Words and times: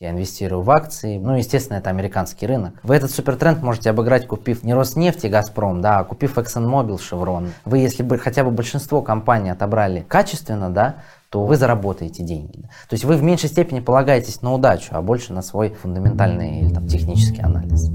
Я 0.00 0.10
инвестирую 0.10 0.62
в 0.62 0.70
акции. 0.70 1.18
Ну, 1.18 1.34
естественно, 1.34 1.78
это 1.78 1.90
американский 1.90 2.46
рынок. 2.46 2.74
Вы 2.84 2.94
этот 2.94 3.10
супертренд 3.10 3.62
можете 3.62 3.90
обыграть, 3.90 4.28
купив 4.28 4.62
не 4.62 4.72
Роснефть 4.72 5.24
и 5.24 5.28
Газпром, 5.28 5.80
да, 5.80 5.98
а 5.98 6.04
купив 6.04 6.38
ExxonMobil, 6.38 6.98
Chevron. 6.98 7.48
Вы, 7.64 7.78
если 7.78 8.04
бы 8.04 8.16
хотя 8.16 8.44
бы 8.44 8.52
большинство 8.52 9.02
компаний 9.02 9.50
отобрали 9.50 10.06
качественно, 10.08 10.70
да, 10.70 11.02
то 11.30 11.44
вы 11.44 11.56
заработаете 11.56 12.22
деньги. 12.22 12.62
То 12.88 12.94
есть 12.94 13.04
вы 13.04 13.16
в 13.16 13.24
меньшей 13.24 13.48
степени 13.48 13.80
полагаетесь 13.80 14.40
на 14.40 14.54
удачу, 14.54 14.90
а 14.92 15.02
больше 15.02 15.32
на 15.32 15.42
свой 15.42 15.70
фундаментальный 15.70 16.60
или 16.60 16.72
там, 16.72 16.86
технический 16.86 17.42
анализ. 17.42 17.90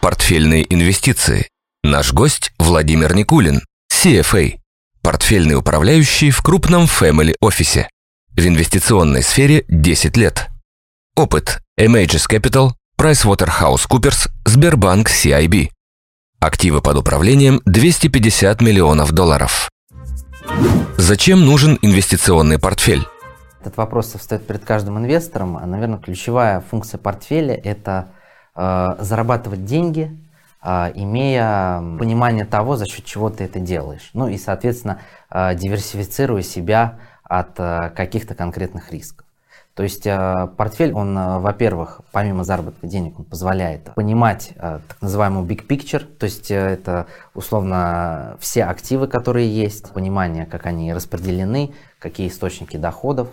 Портфельные 0.00 0.66
инвестиции. 0.74 1.46
Наш 1.84 2.12
гость 2.12 2.50
Владимир 2.58 3.14
Никулин, 3.14 3.60
CFA 3.92 4.58
портфельный 5.02 5.56
управляющий 5.56 6.30
в 6.30 6.42
крупном 6.42 6.84
family 6.84 7.34
офисе. 7.40 7.88
В 8.30 8.46
инвестиционной 8.46 9.22
сфере 9.22 9.64
10 9.68 10.16
лет. 10.16 10.48
Опыт 11.16 11.60
Amages 11.78 12.28
Capital, 12.30 12.72
PricewaterhouseCoopers, 12.98 14.28
Сбербанк 14.44 15.08
CIB. 15.08 15.70
Активы 16.40 16.80
под 16.80 16.96
управлением 16.98 17.60
250 17.64 18.60
миллионов 18.60 19.12
долларов. 19.12 19.68
Зачем 20.96 21.44
нужен 21.44 21.78
инвестиционный 21.82 22.58
портфель? 22.58 23.04
Этот 23.60 23.76
вопрос 23.76 24.14
встает 24.14 24.46
перед 24.46 24.64
каждым 24.64 24.98
инвестором. 24.98 25.54
Наверное, 25.54 25.98
ключевая 25.98 26.60
функция 26.60 26.98
портфеля– 26.98 27.54
это 27.64 28.12
э, 28.54 28.96
зарабатывать 29.00 29.64
деньги 29.64 30.10
а, 30.10 30.27
имея 30.62 31.78
понимание 31.98 32.44
того, 32.44 32.76
за 32.76 32.86
счет 32.86 33.04
чего 33.04 33.30
ты 33.30 33.44
это 33.44 33.60
делаешь. 33.60 34.10
Ну 34.12 34.28
и, 34.28 34.36
соответственно, 34.36 35.00
а, 35.30 35.54
диверсифицируя 35.54 36.42
себя 36.42 36.98
от 37.22 37.58
а, 37.58 37.90
каких-то 37.90 38.34
конкретных 38.34 38.92
рисков. 38.92 39.26
То 39.74 39.84
есть 39.84 40.08
портфель, 40.56 40.92
он, 40.92 41.14
во-первых, 41.14 42.00
помимо 42.10 42.42
заработка 42.42 42.88
денег, 42.88 43.16
он 43.20 43.24
позволяет 43.24 43.94
понимать 43.94 44.50
так 44.56 45.00
называемую 45.00 45.46
big 45.46 45.68
picture, 45.68 46.00
то 46.00 46.24
есть 46.24 46.50
это 46.50 47.06
условно 47.32 48.36
все 48.40 48.64
активы, 48.64 49.06
которые 49.06 49.48
есть, 49.48 49.92
понимание, 49.92 50.46
как 50.46 50.66
они 50.66 50.92
распределены, 50.92 51.74
какие 52.00 52.26
источники 52.26 52.76
доходов, 52.76 53.28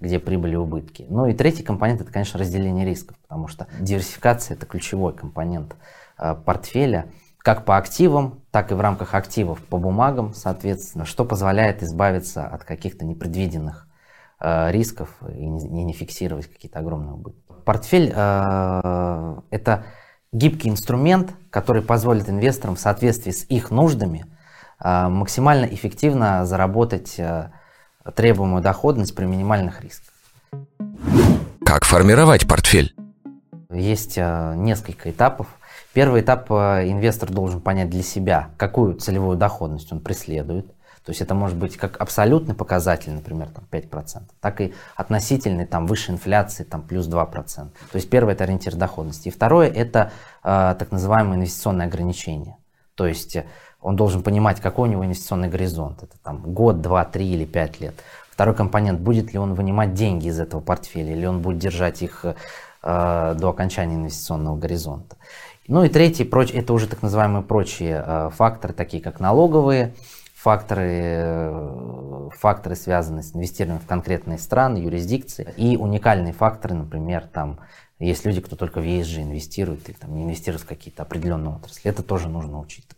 где 0.00 0.18
прибыли 0.18 0.54
и 0.54 0.56
убытки. 0.56 1.06
Ну 1.08 1.26
и 1.26 1.34
третий 1.34 1.62
компонент 1.62 2.00
это, 2.00 2.12
конечно, 2.12 2.38
разделение 2.38 2.84
рисков, 2.84 3.16
потому 3.18 3.48
что 3.48 3.66
диверсификация 3.78 4.56
это 4.56 4.66
ключевой 4.66 5.12
компонент 5.12 5.76
Э, 6.20 6.34
портфеля, 6.34 7.06
как 7.38 7.64
по 7.64 7.78
активам, 7.78 8.40
так 8.50 8.70
и 8.70 8.74
в 8.74 8.80
рамках 8.80 9.14
активов 9.14 9.58
по 9.64 9.78
бумагам, 9.78 10.34
соответственно, 10.34 11.06
что 11.06 11.24
позволяет 11.24 11.82
избавиться 11.82 12.46
от 12.46 12.64
каких-то 12.64 13.06
непредвиденных 13.06 13.88
э, 14.38 14.70
рисков 14.70 15.08
и 15.34 15.46
не, 15.46 15.84
не 15.84 15.92
фиксировать 15.94 16.46
какие-то 16.46 16.80
огромные 16.80 17.14
убытки. 17.14 17.40
Портфель 17.64 18.12
э, 18.14 19.40
это 19.50 19.84
гибкий 20.30 20.68
инструмент, 20.68 21.32
который 21.48 21.80
позволит 21.80 22.28
инвесторам 22.28 22.76
в 22.76 22.80
соответствии 22.80 23.30
с 23.30 23.44
их 23.44 23.70
нуждами 23.70 24.26
э, 24.84 25.08
максимально 25.08 25.64
эффективно 25.64 26.44
заработать 26.44 27.18
э, 27.18 27.50
требуемую 28.14 28.62
доходность 28.62 29.14
при 29.14 29.24
минимальных 29.24 29.82
рисках. 29.82 30.14
Как 31.64 31.84
формировать 31.84 32.48
портфель? 32.48 32.94
Есть 33.70 34.18
э, 34.18 34.54
несколько 34.56 35.10
этапов. 35.10 35.46
Первый 35.92 36.22
этап 36.22 36.50
э, 36.50 36.88
инвестор 36.88 37.30
должен 37.30 37.60
понять 37.60 37.90
для 37.90 38.02
себя, 38.02 38.50
какую 38.56 38.94
целевую 38.96 39.36
доходность 39.36 39.92
он 39.92 40.00
преследует. 40.00 40.66
То 41.04 41.12
есть 41.12 41.22
это 41.22 41.34
может 41.34 41.56
быть 41.56 41.76
как 41.76 42.00
абсолютный 42.00 42.54
показатель, 42.54 43.12
например, 43.12 43.48
там 43.48 43.64
5%, 43.70 44.22
так 44.40 44.60
и 44.60 44.74
относительный, 44.96 45.64
там 45.64 45.86
выше 45.86 46.12
инфляции, 46.12 46.62
там 46.62 46.82
плюс 46.82 47.08
2%. 47.08 47.32
То 47.56 47.70
есть 47.94 48.10
первое 48.10 48.34
это 48.34 48.44
ориентир 48.44 48.76
доходности. 48.76 49.28
И 49.28 49.30
второе 49.30 49.68
это 49.68 50.12
э, 50.44 50.76
так 50.78 50.92
называемое 50.92 51.36
инвестиционное 51.36 51.86
ограничение. 51.86 52.56
То 52.94 53.06
есть 53.06 53.34
э, 53.36 53.46
он 53.82 53.96
должен 53.96 54.22
понимать, 54.22 54.60
какой 54.60 54.88
у 54.88 54.92
него 54.92 55.04
инвестиционный 55.04 55.48
горизонт. 55.48 56.02
Это 56.02 56.16
там 56.22 56.42
год, 56.42 56.80
два, 56.80 57.04
три 57.04 57.30
или 57.30 57.44
пять 57.44 57.80
лет. 57.80 57.94
Второй 58.30 58.54
компонент, 58.54 59.00
будет 59.00 59.32
ли 59.32 59.38
он 59.38 59.54
вынимать 59.54 59.94
деньги 59.94 60.28
из 60.28 60.40
этого 60.40 60.60
портфеля, 60.60 61.12
или 61.12 61.26
он 61.26 61.40
будет 61.40 61.58
держать 61.58 62.02
их 62.02 62.24
э, 62.24 63.34
до 63.38 63.48
окончания 63.48 63.96
инвестиционного 63.96 64.56
горизонта. 64.56 65.16
Ну 65.68 65.84
и 65.84 65.88
третий, 65.88 66.24
проч, 66.24 66.50
это 66.52 66.72
уже 66.72 66.88
так 66.88 67.02
называемые 67.02 67.42
прочие 67.42 68.02
э, 68.04 68.30
факторы, 68.34 68.72
такие 68.72 69.02
как 69.02 69.20
налоговые, 69.20 69.94
факторы, 70.34 70.90
э, 70.90 72.28
факторы, 72.38 72.76
связанные 72.76 73.22
с 73.22 73.34
инвестированием 73.34 73.82
в 73.82 73.86
конкретные 73.86 74.38
страны, 74.38 74.78
юрисдикции, 74.78 75.52
и 75.56 75.76
уникальные 75.76 76.32
факторы, 76.32 76.74
например, 76.74 77.26
там 77.32 77.60
есть 77.98 78.24
люди, 78.24 78.40
кто 78.40 78.56
только 78.56 78.80
в 78.80 78.84
ESG 78.84 79.22
инвестирует 79.22 79.86
или 79.88 79.96
там, 79.96 80.14
не 80.14 80.24
инвестирует 80.24 80.62
в 80.62 80.66
какие-то 80.66 81.02
определенные 81.02 81.54
отрасли. 81.54 81.90
Это 81.90 82.02
тоже 82.02 82.28
нужно 82.28 82.58
учитывать. 82.58 82.96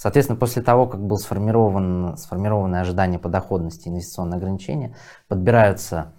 Соответственно, 0.00 0.38
после 0.38 0.62
того, 0.62 0.86
как 0.86 0.98
был 0.98 1.18
сформирован, 1.18 2.16
сформированы 2.16 2.76
ожидания 2.76 3.18
по 3.18 3.28
доходности 3.28 3.88
инвестиционные 3.88 4.38
ограничения, 4.38 4.96
подбираются 5.28 6.14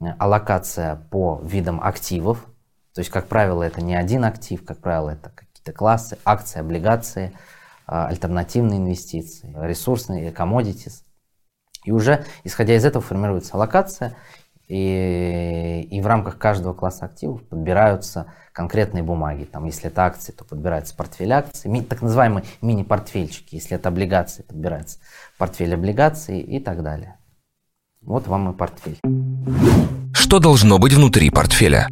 э, 0.00 0.06
аллокация 0.18 0.96
по 1.08 1.40
видам 1.44 1.80
активов, 1.80 2.44
то 2.92 2.98
есть, 2.98 3.12
как 3.12 3.28
правило, 3.28 3.62
это 3.62 3.80
не 3.80 3.94
один 3.94 4.24
актив, 4.24 4.64
как 4.64 4.78
правило, 4.78 5.10
это 5.10 5.30
какие-то 5.30 5.72
классы, 5.72 6.18
акции, 6.24 6.58
облигации, 6.58 7.32
а, 7.86 8.08
альтернативные 8.08 8.80
инвестиции, 8.80 9.54
ресурсные, 9.56 10.32
commodities. 10.32 11.04
И 11.84 11.92
уже, 11.92 12.24
исходя 12.42 12.74
из 12.74 12.84
этого, 12.84 13.04
формируется 13.04 13.56
локация, 13.56 14.16
и, 14.68 15.86
и 15.90 16.00
в 16.00 16.06
рамках 16.06 16.38
каждого 16.38 16.72
класса 16.72 17.06
активов 17.06 17.42
подбираются 17.42 18.26
конкретные 18.52 19.02
бумаги. 19.02 19.44
Там, 19.44 19.64
если 19.64 19.88
это 19.88 20.04
акции, 20.04 20.32
то 20.32 20.44
подбирается 20.44 20.94
портфель 20.96 21.32
акций, 21.32 21.70
ми, 21.70 21.82
так 21.82 22.02
называемые 22.02 22.44
мини-портфельчики. 22.60 23.54
Если 23.54 23.76
это 23.76 23.88
облигации, 23.88 24.42
подбирается 24.42 24.98
портфель 25.38 25.74
облигаций 25.74 26.40
и 26.40 26.58
так 26.60 26.82
далее. 26.82 27.16
Вот 28.02 28.26
вам 28.26 28.50
и 28.50 28.56
портфель. 28.56 28.98
Что 30.12 30.38
должно 30.38 30.78
быть 30.78 30.92
внутри 30.92 31.30
портфеля? 31.30 31.88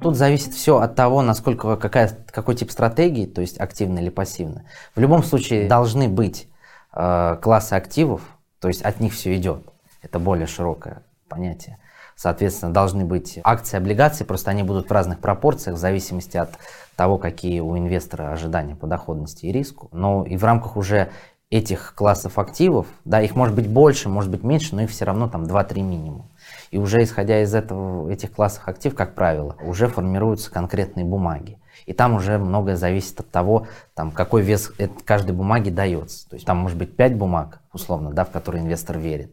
Тут 0.00 0.16
зависит 0.16 0.52
все 0.54 0.78
от 0.78 0.94
того, 0.94 1.22
насколько 1.22 1.76
какая, 1.76 2.10
какой 2.30 2.54
тип 2.54 2.70
стратегии, 2.70 3.26
то 3.26 3.40
есть 3.40 3.58
активная 3.58 4.02
или 4.02 4.10
пассивная. 4.10 4.66
В 4.94 5.00
любом 5.00 5.22
случае 5.22 5.68
должны 5.68 6.08
быть 6.08 6.48
э, 6.92 7.38
классы 7.40 7.72
активов, 7.72 8.20
то 8.60 8.68
есть 8.68 8.82
от 8.82 9.00
них 9.00 9.14
все 9.14 9.34
идет. 9.36 9.62
Это 10.02 10.18
более 10.18 10.46
широкое 10.46 11.02
понятие. 11.28 11.78
Соответственно, 12.16 12.72
должны 12.72 13.04
быть 13.04 13.38
акции, 13.44 13.76
облигации, 13.76 14.24
просто 14.24 14.50
они 14.50 14.62
будут 14.62 14.88
в 14.88 14.92
разных 14.92 15.20
пропорциях 15.20 15.76
в 15.76 15.78
зависимости 15.78 16.38
от 16.38 16.50
того, 16.96 17.18
какие 17.18 17.60
у 17.60 17.76
инвестора 17.76 18.32
ожидания 18.32 18.74
по 18.74 18.86
доходности 18.86 19.44
и 19.44 19.52
риску. 19.52 19.90
Но 19.92 20.24
и 20.24 20.38
в 20.38 20.44
рамках 20.44 20.78
уже 20.78 21.10
этих 21.50 21.94
классов 21.94 22.38
активов, 22.38 22.86
да, 23.04 23.20
их 23.20 23.36
может 23.36 23.54
быть 23.54 23.68
больше, 23.68 24.08
может 24.08 24.30
быть 24.30 24.42
меньше, 24.42 24.74
но 24.74 24.82
их 24.82 24.90
все 24.90 25.04
равно 25.04 25.28
там 25.28 25.44
2-3 25.44 25.82
минимум. 25.82 26.30
И 26.70 26.78
уже 26.78 27.02
исходя 27.02 27.42
из 27.42 27.54
этого, 27.54 28.10
этих 28.10 28.32
классов 28.32 28.66
актив, 28.66 28.94
как 28.94 29.14
правило, 29.14 29.54
уже 29.62 29.86
формируются 29.86 30.50
конкретные 30.50 31.04
бумаги. 31.04 31.58
И 31.84 31.92
там 31.92 32.14
уже 32.14 32.38
многое 32.38 32.76
зависит 32.76 33.20
от 33.20 33.30
того, 33.30 33.66
там, 33.94 34.10
какой 34.10 34.42
вес 34.42 34.72
каждой 35.04 35.32
бумаги 35.32 35.68
дается. 35.68 36.28
То 36.30 36.34
есть 36.34 36.46
там 36.46 36.56
может 36.56 36.78
быть 36.78 36.96
5 36.96 37.16
бумаг, 37.16 37.60
условно, 37.72 38.12
да, 38.12 38.24
в 38.24 38.30
которые 38.30 38.64
инвестор 38.64 38.98
верит. 38.98 39.32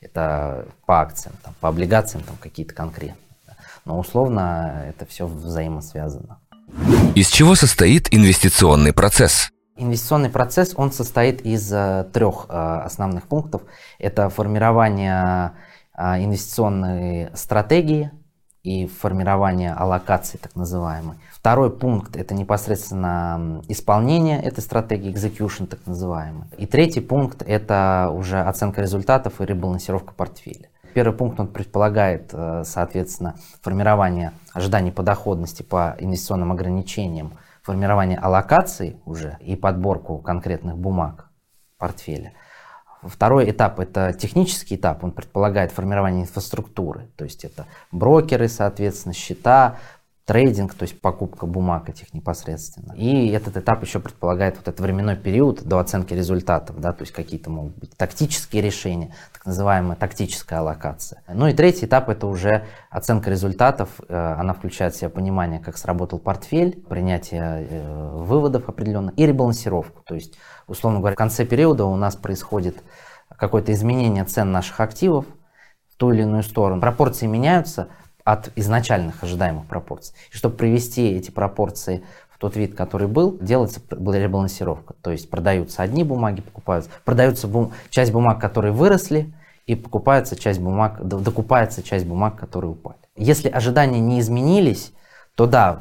Это 0.00 0.66
по 0.86 1.00
акциям, 1.00 1.34
там, 1.42 1.54
по 1.60 1.68
облигациям 1.68 2.24
там, 2.24 2.36
какие-то 2.40 2.74
конкретные. 2.74 3.16
Но 3.84 3.98
условно 3.98 4.84
это 4.88 5.06
все 5.06 5.26
взаимосвязано. 5.26 6.38
Из 7.14 7.28
чего 7.28 7.54
состоит 7.54 8.12
инвестиционный 8.12 8.92
процесс? 8.92 9.50
Инвестиционный 9.76 10.30
процесс, 10.30 10.74
он 10.76 10.92
состоит 10.92 11.40
из 11.40 11.72
э, 11.72 12.06
трех 12.12 12.46
э, 12.48 12.52
основных 12.52 13.26
пунктов. 13.26 13.62
Это 13.98 14.28
формирование 14.28 15.52
а, 16.02 16.18
инвестиционные 16.18 17.30
стратегии 17.34 18.10
и 18.62 18.86
формирование 18.86 19.72
аллокации 19.72 20.38
так 20.38 20.54
называемой. 20.54 21.16
Второй 21.32 21.70
пункт– 21.70 22.16
это 22.16 22.34
непосредственно 22.34 23.62
исполнение 23.68 24.42
этой 24.42 24.60
стратегии, 24.60 25.12
execution 25.12 25.66
так 25.66 25.86
называемый. 25.86 26.44
И 26.58 26.66
третий 26.66 27.00
пункт– 27.00 27.42
это 27.46 28.10
уже 28.12 28.40
оценка 28.40 28.82
результатов 28.82 29.40
и 29.40 29.46
ребалансировка 29.46 30.12
портфеля. 30.12 30.68
Первый 30.92 31.16
пункт 31.16 31.38
он 31.40 31.46
предполагает, 31.46 32.30
э, 32.32 32.64
соответственно, 32.66 33.36
формирование 33.62 34.32
ожиданий 34.52 34.90
по 34.90 35.02
доходности 35.02 35.62
по 35.62 35.96
инвестиционным 35.98 36.52
ограничениям, 36.52 37.38
формирование 37.62 38.18
аллокаций 38.18 38.96
уже 39.06 39.38
и 39.40 39.56
подборку 39.56 40.18
конкретных 40.18 40.76
бумаг 40.76 41.30
портфеля. 41.78 42.32
Второй 43.02 43.50
этап– 43.50 43.80
это 43.80 44.12
технический 44.12 44.76
этап, 44.76 45.02
он 45.04 45.12
предполагает 45.12 45.72
формирование 45.72 46.22
инфраструктуры, 46.22 47.08
то 47.16 47.24
есть 47.24 47.44
это 47.44 47.66
брокеры, 47.90 48.48
соответственно, 48.48 49.14
счета, 49.14 49.78
трейдинг, 50.24 50.74
то 50.74 50.84
есть 50.84 51.00
покупка 51.00 51.46
бумаг 51.46 51.88
этих 51.88 52.14
непосредственно. 52.14 52.92
И 52.94 53.28
этот 53.30 53.56
этап 53.56 53.82
еще 53.82 53.98
предполагает 53.98 54.56
вот 54.56 54.68
этот 54.68 54.80
временной 54.80 55.16
период 55.16 55.64
до 55.64 55.78
оценки 55.78 56.14
результатов, 56.14 56.80
да, 56.80 56.92
то 56.92 57.02
есть 57.02 57.12
какие-то 57.12 57.50
могут 57.50 57.76
быть 57.76 57.96
тактические 57.96 58.62
решения, 58.62 59.14
так 59.32 59.46
называемая 59.46 59.96
тактическая 59.96 60.60
аллокация. 60.60 61.22
Ну 61.28 61.48
и 61.48 61.52
третий 61.52 61.86
этап 61.86 62.08
это 62.08 62.26
уже 62.26 62.66
оценка 62.90 63.30
результатов, 63.30 63.88
э, 64.08 64.34
она 64.38 64.54
включает 64.54 64.94
в 64.94 64.98
себя 64.98 65.10
понимание, 65.10 65.58
как 65.58 65.76
сработал 65.76 66.18
портфель, 66.18 66.80
принятие 66.88 67.66
э, 67.68 68.10
выводов 68.14 68.68
определенных 68.68 69.18
и 69.18 69.26
ребалансировку, 69.26 70.02
то 70.04 70.14
есть, 70.14 70.38
условно 70.68 71.00
говоря, 71.00 71.14
в 71.14 71.18
конце 71.18 71.44
периода 71.44 71.86
у 71.86 71.96
нас 71.96 72.14
происходит 72.14 72.82
какое-то 73.36 73.72
изменение 73.72 74.24
цен 74.24 74.52
наших 74.52 74.78
активов 74.80 75.24
в 75.88 75.96
ту 75.96 76.12
или 76.12 76.22
иную 76.22 76.42
сторону. 76.42 76.80
Пропорции 76.80 77.26
меняются, 77.26 77.88
от 78.24 78.50
изначальных 78.56 79.22
ожидаемых 79.22 79.66
пропорций. 79.66 80.14
И 80.32 80.36
чтобы 80.36 80.56
привести 80.56 81.10
эти 81.12 81.30
пропорции 81.30 82.04
в 82.30 82.38
тот 82.38 82.56
вид, 82.56 82.74
который 82.74 83.08
был, 83.08 83.38
делается 83.40 83.80
ребалансировка. 83.90 84.94
То 85.02 85.10
есть 85.10 85.30
продаются 85.30 85.82
одни 85.82 86.04
бумаги, 86.04 86.40
покупаются, 86.40 86.90
продаются 87.04 87.48
бум, 87.48 87.72
часть 87.90 88.12
бумаг, 88.12 88.40
которые 88.40 88.72
выросли, 88.72 89.32
и 89.66 89.76
покупается 89.76 90.34
часть 90.34 90.58
бумаг, 90.58 91.06
докупается 91.06 91.82
часть 91.82 92.04
бумаг, 92.04 92.36
которые 92.36 92.72
упали. 92.72 92.98
Если 93.16 93.48
ожидания 93.48 94.00
не 94.00 94.18
изменились, 94.18 94.92
то 95.36 95.46
да, 95.46 95.80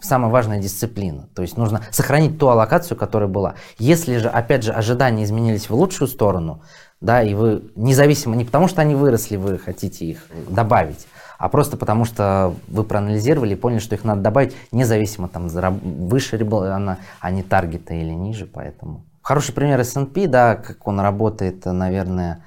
самая 0.00 0.30
важная 0.30 0.60
дисциплина. 0.60 1.28
То 1.34 1.42
есть 1.42 1.56
нужно 1.56 1.82
сохранить 1.90 2.38
ту 2.38 2.48
аллокацию, 2.48 2.98
которая 2.98 3.28
была. 3.28 3.54
Если 3.78 4.18
же, 4.18 4.28
опять 4.28 4.64
же, 4.64 4.72
ожидания 4.72 5.24
изменились 5.24 5.70
в 5.70 5.74
лучшую 5.74 6.08
сторону, 6.08 6.62
да, 7.00 7.22
и 7.22 7.34
вы 7.34 7.70
независимо, 7.74 8.36
не 8.36 8.44
потому 8.44 8.68
что 8.68 8.82
они 8.82 8.94
выросли, 8.94 9.36
вы 9.36 9.58
хотите 9.58 10.04
их 10.04 10.26
добавить, 10.48 11.06
а 11.42 11.48
просто 11.48 11.76
потому 11.76 12.04
что 12.04 12.54
вы 12.68 12.84
проанализировали 12.84 13.54
и 13.54 13.56
поняли, 13.56 13.80
что 13.80 13.96
их 13.96 14.04
надо 14.04 14.20
добавить, 14.20 14.54
независимо 14.70 15.26
там 15.26 15.48
выше 15.48 16.40
она, 16.40 16.98
а 17.18 17.30
не 17.32 17.42
таргета 17.42 17.94
или 17.94 18.12
ниже, 18.12 18.46
поэтому. 18.46 19.04
Хороший 19.22 19.52
пример 19.52 19.80
S&P, 19.80 20.28
да, 20.28 20.54
как 20.54 20.86
он 20.86 21.00
работает, 21.00 21.64
наверное, 21.64 22.44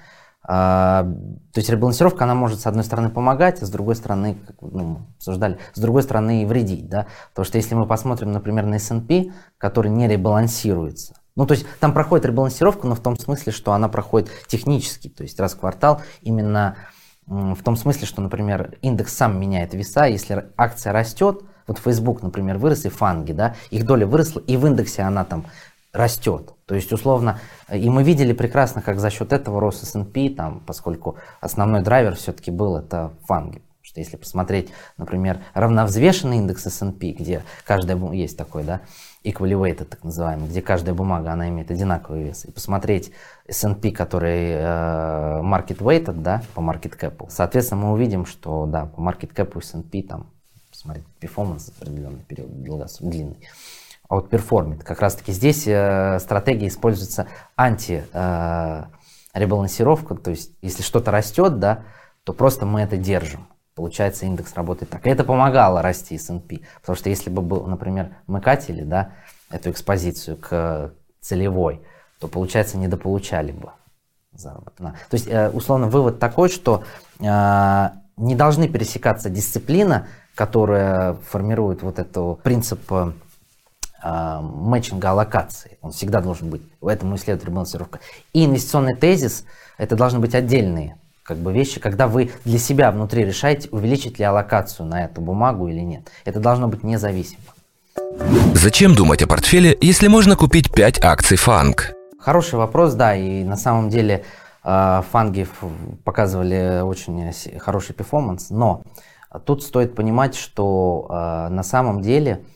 а, 0.47 1.03
то 1.51 1.59
есть 1.59 1.69
ребалансировка, 1.69 2.24
она 2.24 2.36
может 2.36 2.62
с 2.62 2.68
одной 2.68 2.86
стороны 2.86 3.09
помогать, 3.09 3.62
а 3.62 3.65
с 3.65 3.69
другой 3.69 3.97
стороны, 3.97 4.38
как 4.47 4.56
ну, 4.62 5.01
обсуждали, 5.18 5.57
с 5.74 5.80
другой 5.81 6.03
стороны 6.03 6.44
и 6.44 6.45
вредить, 6.45 6.88
да, 6.88 7.07
потому 7.31 7.45
что 7.45 7.57
если 7.57 7.75
мы 7.75 7.88
посмотрим, 7.88 8.31
например, 8.31 8.65
на 8.65 8.75
S&P, 8.75 9.33
который 9.57 9.92
не 9.92 10.07
ребалансируется, 10.07 11.15
ну, 11.36 11.45
то 11.45 11.53
есть 11.53 11.65
там 11.81 11.92
проходит 11.92 12.25
ребалансировка, 12.27 12.88
но 12.88 12.95
в 12.95 13.01
том 13.01 13.18
смысле, 13.19 13.51
что 13.51 13.74
она 13.74 13.89
проходит 13.89 14.30
технически, 14.47 15.09
то 15.09 15.24
есть 15.24 15.38
раз 15.38 15.53
в 15.53 15.59
квартал 15.59 16.01
именно 16.21 16.77
в 17.27 17.62
том 17.63 17.75
смысле, 17.75 18.06
что, 18.06 18.22
например, 18.22 18.77
индекс 18.81 19.13
сам 19.13 19.39
меняет 19.39 19.74
веса, 19.74 20.06
если 20.06 20.45
акция 20.57 20.94
растет, 20.94 21.42
вот 21.68 21.80
Facebook, 21.80 22.22
например, 22.22 22.57
вырос 22.57 22.86
и 22.86 22.89
фанги, 22.89 23.31
да, 23.31 23.56
их 23.72 23.86
доля 23.86 24.06
выросла, 24.06 24.39
и 24.42 24.57
в 24.57 24.66
индексе 24.68 25.01
она 25.01 25.25
там 25.25 25.45
растет. 25.92 26.54
То 26.66 26.75
есть, 26.75 26.92
условно, 26.92 27.39
и 27.72 27.89
мы 27.89 28.04
видели 28.04 28.33
прекрасно, 28.33 28.81
как 28.81 29.00
за 29.00 29.10
счет 29.10 29.33
этого 29.33 29.60
рос 29.60 29.81
S&P, 29.81 30.30
там, 30.30 30.62
поскольку 30.66 31.18
основной 31.42 31.81
драйвер 31.81 32.16
все-таки 32.16 32.51
был 32.51 32.77
это 32.77 33.13
фанги. 33.25 33.65
Что 33.86 34.00
если 34.00 34.18
посмотреть, 34.18 34.72
например, 34.98 35.44
равновзвешенный 35.54 36.38
индекс 36.38 36.66
S&P, 36.66 37.12
где 37.12 37.44
каждая 37.66 37.96
есть 38.14 38.36
такой, 38.36 38.64
да, 38.64 38.82
equally 39.24 39.76
так 39.76 40.04
называемый, 40.04 40.50
где 40.50 40.64
каждая 40.64 40.96
бумага, 40.96 41.32
она 41.32 41.50
имеет 41.50 41.70
одинаковый 41.70 42.24
вес, 42.24 42.46
и 42.46 42.52
посмотреть 42.52 43.12
S&P, 43.46 43.92
который 43.92 44.54
э, 44.54 45.42
market 45.44 45.78
weighted, 45.78 46.20
да, 46.24 46.42
по 46.56 46.62
market 46.62 46.98
cap, 47.00 47.28
соответственно, 47.30 47.82
мы 47.82 47.94
увидим, 47.94 48.26
что, 48.26 48.66
да, 48.66 48.88
по 48.88 49.00
market 49.00 49.36
cap 49.36 49.56
S&P 49.56 50.02
там, 50.02 50.31
посмотреть, 50.72 51.06
performance 51.22 51.72
определенный 51.80 52.24
период, 52.28 52.50
длинный, 53.02 53.38
а 54.10 54.16
вот 54.16 54.31
перформит. 54.31 54.84
Как 54.84 55.00
раз 55.00 55.14
таки 55.14 55.31
здесь 55.31 55.68
э, 55.68 56.18
стратегия 56.20 56.70
используется 56.70 57.28
анти 57.56 58.04
э, 58.12 58.84
ребалансировка, 59.36 60.16
то 60.16 60.31
есть 60.31 60.54
если 60.64 60.81
что-то 60.81 61.12
растет, 61.12 61.60
да, 61.60 61.84
то 62.24 62.34
просто 62.34 62.66
мы 62.66 62.81
это 62.81 62.98
держим. 62.98 63.46
Получается, 63.75 64.25
индекс 64.25 64.54
работает 64.56 64.89
так. 64.89 65.06
И 65.06 65.10
это 65.10 65.25
помогало 65.25 65.81
расти 65.81 66.16
S&P. 66.16 66.62
Потому 66.80 66.95
что 66.95 67.10
если 67.10 67.30
бы, 67.30 67.42
был, 67.42 67.66
например, 67.66 68.16
мы 68.25 68.39
катили 68.39 68.83
да, 68.83 69.12
эту 69.50 69.69
экспозицию 69.69 70.38
к 70.38 70.94
целевой, 71.19 71.81
то, 72.19 72.30
получается, 72.30 72.77
недополучали 72.77 73.51
бы 73.51 73.72
заработок. 74.31 74.77
То 74.77 74.94
есть, 75.12 75.27
э, 75.27 75.50
условно, 75.50 75.88
вывод 75.88 76.19
такой, 76.19 76.48
что 76.48 76.83
э, 77.19 77.89
не 78.16 78.36
должны 78.36 78.69
пересекаться 78.69 79.30
дисциплина, 79.30 80.07
которая 80.36 81.16
формирует 81.16 81.83
вот 81.83 82.00
этот 82.00 82.42
принцип 82.44 82.80
э, 82.92 83.12
мэтчинга 84.42 85.12
аллокации. 85.12 85.78
Он 85.81 85.92
всегда 85.92 86.21
должен 86.21 86.50
быть. 86.50 86.62
Этому 86.81 87.18
исследует 87.18 87.45
ребалансировка. 87.45 88.00
И 88.31 88.45
инвестиционный 88.45 88.95
тезис– 88.95 89.44
это 89.78 89.98
должны 89.98 90.19
быть 90.19 90.33
отдельные 90.33 90.98
как 91.25 91.38
бы 91.38 91.51
вещи, 91.51 91.80
когда 91.80 92.07
вы 92.07 92.31
для 92.45 92.60
себя 92.60 92.92
внутри 92.92 93.25
решаете, 93.25 93.68
увеличить 93.72 94.19
ли 94.19 94.25
аллокацию 94.25 94.86
на 94.86 95.06
эту 95.06 95.22
бумагу 95.22 95.68
или 95.68 95.80
нет. 95.80 96.12
Это 96.24 96.39
должно 96.39 96.68
быть 96.68 96.83
независимо. 96.83 97.42
Зачем 98.54 98.94
думать 98.94 99.24
о 99.24 99.27
портфеле, 99.27 99.75
если 99.81 100.07
можно 100.07 100.36
купить 100.36 100.72
5 100.72 101.04
акций 101.04 101.38
FAANG? 101.38 101.94
Хороший 102.19 102.56
вопрос, 102.56 102.94
да, 102.94 103.16
и 103.16 103.44
на 103.44 103.57
самом 103.57 103.89
деле 103.89 104.24
э, 104.63 105.01
FAANG 105.12 105.42
и 105.42 105.48
показывали 106.04 106.81
очень 106.81 107.31
хороший 107.60 107.94
performance, 107.94 108.52
но 108.51 108.83
тут 109.45 109.63
стоит 109.63 109.95
понимать, 109.95 110.36
что 110.36 111.07
э, 111.10 111.50
на 111.50 111.63
самом 111.63 112.01
деле 112.01 112.33
а, 112.33 112.55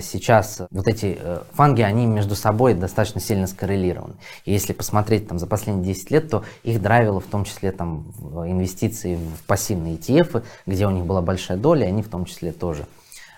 сейчас 0.00 0.62
вот 0.70 0.86
эти 0.86 1.18
э, 1.18 1.42
FAANG 1.52 1.73
и, 1.73 1.82
они 1.82 2.06
между 2.06 2.36
собой 2.36 2.74
достаточно 2.74 3.20
сильно 3.20 3.48
скоррелированы. 3.48 4.14
И 4.44 4.52
если 4.52 4.72
посмотреть 4.72 5.26
там 5.26 5.40
за 5.40 5.48
последние 5.48 5.94
10 5.94 6.10
лет, 6.12 6.30
то 6.30 6.44
их 6.62 6.80
драйвило 6.80 7.18
в 7.18 7.26
том 7.26 7.44
числе 7.44 7.72
там 7.72 8.06
инвестиции 8.46 9.16
в 9.16 9.42
пассивные 9.46 9.96
ETF, 9.96 10.44
где 10.66 10.86
у 10.86 10.90
них 10.90 11.04
была 11.04 11.22
большая 11.22 11.58
доля, 11.58 11.86
они 11.86 12.02
в 12.02 12.08
том 12.08 12.24
числе 12.24 12.52
тоже 12.52 12.86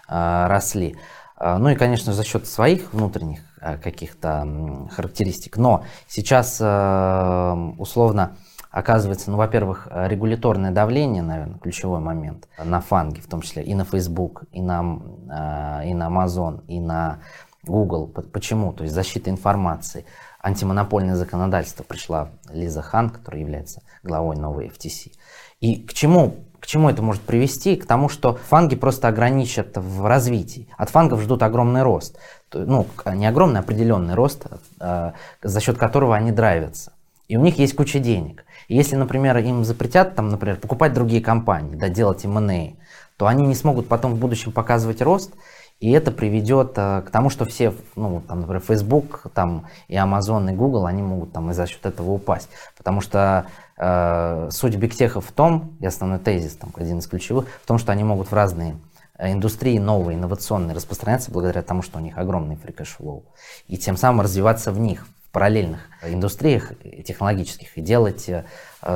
э, 0.09 0.47
росли. 0.47 0.97
А, 1.39 1.59
ну 1.59 1.71
и, 1.71 1.75
конечно, 1.75 2.13
за 2.13 2.25
счет 2.25 2.47
своих 2.47 2.93
внутренних 2.93 3.41
э, 3.61 3.77
каких-то 3.79 4.89
характеристик. 4.91 5.57
Но 5.57 5.85
сейчас 6.07 6.59
э, 6.61 7.73
условно 7.79 8.37
оказывается, 8.77 9.31
ну, 9.31 9.39
во-первых, 9.39 9.89
регуляторное 9.91 10.71
давление, 10.71 11.23
наверное, 11.23 11.59
ключевой 11.59 12.01
момент 12.01 12.47
на 12.63 12.83
фанги, 12.83 13.21
в 13.21 13.27
том 13.27 13.41
числе 13.41 13.63
и 13.63 13.75
на 13.75 13.85
Facebook, 13.85 14.45
и 14.53 14.61
на, 14.61 15.01
э, 15.31 15.89
и 15.89 15.95
на 15.95 16.09
Amazon, 16.09 16.63
и 16.67 16.79
на 16.79 17.21
Google. 17.65 18.07
Почему? 18.07 18.75
То 18.75 18.85
есть 18.85 18.95
защита 18.95 19.31
информации, 19.31 20.05
антимонопольное 20.43 21.15
законодательство 21.15 21.85
пришла 21.85 22.29
Лиза 22.51 22.83
Хан, 22.83 23.09
которая 23.09 23.41
является 23.41 23.81
главой 24.03 24.37
новой 24.37 24.67
FTC. 24.67 25.13
И 25.61 25.77
к 25.77 25.95
чему 25.95 26.35
к 26.61 26.67
чему 26.67 26.91
это 26.91 27.01
может 27.01 27.23
привести? 27.23 27.77
К 27.77 27.87
тому, 27.87 28.09
что 28.09 28.35
фанги 28.35 28.75
просто 28.75 29.09
ограничат 29.09 29.77
в 29.77 30.05
развитии. 30.05 30.69
От 30.77 30.91
фангов 30.91 31.21
ждут 31.23 31.43
огромный 31.43 31.83
рост. 31.83 32.19
Ну, 32.53 32.87
не 33.15 33.27
огромный, 33.27 33.61
а 33.61 33.63
определенный 33.63 34.15
рост, 34.15 34.47
э, 34.81 35.13
за 35.43 35.61
счет 35.61 35.79
которого 35.79 36.17
они 36.17 36.33
драйвятся. 36.33 36.93
И 37.29 37.37
у 37.37 37.41
них 37.41 37.59
есть 37.59 37.77
куча 37.77 37.99
денег. 37.99 38.46
Если, 38.69 38.97
например, 38.97 39.37
им 39.39 39.65
запретят, 39.65 40.15
там, 40.15 40.29
например, 40.29 40.57
покупать 40.57 40.93
другие 40.93 41.23
компании, 41.23 41.77
да, 41.77 41.89
делать 41.89 42.25
M&A, 42.25 42.75
то 43.17 43.27
они 43.27 43.47
не 43.47 43.55
смогут 43.55 43.89
потом 43.89 44.15
в 44.15 44.19
будущем 44.19 44.53
показывать 44.53 45.01
рост, 45.03 45.33
и 45.79 45.91
это 45.91 46.11
приведет 46.11 46.73
э, 46.77 47.03
к 47.03 47.11
тому, 47.11 47.29
что 47.29 47.45
все, 47.45 47.75
ну, 47.97 48.23
там, 48.27 48.41
например, 48.41 48.63
Facebook, 48.67 49.27
там, 49.35 49.67
и 49.89 49.95
Amazon, 49.95 50.51
и 50.51 50.57
Google, 50.57 50.87
они 50.87 51.03
могут 51.03 51.33
там 51.33 51.51
и 51.51 51.55
за 51.55 51.67
счет 51.67 51.85
этого 51.85 52.13
упасть. 52.13 52.49
Потому 52.79 53.03
что 53.03 53.47
э, 53.77 54.49
суть 54.51 54.77
бигтеха 54.77 55.21
в 55.21 55.31
том, 55.33 55.77
и 55.81 55.87
основной 55.87 56.19
тезис, 56.19 56.57
там, 56.57 56.73
один 56.77 56.99
из 56.99 57.07
ключевых, 57.07 57.47
в 57.63 57.67
том, 57.67 57.77
что 57.77 57.93
они 57.93 58.05
могут 58.05 58.31
в 58.31 58.33
разные 58.33 58.79
э, 59.19 59.33
индустрии 59.33 59.79
новые, 59.79 60.17
инновационные 60.17 60.75
распространяться 60.75 61.31
благодаря 61.31 61.61
тому, 61.61 61.83
что 61.83 61.99
у 61.99 62.01
них 62.01 62.17
огромный 62.17 62.57
flow. 62.57 63.25
И 63.69 63.77
тем 63.77 63.99
самым 63.99 64.23
развиваться 64.23 64.73
в 64.73 64.79
них, 64.79 65.07
параллельных 65.37 65.81
индустриях 66.03 66.73
технологических 67.05 67.77
и 67.77 67.83
делать 67.83 68.27
э, 68.27 68.45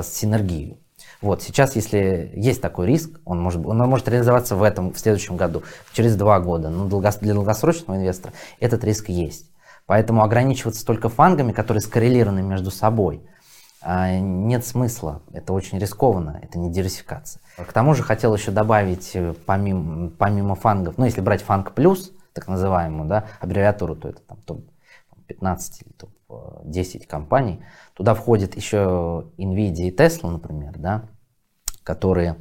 синергию. 0.03 0.79
Вот, 1.21 1.43
сейчас, 1.43 1.77
если 1.77 2.33
есть 2.35 2.63
такой 2.63 2.87
риск, 2.87 3.11
он 3.27 3.43
может, 3.43 3.67
он 3.67 3.77
может 3.77 4.09
реализоваться 4.09 4.57
в 4.57 4.63
этом, 4.63 4.95
в 4.95 4.99
следующем 4.99 5.37
году, 5.37 5.65
через 5.93 6.17
два 6.17 6.41
года. 6.41 6.71
Но 6.71 6.89
для 6.89 7.35
долгосрочного 7.35 7.99
инвестора 7.99 8.33
этот 8.59 8.85
риск 8.85 9.11
есть. 9.11 9.51
Поэтому 9.85 10.23
ограничиваться 10.23 10.87
только 10.87 11.11
фангами, 11.11 11.53
которые 11.53 11.83
скоррелированы 11.83 12.41
между 12.41 12.71
собой, 12.71 13.21
э, 13.83 14.19
нет 14.19 14.65
смысла. 14.65 15.21
Это 15.35 15.53
очень 15.53 15.79
рискованно, 15.79 16.41
это 16.43 16.59
не 16.59 16.73
диверсификация. 16.73 17.43
К 17.59 17.71
тому 17.71 17.93
же 17.93 18.03
хотел 18.03 18.35
еще 18.35 18.51
добавить, 18.51 19.11
э, 19.13 19.35
помимо, 19.45 20.09
помимо 20.09 20.55
фангов, 20.55 20.95
ну 20.97 21.05
если 21.05 21.21
брать 21.21 21.43
фанг 21.43 21.73
плюс, 21.73 22.13
так 22.33 22.49
называемую, 22.49 23.11
да, 23.11 23.27
аббревиатуру, 23.41 23.95
то 23.95 24.09
это 24.09 24.23
там 24.23 24.39
топ 24.47 24.70
15 25.31 25.83
или 25.83 25.93
топ 25.93 26.11
10 26.65 27.07
компаний. 27.07 27.61
Туда 27.95 28.15
входит 28.15 28.57
еще 28.57 29.27
Nvidia 29.39 29.89
и 29.89 29.97
Tesla, 29.97 30.31
например, 30.31 30.75
да, 30.79 31.05
которые 31.83 32.37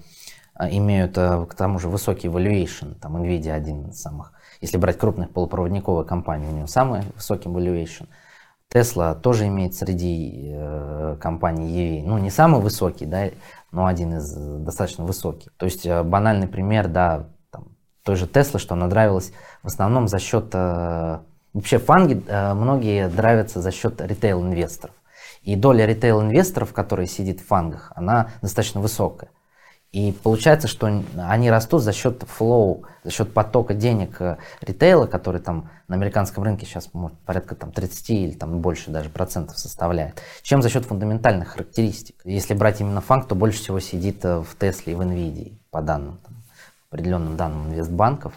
имеют 0.60 1.16
к 1.16 1.54
тому 1.56 1.80
же 1.80 1.88
высокий 1.88 2.28
valuation, 2.28 2.96
там 2.96 3.18
Nvidia 3.18 3.54
один 3.54 3.90
из 3.90 4.02
самых, 4.02 4.34
если 4.62 4.78
брать 4.78 4.98
крупных 4.98 5.32
полупроводниковых 5.32 6.06
компаний, 6.06 6.48
у 6.48 6.52
него 6.52 6.68
самый 6.68 7.02
высокий 7.16 7.48
valuation. 7.50 8.08
Tesla 8.72 9.20
тоже 9.20 9.48
имеет 9.48 9.74
среди 9.74 10.52
э, 10.54 11.18
компаний 11.20 12.02
EV, 12.02 12.08
ну 12.08 12.20
не 12.20 12.30
самый 12.30 12.62
высокий, 12.62 13.08
да, 13.08 13.30
но 13.72 13.88
один 13.88 14.18
из 14.18 14.32
достаточно 14.32 15.06
высоких. 15.06 15.52
То 15.58 15.66
есть 15.66 15.88
э, 15.88 16.04
банальный 16.04 16.48
пример, 16.48 16.88
да, 16.88 17.30
там, 17.50 17.70
той 18.04 18.16
же 18.16 18.26
Tesla, 18.26 18.60
что 18.60 18.76
она 18.76 18.86
нравилась 18.86 19.34
в 19.64 19.68
основном 19.68 20.08
за 20.08 20.20
счет, 20.20 20.50
э, 20.54 21.20
вообще 21.60 21.78
фанги 21.78 22.24
э, 22.28 22.54
многие 22.54 23.08
нравятся 23.08 23.62
за 23.62 23.72
счет 23.72 24.02
ритейл-инвесторов. 24.02 24.96
И 25.44 25.56
доля 25.56 25.86
ритейл-инвесторов, 25.86 26.74
которые 26.74 27.08
сидит 27.08 27.42
в 27.42 27.46
фангах, 27.46 27.92
она 27.96 28.30
достаточно 28.42 28.82
высокая. 28.82 29.30
И 29.92 30.12
получается, 30.24 30.68
что 30.68 31.04
они 31.18 31.50
растут 31.50 31.82
за 31.82 31.94
счет 31.94 32.24
флоу, 32.28 32.84
за 33.04 33.10
счет 33.10 33.34
потока 33.34 33.74
денег 33.74 34.22
э, 34.22 34.38
ритейла, 34.62 35.08
который 35.08 35.42
там 35.42 35.72
на 35.88 35.96
американском 35.96 36.44
рынке 36.44 36.68
сейчас 36.68 36.94
может, 36.94 37.18
порядка 37.20 37.56
там, 37.56 37.72
30 37.72 38.10
или 38.12 38.32
там, 38.34 38.60
больше 38.60 38.92
даже 38.92 39.10
процентов 39.10 39.58
составляет, 39.58 40.22
чем 40.44 40.62
за 40.62 40.70
счет 40.70 40.86
фундаментальных 40.86 41.50
характеристик. 41.50 42.16
Если 42.24 42.54
брать 42.54 42.82
именно 42.82 43.02
фанк, 43.02 43.28
то 43.28 43.34
больше 43.34 43.60
всего 43.60 43.80
сидит 43.80 44.24
э, 44.24 44.42
в 44.42 44.56
Тесле 44.60 44.94
и 44.94 44.96
в 44.96 45.02
NVIDIA, 45.02 45.58
по 45.72 45.82
данным, 45.82 46.20
там, 46.24 46.36
определенным 46.92 47.36
данным 47.36 47.70
инвестбанков. 47.70 48.34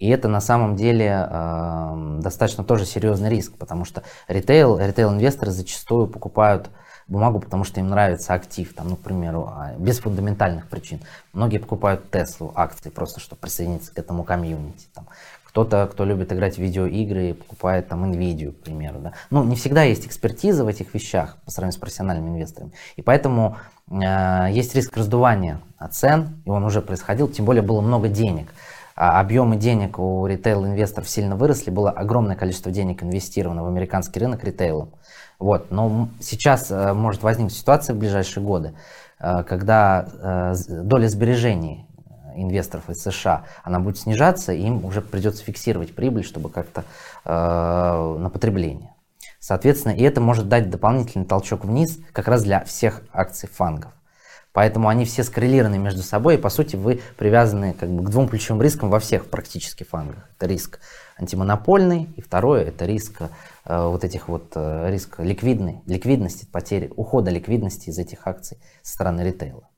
И 0.00 0.08
это 0.08 0.28
на 0.28 0.40
самом 0.40 0.76
деле 0.76 1.28
э, 1.30 2.18
достаточно 2.22 2.64
тоже 2.64 2.86
серьезный 2.86 3.28
риск, 3.28 3.52
потому 3.58 3.84
что 3.84 4.02
ритейл, 4.28 4.78
ритейл-инвесторы 4.78 5.50
зачастую 5.50 6.08
покупают 6.08 6.70
бумагу, 7.06 7.38
потому 7.38 7.64
что 7.64 7.80
им 7.80 7.88
нравится 7.88 8.32
актив, 8.32 8.72
там, 8.72 8.88
ну, 8.88 8.96
к 8.96 9.00
примеру, 9.00 9.52
а, 9.52 9.74
без 9.76 9.98
фундаментальных 9.98 10.68
причин. 10.68 11.00
Многие 11.34 11.58
покупают 11.58 12.10
Теслу 12.10 12.52
акции 12.54 12.88
просто, 12.88 13.20
чтобы 13.20 13.40
присоединиться 13.40 13.92
к 13.92 13.98
этому 13.98 14.24
комьюнити. 14.24 14.86
Там. 14.94 15.06
Кто-то, 15.44 15.86
кто 15.92 16.04
любит 16.04 16.32
играть 16.32 16.54
в 16.54 16.58
видеоигры, 16.58 17.34
покупает 17.34 17.88
там 17.88 18.10
NVIDIA, 18.10 18.52
к 18.52 18.62
примеру. 18.62 19.00
Да. 19.00 19.12
Ну, 19.30 19.44
не 19.44 19.56
всегда 19.56 19.82
есть 19.82 20.06
экспертиза 20.06 20.64
в 20.64 20.68
этих 20.68 20.94
вещах 20.94 21.36
по 21.44 21.50
сравнению 21.50 21.76
с 21.76 21.80
профессиональными 21.80 22.30
инвесторами. 22.30 22.72
И 22.96 23.02
поэтому 23.02 23.58
э, 23.90 24.46
есть 24.52 24.74
риск 24.74 24.96
раздувания 24.96 25.60
цен, 25.90 26.40
и 26.46 26.48
он 26.48 26.64
уже 26.64 26.80
происходил, 26.80 27.28
тем 27.28 27.44
более 27.44 27.62
было 27.62 27.80
много 27.80 28.08
денег. 28.08 28.54
А 29.02 29.18
объемы 29.18 29.56
денег 29.56 29.98
у 29.98 30.26
ритейл-инвесторов 30.26 31.08
сильно 31.08 31.34
выросли, 31.34 31.70
было 31.70 31.90
огромное 31.90 32.36
количество 32.36 32.70
денег 32.70 33.02
инвестировано 33.02 33.64
в 33.64 33.66
американский 33.66 34.20
рынок 34.20 34.44
ритейлом. 34.44 34.90
Вот. 35.38 35.70
Но 35.70 36.10
сейчас 36.20 36.70
э, 36.70 36.92
может 36.92 37.22
возникнуть 37.22 37.54
ситуация 37.54 37.94
в 37.94 37.98
ближайшие 37.98 38.44
годы, 38.44 38.74
э, 39.18 39.42
когда 39.44 40.06
э, 40.06 40.54
доля 40.82 41.08
сбережений 41.08 41.86
инвесторов 42.36 42.90
из 42.90 43.02
США, 43.02 43.46
она 43.64 43.80
будет 43.80 43.96
снижаться, 43.96 44.52
и 44.52 44.60
им 44.60 44.84
уже 44.84 45.00
придется 45.00 45.44
фиксировать 45.44 45.94
прибыль, 45.94 46.22
чтобы 46.22 46.50
как-то 46.50 46.84
на 47.24 48.30
потребление. 48.30 48.94
Соответственно, 49.38 49.92
и 49.92 50.02
это 50.02 50.20
может 50.20 50.48
дать 50.48 50.68
дополнительный 50.68 51.24
толчок 51.24 51.64
вниз 51.64 51.98
как 52.12 52.28
раз 52.28 52.42
для 52.42 52.64
всех 52.64 53.02
акций 53.12 53.48
фангов. 53.48 53.92
Поэтому 54.52 54.88
они 54.88 55.04
все 55.04 55.22
скоррелированы 55.22 55.78
между 55.78 56.02
собой, 56.02 56.34
и 56.34 56.38
по 56.38 56.50
сути 56.50 56.76
вы 56.76 57.00
привязаны 57.16 57.72
как 57.72 57.88
бы, 57.88 58.02
к 58.04 58.10
двум 58.10 58.28
ключевым 58.28 58.62
рискам 58.62 58.90
во 58.90 58.98
всех 58.98 59.26
практически 59.26 59.84
фангах. 59.84 60.28
Это 60.36 60.46
риск 60.46 60.80
антимонопольный, 61.18 62.08
и 62.16 62.20
второе 62.20 62.64
это 62.64 62.84
риск 62.86 63.20
э, 63.20 63.86
вот 63.86 64.04
этих 64.04 64.28
вот 64.28 64.52
э, 64.54 64.90
риск 64.90 65.20
ликвидной, 65.20 65.82
ликвидности, 65.86 66.46
потери, 66.50 66.90
ухода 66.96 67.30
ликвидности 67.30 67.90
из 67.90 67.98
этих 67.98 68.26
акций 68.26 68.58
со 68.82 68.94
стороны 68.94 69.22
ритейла. 69.22 69.68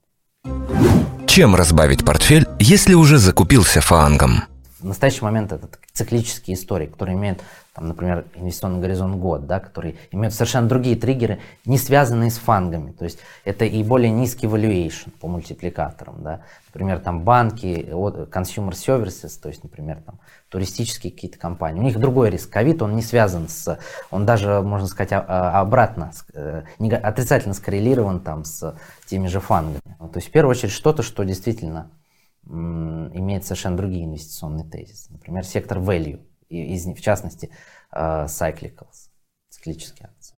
Чем 1.27 1.55
разбавить 1.55 2.05
портфель, 2.05 2.47
если 2.59 2.95
уже 2.95 3.19
закупился 3.19 3.81
фангом? 3.81 4.45
В 4.83 4.87
настоящий 4.87 5.25
момент 5.25 5.53
это 5.53 5.69
циклические 5.93 6.57
истории, 6.57 6.87
которые 6.87 7.17
имеют 7.17 7.41
там, 7.75 7.89
например, 7.89 8.27
инвестиционный 8.35 8.81
горизонт 8.81 9.17
год, 9.17 9.47
да, 9.47 9.59
которые 9.59 9.97
имеют 10.11 10.35
совершенно 10.35 10.69
другие 10.69 10.95
триггеры, 10.95 11.41
не 11.65 11.79
связанные 11.79 12.31
с 12.31 12.37
фангами. 12.37 12.93
То 12.93 13.05
есть 13.05 13.19
это 13.45 13.65
и 13.65 13.83
более 13.83 14.11
низкий 14.11 14.47
valuation 14.47 15.11
по 15.21 15.29
мультипликаторам. 15.29 16.23
Да. 16.23 16.41
Например, 16.67 16.99
там 16.99 17.23
банки, 17.23 17.89
consumer 17.91 18.73
services, 18.73 19.41
то 19.41 19.49
есть, 19.49 19.63
например, 19.63 20.03
там, 20.05 20.19
туристические 20.51 21.13
какие-то 21.13 21.39
компании. 21.39 21.81
У 21.81 21.85
них 21.85 21.99
другой 21.99 22.29
риск. 22.29 22.51
Ковид, 22.51 22.83
он 22.83 22.95
не 22.95 23.03
связан 23.03 23.49
с, 23.49 23.79
он 24.11 24.27
даже, 24.27 24.61
можно 24.61 24.87
сказать, 24.87 25.13
обратно, 25.13 26.13
э, 26.35 26.65
отрицательно 26.79 27.55
скоррелирован 27.55 28.21
там 28.21 28.45
с 28.45 28.75
теми 29.07 29.29
же 29.29 29.41
фангами. 29.41 29.81
То 29.99 30.17
есть, 30.17 30.29
в 30.29 30.31
первую 30.31 30.51
очередь, 30.51 30.73
что-то, 30.73 31.03
что 31.03 31.23
действительно 31.23 31.91
имеет 32.47 33.45
совершенно 33.45 33.77
другие 33.77 34.05
инвестиционные 34.05 34.65
тезисы. 34.65 35.13
Например, 35.13 35.45
сектор 35.45 35.79
value 35.79 36.21
из, 36.49 36.85
в 36.87 37.01
частности, 37.01 37.51
uh, 37.95 38.27
cyclicals, 38.27 39.09
циклические 39.49 40.09
акции. 40.15 40.35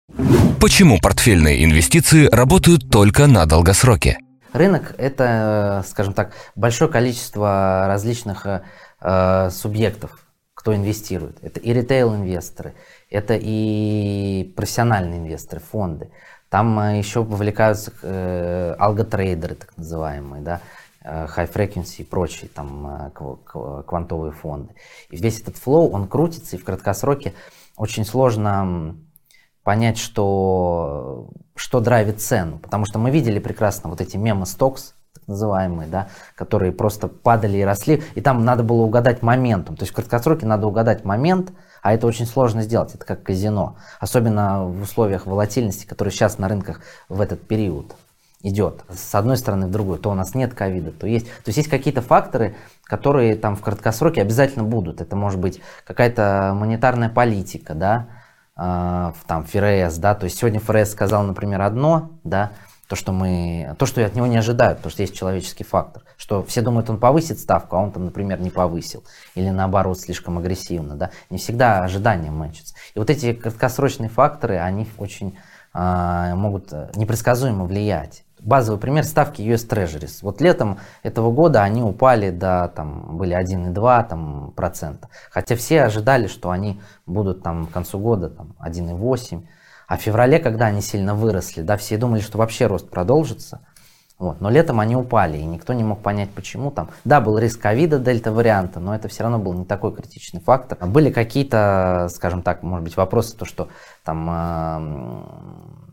Почему 0.60 1.00
портфельные 1.00 1.64
инвестиции 1.64 2.28
работают 2.28 2.90
только 2.90 3.28
на 3.28 3.46
долгосроке? 3.46 4.18
Рынок– 4.52 4.94
это, 4.98 5.84
скажем 5.88 6.14
так, 6.14 6.34
большое 6.56 6.92
количество 6.92 7.86
различных 7.88 8.46
э, 8.46 9.50
субъектов, 9.50 10.28
кто 10.54 10.76
инвестирует. 10.76 11.44
Это 11.44 11.60
и 11.60 11.74
ритейл-инвесторы, 11.74 12.76
это 13.10 13.36
и 13.36 14.54
профессиональные 14.56 15.20
инвесторы, 15.20 15.60
фонды. 15.60 16.12
Там 16.50 16.80
э, 16.80 17.00
еще 17.00 17.24
вовлекаются 17.24 17.92
э, 18.04 18.76
алготрейдеры, 18.78 19.56
так 19.56 19.76
называемые, 19.76 20.44
да, 20.44 20.58
Э, 20.58 20.83
high 21.04 21.52
frequency 21.52 22.02
и 22.02 22.04
прочие 22.04 22.50
там 22.50 23.12
э, 23.14 23.84
квантовые 23.86 24.32
фонды. 24.32 24.74
И 25.10 25.18
весь 25.18 25.42
этот 25.42 25.58
флоу, 25.58 25.92
он 25.92 26.08
крутится, 26.08 26.56
и 26.56 26.60
в 26.60 26.64
краткосроке 26.64 27.34
очень 27.76 28.06
сложно 28.06 28.96
понять, 29.64 29.98
что, 29.98 31.30
что 31.56 31.80
драйвит 31.80 32.22
цену. 32.22 32.60
Потому 32.60 32.86
что 32.86 33.00
мы 33.00 33.12
видели 33.12 33.40
прекрасно 33.40 33.90
вот 33.90 34.02
эти 34.02 34.18
мемы 34.18 34.46
стокс, 34.46 34.94
так 35.14 35.28
называемые, 35.28 35.88
да, 35.88 36.08
которые 36.36 36.72
просто 36.72 37.08
падали 37.08 37.58
и 37.58 37.64
росли, 37.64 38.04
и 38.16 38.22
там 38.22 38.44
надо 38.44 38.64
было 38.64 38.82
угадать 38.82 39.22
моментом. 39.22 39.76
То 39.76 39.84
есть 39.84 39.92
в 39.92 39.96
краткосроке 39.96 40.46
надо 40.46 40.68
угадать 40.68 41.06
момент, 41.06 41.54
а 41.82 41.94
это 41.94 42.08
очень 42.08 42.26
сложно 42.26 42.62
сделать, 42.62 42.96
это 42.96 43.06
как 43.06 43.24
казино. 43.24 43.78
Особенно 44.00 44.66
в 44.66 44.82
условиях 44.82 45.26
волатильности, 45.26 45.86
которые 45.86 46.12
сейчас 46.12 46.38
на 46.38 46.48
рынках 46.48 46.82
в 47.10 47.22
этот 47.22 47.46
период 47.48 47.96
идет 48.44 48.84
с 48.90 49.16
одной 49.16 49.38
стороны 49.38 49.68
в 49.68 49.72
другую. 49.72 49.98
То 49.98 50.12
у 50.12 50.14
нас 50.14 50.36
нет 50.36 50.54
ковида, 50.54 50.92
то 50.92 51.08
есть. 51.08 51.28
То 51.28 51.48
есть 51.48 51.58
есть 51.58 51.70
какие-то 51.70 52.02
факторы, 52.02 52.56
которые 52.84 53.36
там 53.36 53.56
в 53.56 53.62
краткосроке 53.62 54.22
обязательно 54.22 54.64
будут. 54.64 55.02
Это 55.02 55.16
может 55.16 55.40
быть 55.40 55.62
какая-то 55.86 56.54
монетарная 56.56 57.10
политика, 57.10 57.74
да, 57.74 58.08
э, 58.58 59.14
там 59.26 59.46
ФРС, 59.46 59.98
да. 59.98 60.14
То 60.14 60.26
есть 60.26 60.38
сегодня 60.38 60.60
ФРС 60.60 60.92
сказал, 60.92 61.24
например, 61.24 61.62
одно, 61.62 62.12
да, 62.24 62.52
то, 62.88 62.98
что 62.98 63.14
мы, 63.14 63.76
то, 63.80 63.86
что 63.86 64.06
от 64.06 64.14
него 64.14 64.28
не 64.28 64.38
ожидают, 64.38 64.80
потому 64.80 64.92
что 64.92 65.02
есть 65.02 65.16
человеческий 65.16 65.64
фактор, 65.64 66.04
что 66.18 66.44
все 66.44 66.62
думают, 66.62 66.90
он 66.90 67.00
повысит 67.00 67.40
ставку, 67.40 67.78
а 67.78 67.80
он 67.80 67.92
там, 67.92 68.06
например, 68.06 68.42
не 68.42 68.50
повысил, 68.50 69.04
или 69.36 69.50
наоборот, 69.50 70.00
слишком 70.00 70.38
агрессивно, 70.38 70.96
да, 70.96 71.12
не 71.30 71.38
всегда 71.38 71.84
ожидания 71.84 72.30
мэчатся. 72.30 72.76
И 72.94 73.00
вот 73.00 73.10
эти 73.10 73.34
краткосрочные 73.34 74.10
факторы, 74.10 74.58
они 74.60 74.88
очень 74.98 75.40
э, 75.74 76.34
могут 76.36 76.72
непредсказуемо 76.96 77.66
влиять. 77.66 78.26
Базовый 78.44 78.80
пример 78.80 79.06
ставки 79.06 79.42
US 79.42 79.68
Treasuries. 79.68 80.20
Вот 80.22 80.42
летом 80.42 80.78
этого 81.02 81.32
года 81.32 81.64
они 81.64 81.82
упали 81.82 82.30
до, 82.30 82.72
там, 82.76 83.16
были 83.18 83.36
1,2 83.36 84.08
там, 84.10 84.52
процента. 84.54 85.08
Хотя 85.32 85.56
все 85.56 85.84
ожидали, 85.84 86.28
что 86.28 86.50
они 86.50 86.82
будут 87.06 87.42
там 87.42 87.68
к 87.68 87.72
концу 87.72 88.00
года 88.00 88.30
там, 88.30 88.54
1,8. 88.62 89.44
А 89.88 89.98
в 89.98 90.02
феврале, 90.02 90.40
когда 90.40 90.66
они 90.66 90.82
сильно 90.82 91.16
выросли, 91.16 91.62
да, 91.62 91.78
все 91.78 91.98
думали, 91.98 92.20
что 92.20 92.38
вообще 92.38 92.68
рост 92.68 92.90
продолжится. 92.90 93.62
Вот. 94.20 94.42
Но 94.42 94.50
летом 94.50 94.80
они 94.80 94.96
упали, 94.96 95.38
и 95.38 95.46
никто 95.46 95.74
не 95.74 95.84
мог 95.84 96.02
понять, 96.02 96.30
почему 96.30 96.70
там. 96.70 96.90
Да, 97.06 97.22
был 97.22 97.38
риск 97.38 97.62
ковида, 97.62 98.00
дельта-варианта, 98.00 98.80
но 98.80 98.94
это 98.94 99.08
все 99.08 99.24
равно 99.24 99.40
был 99.40 99.54
не 99.54 99.66
такой 99.66 99.94
критичный 99.94 100.42
фактор. 100.42 100.78
Были 100.86 101.12
какие-то, 101.12 102.10
скажем 102.14 102.42
так, 102.42 102.62
может 102.62 102.84
быть, 102.84 102.98
вопросы, 102.98 103.38
то, 103.38 103.46
что 103.46 103.70
там 104.04 105.93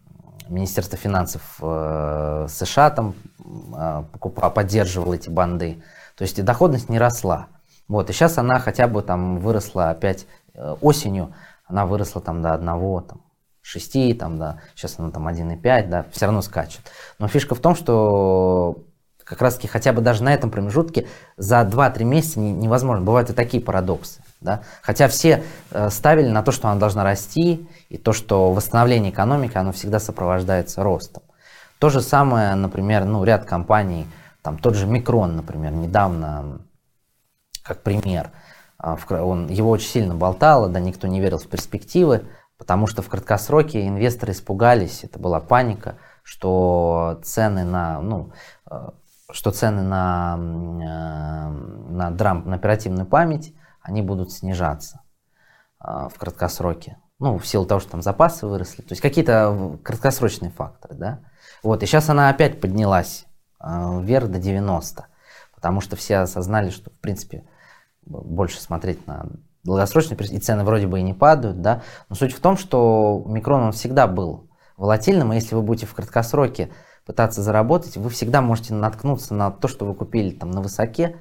Министерство 0.51 0.99
финансов 0.99 1.43
э, 1.61 2.47
США 2.49 2.91
там 2.91 3.15
э, 3.49 4.03
покупало, 4.13 4.51
поддерживало 4.51 5.15
эти 5.15 5.31
банды. 5.31 5.83
То 6.17 6.23
есть 6.23 6.43
доходность 6.45 6.89
не 6.89 6.99
росла. 6.99 7.47
Вот, 7.89 8.11
и 8.11 8.13
сейчас 8.13 8.37
она 8.37 8.59
хотя 8.59 8.87
бы 8.89 9.03
там 9.03 9.39
выросла 9.39 9.91
опять 9.91 10.27
э, 10.55 10.77
осенью, 10.81 11.33
она 11.67 11.87
выросла 11.87 12.21
там 12.21 12.43
до 12.43 12.53
одного, 12.53 13.01
там, 13.01 13.23
6, 13.63 14.19
там, 14.19 14.39
да, 14.39 14.61
сейчас 14.75 14.99
она 14.99 15.11
там 15.11 15.29
1,5, 15.29 15.89
да, 15.89 16.07
все 16.13 16.27
равно 16.27 16.43
скачет. 16.43 16.81
Но 17.19 17.29
фишка 17.29 17.55
в 17.55 17.61
том, 17.61 17.75
что 17.75 18.85
как 19.25 19.43
раз 19.43 19.55
таки 19.55 19.69
хотя 19.69 19.93
бы 19.93 20.03
даже 20.03 20.25
на 20.25 20.35
этом 20.35 20.51
промежутке 20.51 21.07
за 21.37 21.61
2-3 21.61 22.05
месяца 22.05 22.41
не, 22.41 22.53
невозможно. 22.53 23.05
Бывают 23.05 23.31
и 23.31 23.33
такие 23.33 23.63
парадоксы. 23.63 24.23
Да? 24.41 24.63
Хотя 24.83 25.09
все 25.09 25.45
э, 25.71 25.91
ставили 25.91 26.29
на 26.29 26.43
то, 26.43 26.51
что 26.51 26.69
она 26.69 26.81
должна 26.81 27.05
расти, 27.05 27.69
и 27.89 27.99
то, 27.99 28.13
что 28.13 28.53
восстановление 28.53 29.13
экономики, 29.13 29.57
оно 29.57 29.73
всегда 29.73 30.01
сопровождается 30.01 30.83
ростом. 30.83 31.23
То 31.79 31.91
же 31.91 32.01
самое, 32.01 32.55
например, 32.55 33.05
ну, 33.05 33.25
ряд 33.25 33.45
компаний 33.45 34.07
Там 34.43 34.59
тот 34.59 34.75
же 34.75 34.87
Микрон, 34.87 35.37
например, 35.37 35.73
недавно, 35.73 36.61
как 37.63 37.83
пример, 37.83 38.31
а, 38.79 38.97
он, 39.11 39.49
его 39.49 39.71
очень 39.71 39.89
сильно 39.89 40.15
болтало, 40.15 40.69
да, 40.69 40.81
никто 40.81 41.07
не 41.07 41.21
верил 41.21 41.39
в 41.39 41.47
перспективы, 41.47 42.27
потому 42.57 42.87
что 42.87 43.03
в 43.03 43.09
краткосроке 43.09 43.87
инвесторы 43.87 44.33
испугались, 44.33 45.05
это 45.05 45.19
была 45.19 45.41
паника, 45.41 45.97
что 46.23 47.21
цены 47.23 47.65
на, 47.65 48.01
ну, 48.01 48.33
а, 48.65 48.95
что 49.33 49.51
цены 49.51 49.83
на, 49.83 50.37
э, 50.39 51.93
на 51.93 52.11
драм, 52.11 52.49
на 52.49 52.57
оперативную 52.57 53.07
память, 53.07 53.55
они 53.83 54.03
будут 54.03 54.33
снижаться 54.33 55.01
а, 55.79 56.09
в 56.09 56.19
краткосроке. 56.19 56.99
Ну, 57.19 57.39
в 57.39 57.47
силу 57.47 57.67
того, 57.67 57.81
что 57.81 57.91
там 57.91 58.03
запасы 58.03 58.47
выросли. 58.47 58.83
То 58.83 58.93
есть 58.93 59.03
какие-то 59.03 59.79
краткосрочные 59.83 60.51
факторы, 60.51 60.95
да. 60.95 61.21
Вот, 61.63 61.83
и 61.83 61.87
сейчас 61.87 62.09
она 62.09 62.31
опять 62.31 62.61
поднялась 62.61 63.27
вверх 63.63 64.29
до 64.29 64.39
90, 64.39 65.07
потому 65.55 65.81
что 65.81 65.97
все 65.97 66.19
осознали, 66.19 66.71
что, 66.71 66.91
в 66.91 66.95
принципе, 66.95 67.45
больше 68.07 68.61
смотреть 68.61 69.07
на 69.07 69.27
долгосрочные 69.65 70.19
и 70.19 70.39
цены 70.39 70.65
вроде 70.65 70.87
бы 70.87 71.01
и 71.01 71.03
не 71.03 71.15
падают, 71.15 71.61
да, 71.61 71.83
но 72.09 72.17
суть 72.17 72.33
в 72.33 72.41
том, 72.41 72.57
что 72.57 73.23
микрон 73.27 73.65
он 73.65 73.73
всегда 73.73 74.07
был 74.07 74.49
волатильным, 74.77 75.33
и 75.33 75.37
если 75.37 75.55
вы 75.55 75.63
будете 75.63 75.87
в 75.87 75.95
краткосроке 75.95 76.71
пытаться 77.05 77.43
заработать, 77.43 77.97
вы 77.99 78.09
всегда 78.09 78.41
можете 78.41 78.73
наткнуться 78.73 79.35
на 79.35 79.51
то, 79.51 79.69
что 79.69 79.85
вы 79.85 79.95
купили 79.95 80.31
там 80.31 80.51
на 80.51 80.63
высоке, 80.63 81.17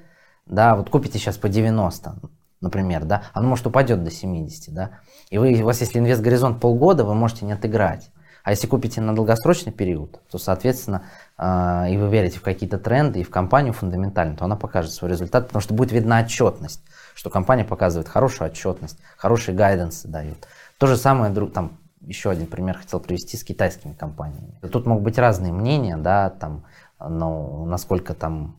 да, 0.45 0.75
вот 0.75 0.89
купите 0.89 1.19
сейчас 1.19 1.37
по 1.37 1.49
90, 1.49 2.21
например, 2.61 3.05
да, 3.05 3.23
оно 3.33 3.49
может 3.49 3.67
упадет 3.67 4.03
до 4.03 4.11
70, 4.11 4.73
да, 4.73 4.91
и 5.29 5.37
вы, 5.37 5.53
у 5.61 5.65
вас 5.65 5.81
если 5.81 5.99
инвест-горизонт 5.99 6.59
полгода, 6.59 7.03
вы 7.03 7.15
можете 7.15 7.45
не 7.45 7.53
отыграть. 7.53 8.11
А 8.43 8.51
если 8.51 8.67
купите 8.67 9.01
на 9.01 9.13
долгосрочный 9.13 9.71
период, 9.73 10.21
то, 10.31 10.37
соответственно, 10.37 11.03
э, 11.37 11.91
и 11.91 11.97
вы 11.97 12.09
верите 12.09 12.39
в 12.39 12.41
какие-то 12.41 12.77
тренды 12.77 13.19
и 13.19 13.23
в 13.23 13.29
компанию 13.29 13.73
фундаментально, 13.73 14.35
то 14.35 14.45
она 14.45 14.55
покажет 14.55 14.91
свой 14.91 15.11
результат, 15.11 15.47
потому 15.47 15.61
что 15.61 15.73
будет 15.73 15.91
видна 15.91 16.21
отчетность, 16.21 16.81
что 17.15 17.29
компания 17.29 17.65
показывает 17.65 18.07
хорошую 18.07 18.49
отчетность, 18.49 18.97
хорошие 19.17 19.55
гайденсы 19.55 20.07
дают. 20.07 20.47
То 20.77 20.87
же 20.87 20.95
самое, 20.95 21.33
там, 21.49 21.77
еще 22.01 22.29
один 22.29 22.47
пример 22.47 22.77
хотел 22.77 22.99
привести 22.99 23.35
с 23.37 23.43
китайскими 23.43 23.93
компаниями. 23.93 24.57
Тут 24.71 24.85
могут 24.85 25.03
быть 25.03 25.17
разные 25.17 25.51
мнения, 25.51 25.97
да, 25.97 26.29
там, 26.29 26.63
но 26.99 27.65
насколько 27.65 28.13
там 28.13 28.55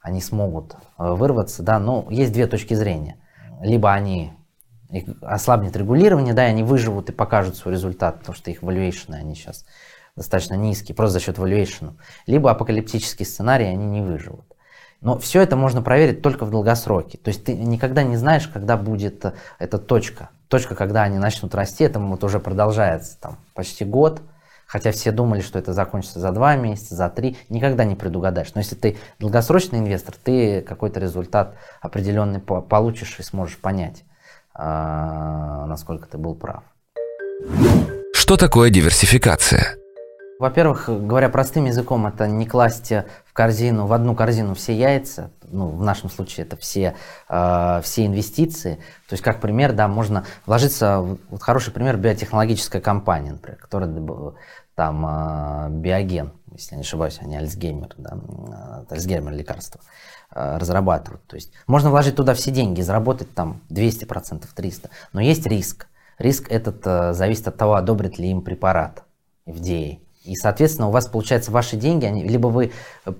они 0.00 0.20
смогут 0.20 0.74
э, 0.98 1.12
вырваться, 1.12 1.62
да, 1.62 1.78
но 1.78 2.06
есть 2.10 2.32
две 2.32 2.46
точки 2.46 2.74
зрения. 2.74 3.18
Либо 3.60 3.92
они 3.92 4.32
ослабнет 5.22 5.76
регулирование, 5.76 6.34
да, 6.34 6.46
и 6.46 6.50
они 6.50 6.62
выживут 6.62 7.10
и 7.10 7.12
покажут 7.12 7.56
свой 7.56 7.74
результат, 7.74 8.20
потому 8.20 8.34
что 8.34 8.50
их 8.50 8.62
valuation, 8.62 9.14
они 9.14 9.34
сейчас 9.34 9.64
достаточно 10.16 10.54
низкие, 10.54 10.94
просто 10.94 11.14
за 11.14 11.20
счет 11.20 11.38
valuation. 11.38 11.94
Либо 12.26 12.50
апокалиптический 12.50 13.26
сценарий, 13.26 13.66
они 13.66 13.86
не 13.86 14.00
выживут. 14.00 14.46
Но 15.00 15.18
все 15.18 15.42
это 15.42 15.56
можно 15.56 15.80
проверить 15.80 16.22
только 16.22 16.44
в 16.44 16.50
долгосроке. 16.50 17.18
То 17.18 17.28
есть 17.28 17.44
ты 17.44 17.54
никогда 17.54 18.02
не 18.02 18.16
знаешь, 18.16 18.48
когда 18.48 18.76
будет 18.76 19.24
э, 19.24 19.32
эта 19.60 19.78
точка. 19.78 20.30
Точка, 20.48 20.74
когда 20.74 21.02
они 21.02 21.18
начнут 21.18 21.54
расти, 21.54 21.84
это 21.84 22.00
вот 22.00 22.24
уже 22.24 22.40
продолжается 22.40 23.16
там 23.20 23.38
почти 23.54 23.84
год. 23.84 24.22
Хотя 24.68 24.92
все 24.92 25.12
думали, 25.12 25.40
что 25.40 25.58
это 25.58 25.72
закончится 25.72 26.20
за 26.20 26.30
два 26.30 26.54
месяца, 26.54 26.94
за 26.94 27.08
три. 27.08 27.38
Никогда 27.48 27.84
не 27.84 27.94
предугадаешь. 27.94 28.54
Но 28.54 28.60
если 28.60 28.74
ты 28.74 28.98
долгосрочный 29.18 29.78
инвестор, 29.78 30.14
ты 30.22 30.60
какой-то 30.60 31.00
результат 31.00 31.56
определенный 31.80 32.38
получишь 32.38 33.18
и 33.18 33.22
сможешь 33.22 33.56
понять. 33.56 34.04
А, 34.52 35.64
насколько 35.66 36.06
ты 36.06 36.18
был 36.18 36.34
прав. 36.34 36.64
Что 38.12 38.36
такое 38.36 38.68
диверсификация? 38.68 39.77
Во-первых, 40.38 40.88
говоря 40.88 41.28
простым 41.28 41.64
языком, 41.64 42.06
это 42.06 42.28
не 42.28 42.46
класть 42.46 42.92
в 43.24 43.32
корзину, 43.32 43.86
в 43.86 43.92
одну 43.92 44.14
корзину 44.14 44.54
все 44.54 44.76
яйца, 44.76 45.30
ну, 45.50 45.68
в 45.68 45.82
нашем 45.82 46.10
случае 46.10 46.46
это 46.46 46.56
все, 46.56 46.94
э, 47.28 47.80
все 47.82 48.06
инвестиции. 48.06 48.74
То 49.08 49.14
есть, 49.14 49.22
как 49.24 49.40
пример, 49.40 49.72
да, 49.72 49.88
можно 49.88 50.24
вложиться, 50.46 51.00
вот 51.00 51.42
хороший 51.42 51.72
пример, 51.72 51.96
биотехнологическая 51.96 52.80
компания, 52.80 53.32
например, 53.32 53.58
которая 53.58 53.90
там 54.76 55.06
э, 55.06 55.68
биоген, 55.70 56.32
если 56.52 56.74
я 56.74 56.76
не 56.76 56.82
ошибаюсь, 56.82 57.20
не 57.22 57.36
Альцгеймер, 57.36 57.94
да, 57.96 58.18
Альцгеймер 58.90 59.32
лекарство. 59.32 59.80
Э, 60.30 60.58
разрабатывают. 60.58 61.26
То 61.26 61.36
есть 61.36 61.52
можно 61.66 61.88
вложить 61.88 62.16
туда 62.16 62.34
все 62.34 62.50
деньги, 62.50 62.82
заработать 62.82 63.34
там 63.34 63.62
200%, 63.70 64.44
300%. 64.54 64.90
Но 65.14 65.22
есть 65.22 65.46
риск. 65.46 65.86
Риск 66.18 66.50
этот 66.50 66.86
э, 66.86 67.14
зависит 67.14 67.48
от 67.48 67.56
того, 67.56 67.74
одобрит 67.74 68.18
ли 68.18 68.30
им 68.30 68.42
препарат 68.42 69.04
FDA. 69.46 70.00
И, 70.28 70.36
соответственно, 70.36 70.88
у 70.88 70.90
вас, 70.90 71.06
получается, 71.06 71.50
ваши 71.50 71.76
деньги, 71.76 72.04
они, 72.04 72.22
либо 72.22 72.48
вы 72.48 72.72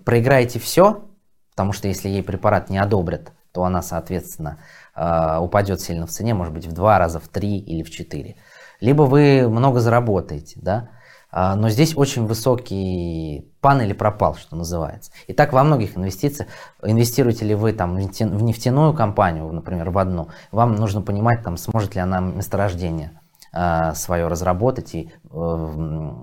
проиграете 0.05 0.59
все, 0.59 1.05
потому 1.51 1.73
что 1.73 1.89
если 1.89 2.09
ей 2.09 2.23
препарат 2.23 2.71
не 2.71 2.79
одобрят, 2.79 3.33
то 3.53 3.65
она, 3.65 3.83
соответственно, 3.83 4.59
э, 4.95 5.39
упадет 5.41 5.81
сильно 5.81 6.07
в 6.07 6.11
цене, 6.11 6.35
может 6.35 6.53
быть, 6.53 6.67
в 6.67 6.73
два 6.73 6.99
раза, 6.99 7.19
в 7.19 7.29
три 7.29 7.59
или 7.59 7.83
в 7.83 7.91
четыре. 7.91 8.37
Либо 8.81 9.03
вы 9.03 9.49
много 9.49 9.81
заработаете, 9.81 10.61
да, 10.63 10.91
а, 11.31 11.57
но 11.57 11.69
здесь 11.69 11.97
очень 11.97 12.27
высокий 12.27 13.53
пан 13.61 13.83
или 13.83 13.93
пропал, 13.93 14.35
что 14.37 14.57
называется. 14.57 15.13
И 15.27 15.33
так 15.33 15.53
во 15.53 15.63
многих 15.63 15.97
инвестициях, 15.97 16.49
инвестируете 16.83 17.45
ли 17.45 17.55
вы 17.55 17.73
там 17.73 17.97
в 17.97 18.43
нефтяную 18.43 18.95
компанию, 18.95 19.51
например, 19.53 19.91
в 19.91 19.99
одну, 19.99 20.29
вам 20.53 20.75
нужно 20.77 21.03
понимать, 21.03 21.43
там, 21.43 21.57
сможет 21.57 21.95
ли 21.95 22.01
она 22.01 22.21
месторождение 22.21 23.21
э, 23.53 23.93
свое 23.95 24.27
разработать 24.29 24.95
и 24.95 25.13
э, 25.31 26.15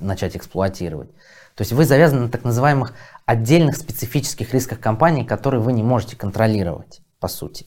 начать 0.00 0.36
эксплуатировать. 0.36 1.10
То 1.54 1.62
есть 1.62 1.72
вы 1.72 1.84
завязаны 1.84 2.22
на 2.22 2.28
так 2.28 2.44
называемых 2.44 2.94
отдельных 3.26 3.76
специфических 3.76 4.52
рисках 4.52 4.80
компании, 4.80 5.24
которые 5.24 5.60
вы 5.60 5.72
не 5.72 5.82
можете 5.82 6.16
контролировать, 6.16 7.00
по 7.20 7.28
сути. 7.28 7.66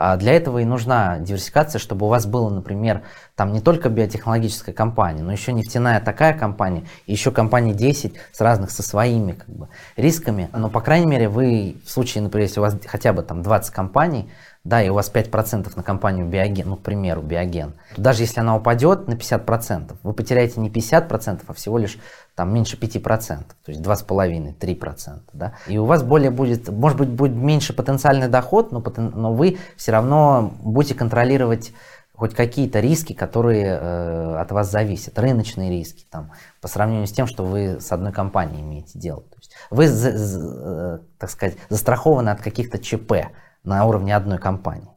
А 0.00 0.16
для 0.16 0.34
этого 0.34 0.58
и 0.58 0.64
нужна 0.64 1.18
диверсификация, 1.18 1.80
чтобы 1.80 2.06
у 2.06 2.08
вас 2.08 2.24
было, 2.24 2.48
например, 2.48 3.02
там 3.34 3.52
не 3.52 3.60
только 3.60 3.88
биотехнологическая 3.88 4.72
компания, 4.72 5.24
но 5.24 5.32
еще 5.32 5.52
нефтяная 5.52 6.00
такая 6.00 6.38
компания, 6.38 6.84
и 7.06 7.12
еще 7.12 7.32
компании 7.32 7.72
10 7.72 8.14
с 8.32 8.40
разных 8.40 8.70
со 8.70 8.84
своими 8.84 9.32
как 9.32 9.48
бы, 9.48 9.68
рисками. 9.96 10.50
Но, 10.52 10.70
по 10.70 10.80
крайней 10.80 11.06
мере, 11.06 11.28
вы 11.28 11.78
в 11.84 11.90
случае, 11.90 12.22
например, 12.22 12.46
если 12.46 12.60
у 12.60 12.62
вас 12.62 12.76
хотя 12.86 13.12
бы 13.12 13.22
там 13.22 13.42
20 13.42 13.74
компаний, 13.74 14.30
да, 14.64 14.82
и 14.82 14.88
у 14.88 14.94
вас 14.94 15.10
5% 15.12 15.72
на 15.76 15.82
компанию 15.82 16.26
Биоген, 16.26 16.68
ну, 16.68 16.76
к 16.76 16.82
примеру, 16.82 17.22
Биоген, 17.22 17.72
то 17.94 18.02
даже 18.02 18.22
если 18.22 18.40
она 18.40 18.56
упадет 18.56 19.08
на 19.08 19.14
50%, 19.14 19.96
вы 20.02 20.12
потеряете 20.12 20.60
не 20.60 20.68
50%, 20.68 21.42
а 21.46 21.52
всего 21.54 21.78
лишь 21.78 21.98
там 22.34 22.52
меньше 22.52 22.76
5%, 22.76 23.26
то 23.28 23.44
есть 23.66 23.80
2,5-3%. 23.80 25.20
Да? 25.32 25.54
И 25.66 25.78
у 25.78 25.84
вас 25.84 26.02
более 26.02 26.30
будет, 26.30 26.68
может 26.68 26.98
быть, 26.98 27.08
будет 27.08 27.32
меньше 27.32 27.72
потенциальный 27.72 28.28
доход, 28.28 28.72
но, 28.72 28.82
но 28.96 29.32
вы 29.32 29.58
все 29.76 29.92
равно 29.92 30.52
будете 30.62 30.94
контролировать 30.94 31.72
хоть 32.18 32.34
какие-то 32.34 32.80
риски, 32.80 33.12
которые 33.12 33.78
э, 33.80 34.36
от 34.38 34.50
вас 34.50 34.70
зависят, 34.70 35.16
рыночные 35.20 35.70
риски, 35.70 36.04
там, 36.10 36.32
по 36.60 36.66
сравнению 36.66 37.06
с 37.06 37.12
тем, 37.12 37.28
что 37.28 37.44
вы 37.44 37.80
с 37.80 37.92
одной 37.92 38.12
компанией 38.12 38.60
имеете 38.60 38.98
дело. 38.98 39.20
То 39.20 39.36
есть 39.36 39.52
вы, 39.70 39.86
за, 39.86 40.18
за, 40.18 40.40
э, 40.40 40.98
так 41.16 41.30
сказать, 41.30 41.56
застрахованы 41.68 42.30
от 42.30 42.40
каких-то 42.40 42.80
ЧП, 42.80 43.28
на 43.68 43.86
уровне 43.86 44.16
одной 44.16 44.38
компании. 44.38 44.88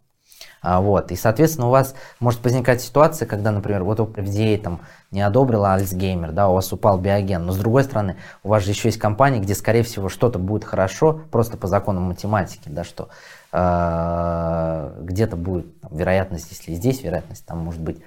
А, 0.61 0.79
вот. 0.79 1.11
И, 1.11 1.15
соответственно, 1.15 1.67
у 1.67 1.71
вас 1.71 1.95
может 2.19 2.43
возникать 2.43 2.81
ситуация, 2.81 3.25
когда, 3.25 3.51
например, 3.51 3.83
вот 3.83 3.99
FDA 3.99 4.57
там 4.59 4.81
не 5.09 5.21
одобрила 5.21 5.73
Альцгеймер, 5.73 6.31
да, 6.31 6.49
у 6.49 6.53
вас 6.53 6.71
упал 6.71 6.99
биоген, 6.99 7.45
но 7.45 7.51
с 7.51 7.57
другой 7.57 7.83
стороны, 7.83 8.17
у 8.43 8.49
вас 8.49 8.63
же 8.63 8.71
еще 8.71 8.89
есть 8.89 8.99
компании, 8.99 9.39
где, 9.39 9.55
скорее 9.55 9.81
всего, 9.81 10.07
что-то 10.07 10.37
будет 10.37 10.63
хорошо, 10.63 11.21
просто 11.31 11.57
по 11.57 11.67
законам 11.67 12.03
математики, 12.03 12.69
да, 12.69 12.83
что 12.83 13.09
э, 13.51 15.01
где-то 15.01 15.35
будет 15.35 15.81
там, 15.81 15.97
вероятность, 15.97 16.51
если 16.51 16.73
здесь 16.73 17.01
вероятность, 17.01 17.45
там 17.45 17.57
может 17.59 17.81
быть. 17.81 17.97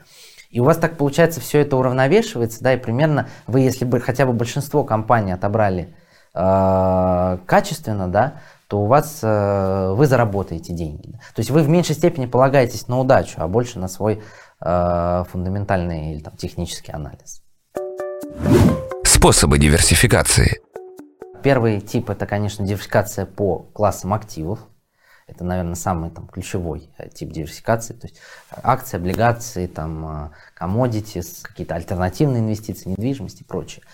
И 0.51 0.61
у 0.61 0.65
вас 0.65 0.77
так 0.77 0.97
получается 0.97 1.41
все 1.41 1.59
это 1.59 1.77
уравновешивается, 1.77 2.63
да, 2.63 2.75
и 2.75 2.77
примерно 2.77 3.29
вы, 3.49 3.61
если 3.61 3.85
бы 3.85 3.99
хотя 3.99 4.27
бы 4.27 4.33
большинство 4.33 4.85
компаний 4.85 5.33
отобрали 5.33 5.93
э, 6.35 7.39
качественно, 7.47 8.07
да, 8.07 8.35
то 8.75 8.81
у 8.81 8.87
вас 8.87 9.21
э, 9.23 9.93
вы 9.95 10.05
заработаете 10.09 10.73
деньги. 10.73 11.13
То 11.37 11.39
есть 11.39 11.51
вы 11.53 11.63
в 11.63 11.69
меньшей 11.69 11.95
степени 11.95 12.27
полагаетесь 12.27 12.89
на 12.89 12.99
удачу, 12.99 13.37
а 13.37 13.47
больше 13.47 13.79
на 13.79 13.87
свой 13.87 14.21
э, 14.61 15.25
фундаментальный 15.31 16.13
или 16.13 16.21
там, 16.21 16.37
технический 16.37 16.91
анализ. 16.91 17.45
Способы 19.05 19.61
диверсификации. 19.61 20.61
Первый 21.45 21.81
тип 21.83 22.11
это, 22.11 22.27
конечно, 22.27 22.67
диверсификация 22.67 23.27
по 23.27 23.61
классам 23.73 24.13
активов. 24.13 24.59
Это, 25.29 25.45
наверное, 25.45 25.77
самый 25.77 26.11
там, 26.11 26.27
ключевой 26.27 26.91
э, 26.99 27.09
тип 27.11 27.31
диверсификации. 27.31 27.95
То 27.95 28.09
есть 28.09 28.19
акции, 28.51 28.97
облигации, 28.97 29.69
там, 29.69 30.33
commodities, 30.61 31.43
какие-то 31.43 31.77
альтернативные 31.77 32.41
инвестиции, 32.41 32.89
недвижимость 32.89 33.43
и 33.43 33.45
прочее. 33.45 33.85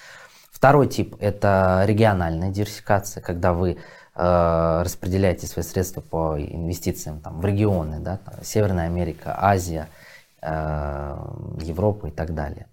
Второй 0.50 0.88
тип– 0.88 1.16
это 1.20 1.84
региональная 1.86 2.50
диверсификация, 2.50 3.22
когда 3.22 3.52
вы 3.52 3.78
распределяете 4.14 5.46
свои 5.46 5.64
средства 5.64 6.00
по 6.00 6.36
инвестициям 6.38 7.20
там, 7.20 7.40
в 7.40 7.44
регионы, 7.44 8.00
да, 8.00 8.18
там, 8.18 8.34
Северная 8.42 8.86
Америка, 8.86 9.36
Азия, 9.38 9.88
э, 10.42 11.16
Европа 11.62 12.08
и 12.08 12.10
так 12.10 12.34
далее. 12.34 12.66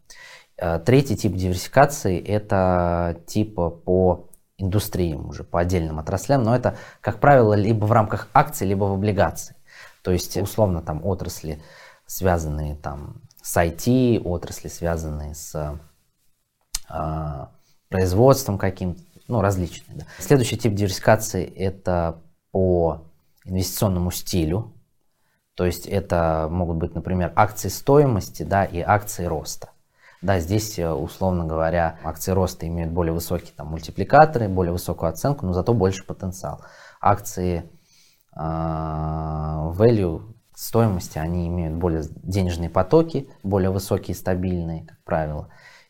Э, 0.58 0.80
третий 0.80 1.16
тип 1.16 1.34
диверсификации– 1.36 2.20
это 2.28 3.20
типа 3.28 3.70
по 3.70 4.28
индустриям, 4.58 5.30
уже 5.30 5.44
по 5.44 5.60
отдельным 5.60 6.00
отраслям, 6.00 6.44
но 6.44 6.56
это, 6.56 6.76
как 7.02 7.20
правило, 7.20 7.54
либо 7.54 7.86
в 7.86 7.92
рамках 7.92 8.28
акций, 8.34 8.68
либо 8.68 8.86
в 8.86 8.94
облигаций. 8.94 9.56
То 10.02 10.12
есть, 10.12 10.36
условно, 10.38 10.82
там 10.82 11.06
отрасли, 11.06 11.62
связанные 12.08 12.76
там 12.76 13.22
с 13.42 13.56
IT, 13.56 14.20
отрасли, 14.24 14.68
связанные 14.68 15.36
с 15.36 15.80
э, 16.90 17.46
производством 17.90 18.58
каким-то, 18.58 19.02
ну, 19.28 19.42
различные. 19.42 19.98
Да. 19.98 20.06
Следующий 20.20 20.58
тип 20.58 20.74
диверсификации– 20.74 21.44
это 21.56 22.22
по 22.52 23.06
инвестиционному 23.46 24.12
стилю. 24.12 24.74
То 25.56 25.66
есть 25.66 25.88
это 25.88 26.48
могут 26.52 26.78
быть, 26.78 26.94
например, 26.94 27.34
акции 27.36 27.70
стоимости 27.70 28.44
да, 28.44 28.64
и 28.64 28.80
акции 28.80 29.26
роста. 29.26 29.70
Да, 30.22 30.40
здесь, 30.40 30.80
э, 30.80 30.92
условно 30.92 31.46
говоря, 31.46 32.00
акции 32.04 32.32
роста 32.32 32.68
имеют 32.68 32.92
более 32.92 33.14
высокие 33.14 33.54
там, 33.56 33.68
мультипликаторы, 33.68 34.48
более 34.50 34.72
высокую 34.72 35.10
оценку, 35.10 35.46
но 35.46 35.54
зато 35.54 35.74
больше 35.74 36.06
потенциал. 36.06 36.62
Акции 37.00 37.70
э, 38.36 38.40
value 38.40 40.34
стоимости, 40.56 41.20
они 41.20 41.48
имеют 41.48 41.76
более 41.76 42.04
денежные 42.24 42.70
потоки, 42.70 43.30
более 43.44 43.70
высокие, 43.70 44.16
стабильные, 44.16 44.86
как 44.86 44.98
правило, 45.04 45.50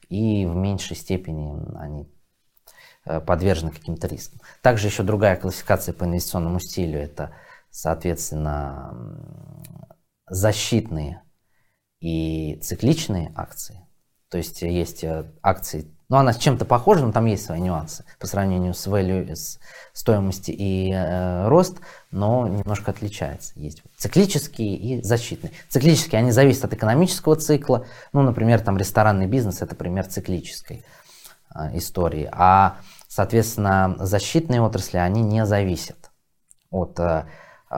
и 0.10 0.45
в 0.45 0.56
меньшей 0.56 0.97
степени 0.97 1.58
они 1.78 2.10
подвержены 3.26 3.72
каким-то 3.72 4.08
рискам. 4.08 4.39
Также 4.62 4.88
еще 4.88 5.04
другая 5.04 5.36
классификация 5.36 5.93
по 5.93 6.04
инвестиционному 6.06 6.60
стилю– 6.60 7.00
это, 7.02 7.32
соответственно, 7.70 8.93
защитные 10.30 11.22
и 12.00 12.60
цикличные 12.62 13.32
акции. 13.36 13.88
То 14.30 14.38
есть 14.38 14.62
есть 14.62 15.04
э, 15.04 15.26
акции, 15.41 15.88
ну 16.10 16.17
она 16.17 16.34
с 16.34 16.38
чем-то 16.38 16.65
похожа, 16.65 17.06
но 17.06 17.13
там 17.13 17.26
есть 17.28 17.46
свои 17.46 17.62
нюансы 17.62 18.04
по 18.20 18.28
сравнению 18.28 18.74
с 18.74 18.86
value, 18.86 19.34
с 19.34 19.58
стоимостью 19.93 20.54
и 20.58 20.91
э, 20.91 21.48
рост, 21.48 21.78
но 22.12 22.46
немножко 22.48 22.91
отличается. 22.91 23.54
Есть 23.56 23.84
циклические 23.98 24.76
и 24.76 25.02
защитные. 25.02 25.54
Циклические, 25.70 26.20
они 26.20 26.32
зависят 26.32 26.65
от 26.65 26.74
экономического 26.74 27.38
цикла. 27.38 27.86
Ну, 28.12 28.22
например, 28.22 28.60
там 28.60 28.78
ресторанный 28.78 29.28
бизнес– 29.28 29.62
это 29.63 29.76
пример 29.76 30.06
циклической 30.08 30.84
э, 31.56 31.78
истории. 31.78 32.28
А, 32.34 32.80
соответственно, 33.08 33.96
защитные 34.00 34.62
отрасли, 34.62 34.98
они 34.98 35.22
не 35.22 35.46
зависят 35.46 36.12
от 36.70 37.00
э, 37.00 37.26
э, 37.70 37.76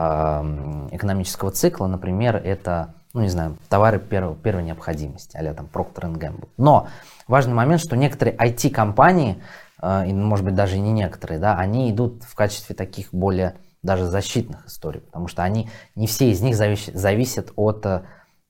экономического 0.92 1.50
цикла. 1.50 1.86
Например, 1.86 2.36
это 2.36 2.94
ну 3.12 3.22
не 3.22 3.28
знаю, 3.28 3.56
товары 3.68 3.98
первой, 3.98 4.36
первой 4.36 4.62
необходимости, 4.62 5.36
а 5.36 5.54
там 5.54 5.68
Procter 5.72 6.12
Gamble. 6.12 6.48
Но 6.56 6.88
важный 7.26 7.54
момент, 7.54 7.80
что 7.80 7.96
некоторые 7.96 8.36
IT-компании, 8.36 9.42
э, 9.82 10.08
и, 10.08 10.12
может 10.12 10.44
быть 10.44 10.54
даже 10.54 10.78
не 10.78 10.92
некоторые, 10.92 11.40
да, 11.40 11.56
они 11.56 11.90
идут 11.90 12.22
в 12.24 12.34
качестве 12.34 12.74
таких 12.74 13.12
более 13.12 13.56
даже 13.82 14.06
защитных 14.06 14.66
историй, 14.66 15.00
потому 15.00 15.26
что 15.26 15.42
они, 15.42 15.70
не 15.94 16.06
все 16.06 16.30
из 16.30 16.40
них 16.40 16.56
зависят, 16.56 16.94
зависят 16.94 17.52
от... 17.56 17.86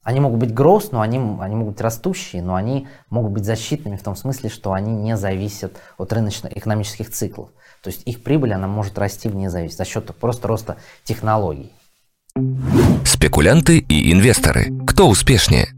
Э, 0.05 0.09
они 0.11 0.21
могут 0.21 0.39
быть 0.41 0.51
growth, 0.51 0.89
но 0.93 1.01
они, 1.01 1.19
они 1.19 1.57
могут 1.57 1.75
быть 1.75 1.81
растущие, 1.81 2.43
но 2.43 2.55
они 2.55 2.89
могут 3.09 3.33
быть 3.33 3.45
защитными 3.45 3.97
в 3.97 4.03
том 4.03 4.17
смысле, 4.17 4.51
что 4.51 4.73
они 4.73 4.93
не 4.93 5.17
зависят 5.17 5.77
от 5.99 6.13
рыночных 6.13 6.57
экономических 6.57 7.11
циклов. 7.11 7.51
То 7.83 7.89
есть 7.89 8.03
их 8.07 8.23
прибыль, 8.23 8.53
она 8.53 8.67
может 8.67 8.99
расти 8.99 9.29
вне 9.29 9.51
зависимости 9.51 9.79
за 9.79 9.85
счет 9.85 10.15
просто 10.17 10.49
роста 10.49 10.77
технологий. 11.05 11.73
Спекулянты 13.05 13.79
и 13.79 14.13
инвесторы. 14.13 14.71
Кто 14.87 15.09
успешнее? 15.09 15.69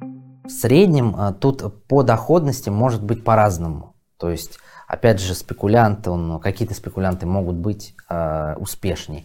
В 0.44 0.50
среднем 0.50 1.14
а, 1.16 1.32
тут 1.32 1.86
по 1.86 2.02
доходности 2.02 2.68
может 2.68 3.02
быть 3.02 3.24
по-разному. 3.24 3.94
То 4.18 4.30
есть, 4.30 4.58
опять 4.86 5.20
же, 5.20 5.34
спекулянты, 5.34 6.10
он, 6.10 6.40
какие-то 6.40 6.74
спекулянты 6.74 7.26
могут 7.26 7.56
быть 7.56 7.94
э, 8.08 8.54
успешнее. 8.56 9.24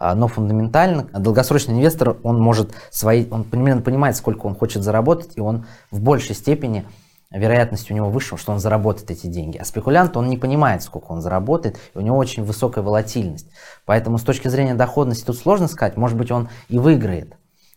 Но 0.00 0.28
фундаментально 0.28 1.08
долгосрочный 1.12 1.74
инвестор, 1.74 2.16
он 2.22 2.40
может 2.40 2.72
свои, 2.90 3.26
он 3.30 3.44
примерно 3.44 3.82
понимает, 3.82 4.16
сколько 4.16 4.46
он 4.46 4.54
хочет 4.54 4.82
заработать, 4.82 5.32
и 5.36 5.40
он 5.40 5.66
в 5.90 6.00
большей 6.00 6.34
степени 6.34 6.84
вероятность 7.30 7.90
у 7.90 7.94
него 7.94 8.08
выше, 8.08 8.36
что 8.36 8.52
он 8.52 8.58
заработает 8.58 9.10
эти 9.10 9.26
деньги. 9.26 9.58
А 9.58 9.64
спекулянт, 9.64 10.16
он 10.16 10.28
не 10.28 10.36
понимает, 10.36 10.82
сколько 10.82 11.12
он 11.12 11.20
заработает, 11.20 11.78
и 11.94 11.98
у 11.98 12.00
него 12.00 12.16
очень 12.16 12.44
высокая 12.44 12.82
волатильность. 12.82 13.50
Поэтому 13.84 14.18
с 14.18 14.22
точки 14.22 14.48
зрения 14.48 14.74
доходности 14.74 15.24
тут 15.24 15.36
сложно 15.36 15.68
сказать, 15.68 15.96
может 15.96 16.16
быть, 16.16 16.30
он 16.30 16.48
и 16.68 16.78
выиграет 16.78 17.36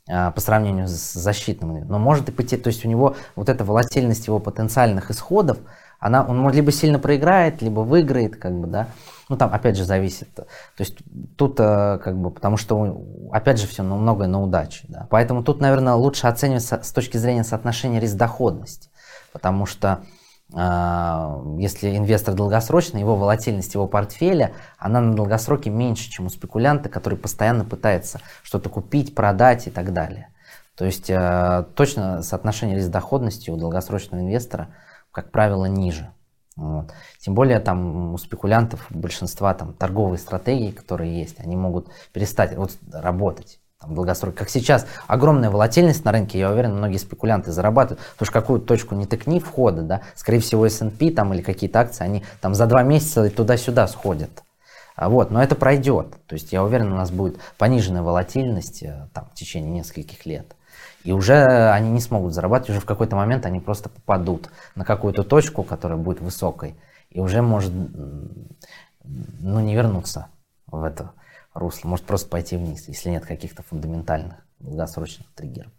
а, 0.09 0.31
по 0.31 0.41
сравнению 0.41 0.87
с 0.87 1.13
защитным, 1.13 1.85
но 1.87 1.99
может 1.99 2.29
и 2.29 2.31
потерять, 2.31 2.63
то 2.63 2.67
есть 2.67 2.85
у 2.85 2.87
него 2.89 3.15
вот 3.35 3.49
эта 3.49 3.63
волатильность 3.65 4.27
его 4.27 4.39
потенциальных 4.39 5.11
исходов, 5.11 5.57
она, 5.99 6.25
он 6.25 6.49
либо 6.49 6.71
сильно 6.71 6.97
проиграет, 6.97 7.61
либо 7.61 7.81
выиграет, 7.81 8.35
как 8.35 8.59
бы, 8.59 8.67
да, 8.67 8.87
ну 9.31 9.37
там 9.37 9.51
опять 9.53 9.75
же 9.75 9.83
зависит, 9.83 10.33
то 10.35 10.45
есть 10.77 10.97
тут 11.37 11.55
а, 11.59 11.97
как 11.97 12.17
бы, 12.17 12.29
потому 12.29 12.57
что 12.57 13.03
опять 13.31 13.59
же 13.59 13.65
все, 13.65 13.81
ну, 13.81 13.97
многое 13.97 14.27
на 14.27 14.41
удаче, 14.41 14.85
да, 14.87 15.07
поэтому 15.09 15.43
тут, 15.43 15.59
наверное, 15.59 15.93
лучше 15.93 16.27
оценивать 16.27 16.63
с 16.63 16.91
точки 16.91 17.17
зрения 17.17 17.43
соотношения 17.43 17.99
риск-доходности 17.99 18.91
потому 19.31 19.65
что 19.65 20.03
а, 20.53 21.41
если 21.57 21.95
инвестор 21.95 22.35
долгосрочный, 22.35 22.99
его 22.99 23.15
волатильность 23.15 23.73
его 23.73 23.87
портфеля, 23.87 24.53
она 24.77 24.99
на 24.99 25.15
долгосроке 25.15 25.69
меньше, 25.69 26.09
чем 26.09 26.25
у 26.25 26.29
спекулянта, 26.29 26.89
который 26.89 27.17
постоянно 27.17 27.63
пытается 27.63 28.19
что-то 28.43 28.69
купить, 28.69 29.15
продать 29.15 29.67
и 29.67 29.71
так 29.71 29.93
далее. 29.93 30.27
То 30.75 30.85
есть 30.85 31.09
а, 31.09 31.63
точно 31.75 32.21
соотношение 32.21 32.75
риск-доходности 32.77 33.49
у 33.49 33.57
долгосрочного 33.57 34.21
инвестора, 34.21 34.69
как 35.11 35.31
правило, 35.31 35.65
ниже. 35.65 36.11
Вот. 36.61 36.93
Тем 37.19 37.33
более 37.33 37.59
там 37.59 38.13
у 38.13 38.17
спекулянтов 38.19 38.85
большинства 38.91 39.51
там 39.55 39.73
торговые 39.73 40.19
стратегии, 40.19 40.69
которые 40.69 41.19
есть, 41.19 41.39
они 41.39 41.55
могут 41.55 41.87
перестать 42.13 42.55
вот, 42.55 42.77
работать 42.93 43.59
там, 43.79 43.95
долгосрок, 43.95 44.35
как 44.35 44.47
сейчас, 44.47 44.85
огромная 45.07 45.49
волатильность 45.49 46.05
на 46.05 46.11
рынке, 46.11 46.37
я 46.37 46.51
уверен, 46.51 46.77
многие 46.77 46.97
спекулянты 46.97 47.51
зарабатывают, 47.51 47.99
потому 48.13 48.25
что 48.27 48.33
какую 48.33 48.61
точку 48.61 48.93
не 48.93 49.07
тыкни 49.07 49.39
входа, 49.39 49.81
да, 49.81 50.01
скорее 50.13 50.39
всего 50.39 50.67
S&P 50.67 51.09
там 51.09 51.33
или 51.33 51.41
какие-то 51.41 51.79
акции, 51.79 52.03
они 52.03 52.23
там 52.41 52.53
за 52.53 52.67
два 52.67 52.83
месяца 52.83 53.27
туда-сюда 53.31 53.87
сходят. 53.87 54.43
А 54.95 55.09
вот, 55.09 55.31
но 55.31 55.41
это 55.41 55.55
пройдет, 55.55 56.15
то 56.27 56.35
есть 56.35 56.51
я 56.51 56.63
уверен, 56.63 56.91
у 56.91 56.95
нас 56.95 57.09
будет 57.09 57.37
пониженная 57.57 58.03
волатильность 58.03 58.83
э, 58.83 59.07
там, 59.15 59.29
в 59.31 59.33
течение 59.33 59.71
нескольких 59.71 60.27
лет. 60.27 60.55
И 61.03 61.11
уже 61.11 61.71
они 61.71 61.89
не 61.89 61.99
смогут 61.99 62.33
зарабатывать, 62.33 62.71
уже 62.71 62.79
в 62.79 62.85
какой-то 62.85 63.15
момент 63.15 63.45
они 63.45 63.59
просто 63.59 63.89
попадут 63.89 64.49
на 64.75 64.85
какую-то 64.85 65.23
точку, 65.23 65.63
которая 65.63 65.97
будет 65.97 66.21
высокой, 66.21 66.75
и 67.09 67.19
уже 67.19 67.41
может 67.41 67.71
ну, 69.03 69.59
не 69.59 69.75
вернуться 69.75 70.27
в 70.67 70.83
это 70.83 71.11
русло, 71.53 71.89
может 71.89 72.05
просто 72.05 72.29
пойти 72.29 72.55
вниз, 72.55 72.87
если 72.87 73.09
нет 73.09 73.25
каких-то 73.25 73.63
фундаментальных 73.63 74.35
долгосрочных 74.59 75.27
триггеров. 75.33 75.71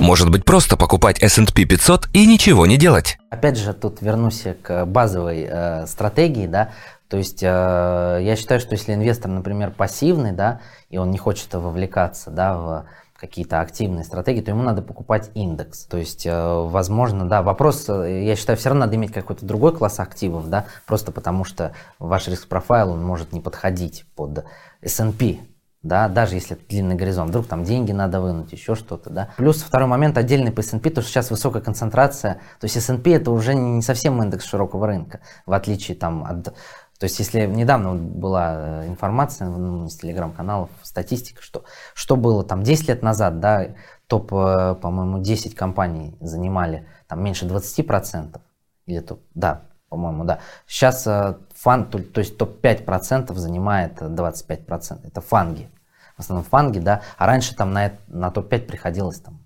Может 0.00 0.30
быть 0.30 0.44
просто 0.44 0.76
покупать 0.76 1.20
S&P 1.20 1.64
500 1.64 2.08
и 2.12 2.26
ничего 2.26 2.66
не 2.66 2.76
делать? 2.76 3.18
Опять 3.30 3.58
же, 3.58 3.74
тут 3.74 4.00
вернусь 4.00 4.44
к 4.62 4.86
базовой 4.86 5.46
э, 5.48 5.86
стратегии, 5.86 6.46
да, 6.46 6.70
то 7.08 7.16
есть 7.16 7.42
э, 7.42 7.46
я 7.46 8.36
считаю, 8.36 8.60
что 8.60 8.74
если 8.74 8.94
инвестор, 8.94 9.30
например, 9.30 9.70
пассивный, 9.70 10.32
да, 10.32 10.60
и 10.90 10.98
он 10.98 11.10
не 11.10 11.18
хочет 11.18 11.52
вовлекаться, 11.54 12.30
да, 12.30 12.56
в 12.56 12.84
какие-то 13.18 13.60
активные 13.60 14.04
стратегии, 14.04 14.40
то 14.40 14.52
ему 14.52 14.62
надо 14.62 14.80
покупать 14.80 15.30
индекс. 15.34 15.84
То 15.84 15.98
есть, 15.98 16.24
э, 16.24 16.32
возможно, 16.32 17.28
да, 17.28 17.42
вопрос, 17.42 17.88
э, 17.88 18.24
я 18.24 18.36
считаю, 18.36 18.56
все 18.56 18.68
равно 18.68 18.84
надо 18.84 18.94
иметь 18.96 19.12
какой-то 19.12 19.44
другой 19.44 19.74
класс 19.74 19.98
активов, 19.98 20.48
да, 20.48 20.66
просто 20.86 21.10
потому 21.10 21.44
что 21.44 21.72
ваш 21.98 22.28
риск-профайл, 22.28 22.90
он 22.92 23.04
может 23.04 23.32
не 23.32 23.40
подходить 23.40 24.04
под 24.14 24.44
S&P, 24.82 25.38
да, 25.82 26.08
даже 26.08 26.36
если 26.36 26.56
это 26.56 26.62
длинный 26.68 26.94
горизонт, 26.94 27.30
вдруг 27.30 27.46
там 27.46 27.64
деньги 27.64 27.90
надо 27.90 28.20
вынуть, 28.20 28.52
еще 28.52 28.76
что-то, 28.76 29.10
да. 29.10 29.30
Плюс 29.36 29.62
второй 29.62 29.88
момент 29.88 30.16
отдельный 30.16 30.52
по 30.52 30.60
S&P, 30.60 30.90
то 30.90 31.02
что 31.02 31.10
сейчас 31.10 31.30
высокая 31.30 31.62
концентрация, 31.62 32.34
то 32.60 32.64
есть 32.64 32.76
S&P 32.76 33.12
это 33.12 33.32
уже 33.32 33.54
не 33.54 33.82
совсем 33.82 34.22
индекс 34.22 34.44
широкого 34.44 34.86
рынка, 34.86 35.20
в 35.44 35.52
отличие 35.52 35.96
там 35.96 36.24
от 36.24 36.54
то 36.98 37.04
есть, 37.04 37.18
если 37.20 37.46
недавно 37.46 37.94
была 37.94 38.82
э, 38.82 38.88
информация 38.88 39.48
ну, 39.48 39.86
из 39.86 39.96
телеграм-каналов, 39.96 40.68
статистика, 40.82 41.40
что, 41.42 41.64
что 41.94 42.16
было 42.16 42.42
там 42.42 42.64
10 42.64 42.88
лет 42.88 43.02
назад, 43.02 43.38
да, 43.38 43.68
топ, 44.08 44.32
э, 44.32 44.74
по-моему, 44.74 45.22
10 45.22 45.54
компаний 45.54 46.16
занимали 46.20 46.88
там 47.06 47.22
меньше 47.22 47.46
20%, 47.46 48.40
или 48.86 48.98
топ, 48.98 49.20
да, 49.34 49.62
по-моему, 49.88 50.24
да. 50.24 50.40
Сейчас 50.66 51.06
э, 51.06 51.36
фан, 51.54 51.88
то, 51.88 52.02
то 52.02 52.18
есть 52.18 52.36
топ-5% 52.36 53.32
занимает 53.34 54.02
25%, 54.02 55.06
это 55.06 55.20
фанги, 55.20 55.70
в 56.16 56.20
основном 56.20 56.44
фанги, 56.44 56.80
да, 56.80 57.02
а 57.16 57.26
раньше 57.26 57.54
там 57.54 57.72
на, 57.72 57.92
на 58.08 58.32
топ-5 58.32 58.66
приходилось 58.66 59.20
там 59.20 59.38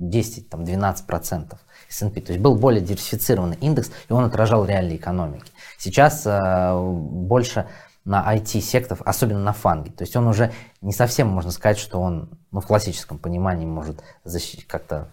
10, 0.00 0.50
там 0.50 0.62
12%. 0.62 1.56
S&P. 1.88 2.20
То 2.20 2.32
есть 2.32 2.42
был 2.42 2.56
более 2.56 2.80
диверсифицированный 2.80 3.56
индекс, 3.60 3.90
и 4.08 4.12
он 4.12 4.24
отражал 4.24 4.64
реалии 4.64 4.96
экономики. 4.96 5.50
Сейчас 5.78 6.26
э, 6.26 6.78
больше 6.78 7.66
на 8.04 8.34
IT-сектор, 8.34 8.98
особенно 9.04 9.40
на 9.40 9.52
фанге. 9.52 9.90
То 9.90 10.02
есть 10.02 10.16
он 10.16 10.28
уже 10.28 10.52
не 10.80 10.92
совсем, 10.92 11.28
можно 11.28 11.50
сказать, 11.50 11.78
что 11.78 12.00
он 12.00 12.30
ну, 12.52 12.60
в 12.60 12.66
классическом 12.66 13.18
понимании 13.18 13.66
может 13.66 14.02
защитить 14.24 14.66
как-то 14.66 15.08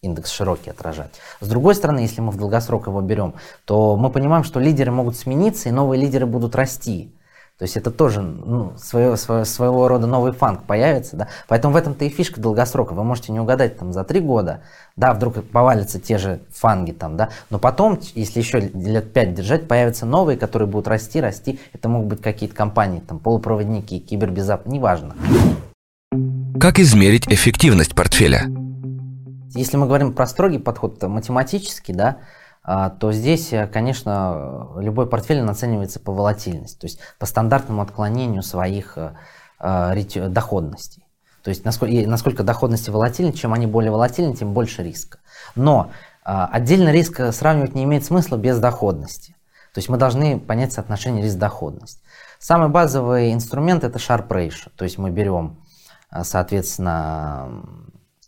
индекс 0.00 0.30
широкий 0.30 0.70
отражать. 0.70 1.10
С 1.40 1.48
другой 1.48 1.74
стороны, 1.74 2.00
если 2.00 2.20
мы 2.20 2.30
в 2.30 2.36
долгосрок 2.36 2.86
его 2.86 3.00
берем, 3.00 3.34
то 3.64 3.96
мы 3.96 4.10
понимаем, 4.10 4.44
что 4.44 4.60
лидеры 4.60 4.92
могут 4.92 5.16
смениться, 5.16 5.68
и 5.68 5.72
новые 5.72 6.00
лидеры 6.00 6.26
будут 6.26 6.54
расти. 6.56 7.14
То 7.58 7.64
есть 7.64 7.76
это 7.76 7.90
тоже 7.90 8.22
ну, 8.22 8.72
свое, 8.78 9.16
свое, 9.16 9.44
своего 9.44 9.88
рода 9.88 10.06
новый 10.06 10.30
фанк 10.30 10.62
появится. 10.62 11.16
Да? 11.16 11.28
Поэтому 11.48 11.74
в 11.74 11.76
этом-то 11.76 12.04
и 12.04 12.08
фишка 12.08 12.40
долгосрока. 12.40 12.92
Вы 12.92 13.02
можете 13.02 13.32
не 13.32 13.40
угадать 13.40 13.76
там, 13.76 13.92
за 13.92 14.04
три 14.04 14.20
года, 14.20 14.62
да, 14.94 15.12
вдруг 15.12 15.42
повалятся 15.50 15.98
те 15.98 16.18
же 16.18 16.40
фанги 16.50 16.92
там, 16.92 17.16
да, 17.16 17.30
но 17.50 17.58
потом, 17.58 17.98
если 18.14 18.40
еще 18.40 18.60
лет 18.60 19.12
пять 19.12 19.34
держать, 19.34 19.66
появятся 19.66 20.06
новые, 20.06 20.38
которые 20.38 20.68
будут 20.68 20.86
расти, 20.86 21.20
расти. 21.20 21.58
Это 21.72 21.88
могут 21.88 22.08
быть 22.08 22.22
какие-то 22.22 22.54
компании, 22.54 23.00
там, 23.00 23.18
полупроводники, 23.18 23.98
кибербезопасность, 23.98 24.72
неважно. 24.72 25.14
Как 26.60 26.78
измерить 26.78 27.26
эффективность 27.28 27.94
портфеля? 27.94 28.46
Если 29.54 29.76
мы 29.76 29.86
говорим 29.86 30.12
про 30.12 30.26
строгий 30.26 30.58
подход, 30.58 31.00
то 31.00 31.08
математический, 31.08 31.94
да, 31.94 32.18
то 33.00 33.12
здесь, 33.12 33.50
э, 33.54 33.66
конечно, 33.66 34.68
любой 34.76 35.08
портфель 35.08 35.40
оценивается 35.40 36.00
по 36.00 36.12
волатильности, 36.12 36.78
то 36.78 36.84
есть 36.84 37.00
по 37.18 37.24
стандартному 37.24 37.80
отклонению 37.80 38.42
своих 38.42 38.98
э, 38.98 39.14
э, 39.58 40.28
доходностей. 40.28 41.02
То 41.42 41.48
есть 41.48 41.64
насколько, 41.64 42.06
насколько 42.06 42.42
доходности 42.42 42.90
волатильны, 42.90 43.32
чем 43.32 43.54
они 43.54 43.66
более 43.66 43.90
волатильны, 43.90 44.36
тем 44.36 44.52
больше 44.52 44.82
риска. 44.82 45.18
Но 45.54 45.90
отдельно 46.24 46.90
риск 46.90 47.22
сравнивать 47.32 47.74
не 47.74 47.84
имеет 47.84 48.04
смысла 48.04 48.36
без 48.36 48.58
доходности. 48.58 49.34
То 49.72 49.78
есть 49.78 49.88
мы 49.88 49.96
должны 49.96 50.38
понять 50.38 50.74
соотношение 50.74 51.24
риск-доходность. 51.24 52.02
Самый 52.38 52.68
базовый 52.68 53.32
инструмент 53.32 53.82
это 53.82 53.98
Sharp 53.98 54.28
Ratio. 54.28 54.70
То 54.76 54.84
есть 54.84 54.98
мы 54.98 55.08
берем, 55.08 55.64
соответственно, 56.22 57.48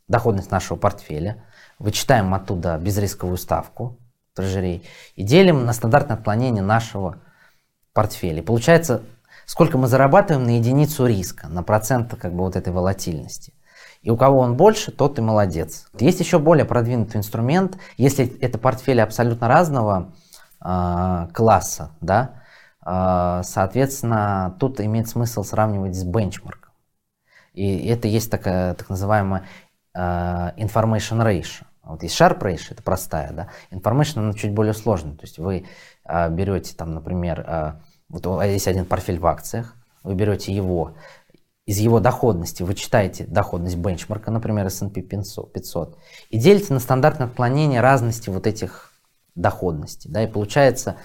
доходность 0.08 0.50
нашего 0.50 0.78
портфеля, 0.78 1.44
вычитаем 1.78 2.32
оттуда 2.32 2.78
безрисковую 2.78 3.36
ставку, 3.36 3.98
трежерей 4.34 4.86
и 5.16 5.22
делим 5.22 5.64
на 5.64 5.72
стандартное 5.72 6.16
отклонение 6.16 6.62
нашего 6.62 7.18
портфеля. 7.92 8.42
Получается, 8.42 9.02
сколько 9.46 9.78
мы 9.78 9.88
зарабатываем 9.88 10.46
на 10.46 10.56
единицу 10.56 11.06
риска, 11.06 11.48
на 11.48 11.62
процент 11.62 12.14
как 12.20 12.32
бы 12.32 12.44
вот 12.44 12.56
этой 12.56 12.72
волатильности. 12.72 13.52
И 14.02 14.10
у 14.10 14.16
кого 14.16 14.38
он 14.38 14.56
больше, 14.56 14.92
тот 14.92 15.18
и 15.18 15.22
молодец. 15.22 15.86
Есть 15.98 16.20
еще 16.20 16.38
более 16.38 16.64
продвинутый 16.64 17.18
инструмент, 17.18 17.76
если 17.98 18.26
это 18.40 18.58
портфели 18.58 19.00
абсолютно 19.00 19.46
разного 19.46 20.12
э, 20.64 21.28
класса, 21.34 21.90
да, 22.00 22.42
э, 22.86 23.42
соответственно, 23.44 24.56
тут 24.58 24.80
имеет 24.80 25.08
смысл 25.08 25.44
сравнивать 25.44 25.96
с 25.96 26.04
бенчмарком. 26.04 26.72
И 27.52 27.86
это 27.88 28.08
есть 28.08 28.30
такая 28.30 28.74
так 28.74 28.88
называемая 28.88 29.44
э, 29.94 29.98
information 30.56 31.22
ratio. 31.22 31.66
Вот 31.90 32.02
есть 32.02 32.18
Sharp 32.18 32.40
Ratio, 32.40 32.72
это 32.72 32.82
простая, 32.82 33.32
да. 33.32 33.48
Information, 33.70 34.18
она 34.20 34.32
чуть 34.32 34.52
более 34.52 34.74
сложная. 34.74 35.14
То 35.14 35.22
есть 35.22 35.38
вы 35.38 35.66
а, 36.04 36.28
берете 36.28 36.74
там, 36.74 36.94
например, 36.94 37.44
а, 37.46 37.80
вот 38.08 38.26
есть 38.44 38.68
один 38.68 38.84
портфель 38.84 39.18
в 39.18 39.26
акциях, 39.26 39.76
вы 40.02 40.14
берете 40.14 40.52
его, 40.52 40.94
из 41.66 41.78
его 41.78 42.00
доходности 42.00 42.62
вы 42.62 42.74
читаете 42.74 43.24
доходность 43.26 43.76
бенчмарка, 43.76 44.30
например, 44.30 44.66
S&P 44.66 45.02
500, 45.02 45.98
и 46.30 46.38
делите 46.38 46.72
на 46.72 46.80
стандартное 46.80 47.28
отклонение 47.28 47.80
разности 47.80 48.30
вот 48.30 48.46
этих 48.46 48.92
доходностей, 49.34 50.10
да, 50.10 50.24
и 50.24 50.26
получается 50.26 50.96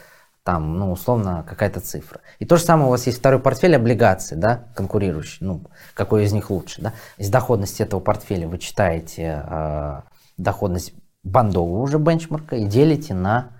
там, 0.44 0.78
ну, 0.78 0.92
условно, 0.92 1.44
какая-то 1.48 1.80
цифра. 1.80 2.22
И 2.38 2.46
то 2.46 2.58
же 2.58 2.64
самое 2.64 2.88
у 2.88 2.92
вас 2.92 3.08
есть 3.08 3.18
второй 3.18 3.40
портфель 3.40 3.76
облигаций, 3.76 4.38
да, 4.38 4.66
конкурирующий, 4.76 5.44
ну, 5.44 5.64
какой 5.96 6.26
из 6.26 6.34
них 6.34 6.52
лучше, 6.52 6.82
да. 6.84 6.94
Из 7.18 7.30
доходности 7.30 7.82
этого 7.82 8.00
портфеля 8.00 8.48
вы 8.48 8.60
читаете 8.60 9.44
э, 9.44 10.02
доходность 10.38 10.94
бандового 11.24 11.82
уже 11.82 11.98
бенчмарка 11.98 12.56
и 12.56 12.66
делите 12.66 13.14
на 13.14 13.52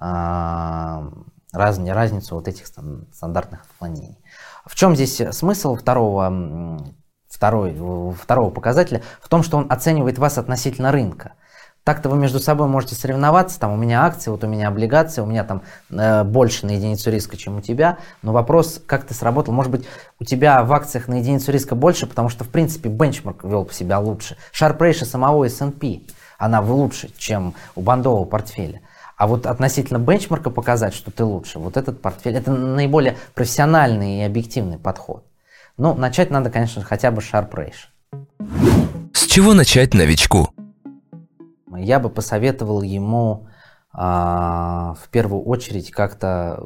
э, 0.00 1.10
раз, 1.52 1.78
разницу 1.78 2.34
вот 2.34 2.48
этих 2.48 2.66
стандартных 2.66 3.62
отклонений. 3.62 4.18
В 4.64 4.74
чем 4.74 4.94
здесь 4.94 5.20
смысл 5.32 5.74
второго, 5.74 6.82
второй, 7.28 7.74
второго 8.14 8.50
показателя? 8.50 9.02
В 9.20 9.28
том, 9.28 9.42
что 9.42 9.58
он 9.58 9.66
оценивает 9.70 10.18
вас 10.18 10.38
относительно 10.38 10.92
рынка. 10.92 11.32
Так-то 11.84 12.10
вы 12.10 12.18
между 12.18 12.38
собой 12.38 12.68
можете 12.68 12.94
соревноваться, 12.94 13.58
там 13.58 13.72
у 13.72 13.76
меня 13.76 14.04
акции, 14.04 14.30
вот 14.30 14.44
у 14.44 14.46
меня 14.46 14.68
облигации, 14.68 15.22
у 15.22 15.26
меня 15.26 15.42
там 15.42 15.62
э, 15.88 16.22
больше 16.22 16.66
на 16.66 16.72
единицу 16.72 17.10
риска, 17.10 17.38
чем 17.38 17.56
у 17.56 17.60
тебя, 17.62 17.96
но 18.20 18.32
вопрос, 18.32 18.78
как 18.84 19.04
ты 19.04 19.14
сработал, 19.14 19.54
может 19.54 19.72
быть, 19.72 19.86
у 20.20 20.24
тебя 20.24 20.62
в 20.64 20.72
акциях 20.74 21.08
на 21.08 21.14
единицу 21.14 21.50
риска 21.50 21.74
больше, 21.74 22.06
потому 22.06 22.28
что, 22.28 22.44
в 22.44 22.50
принципе, 22.50 22.90
бенчмарк 22.90 23.42
вел 23.42 23.66
себя 23.70 24.00
лучше. 24.00 24.36
Sharp 24.52 24.76
Ratio 24.76 25.06
самого 25.06 25.46
S&P 25.46 26.02
она 26.38 26.60
лучше, 26.60 27.10
чем 27.18 27.54
у 27.74 27.82
бандового 27.82 28.24
портфеля. 28.24 28.80
А 29.16 29.26
вот 29.26 29.46
относительно 29.46 29.98
бенчмарка 29.98 30.48
показать, 30.48 30.94
что 30.94 31.10
ты 31.10 31.24
лучше, 31.24 31.58
вот 31.58 31.76
этот 31.76 32.00
портфель, 32.00 32.36
это 32.36 32.52
наиболее 32.52 33.16
профессиональный 33.34 34.20
и 34.20 34.22
объективный 34.22 34.78
подход. 34.78 35.26
Ну, 35.76 35.94
начать 35.94 36.30
надо, 36.30 36.50
конечно, 36.50 36.82
хотя 36.82 37.10
бы 37.10 37.20
Sharp 37.20 37.50
Ratio. 37.50 39.10
С 39.12 39.26
чего 39.26 39.54
начать 39.54 39.92
новичку? 39.92 40.50
Я 41.76 41.98
бы 41.98 42.08
посоветовал 42.08 42.82
ему 42.82 43.48
а, 43.92 44.94
в 45.02 45.08
первую 45.08 45.42
очередь 45.42 45.90
как-то, 45.90 46.62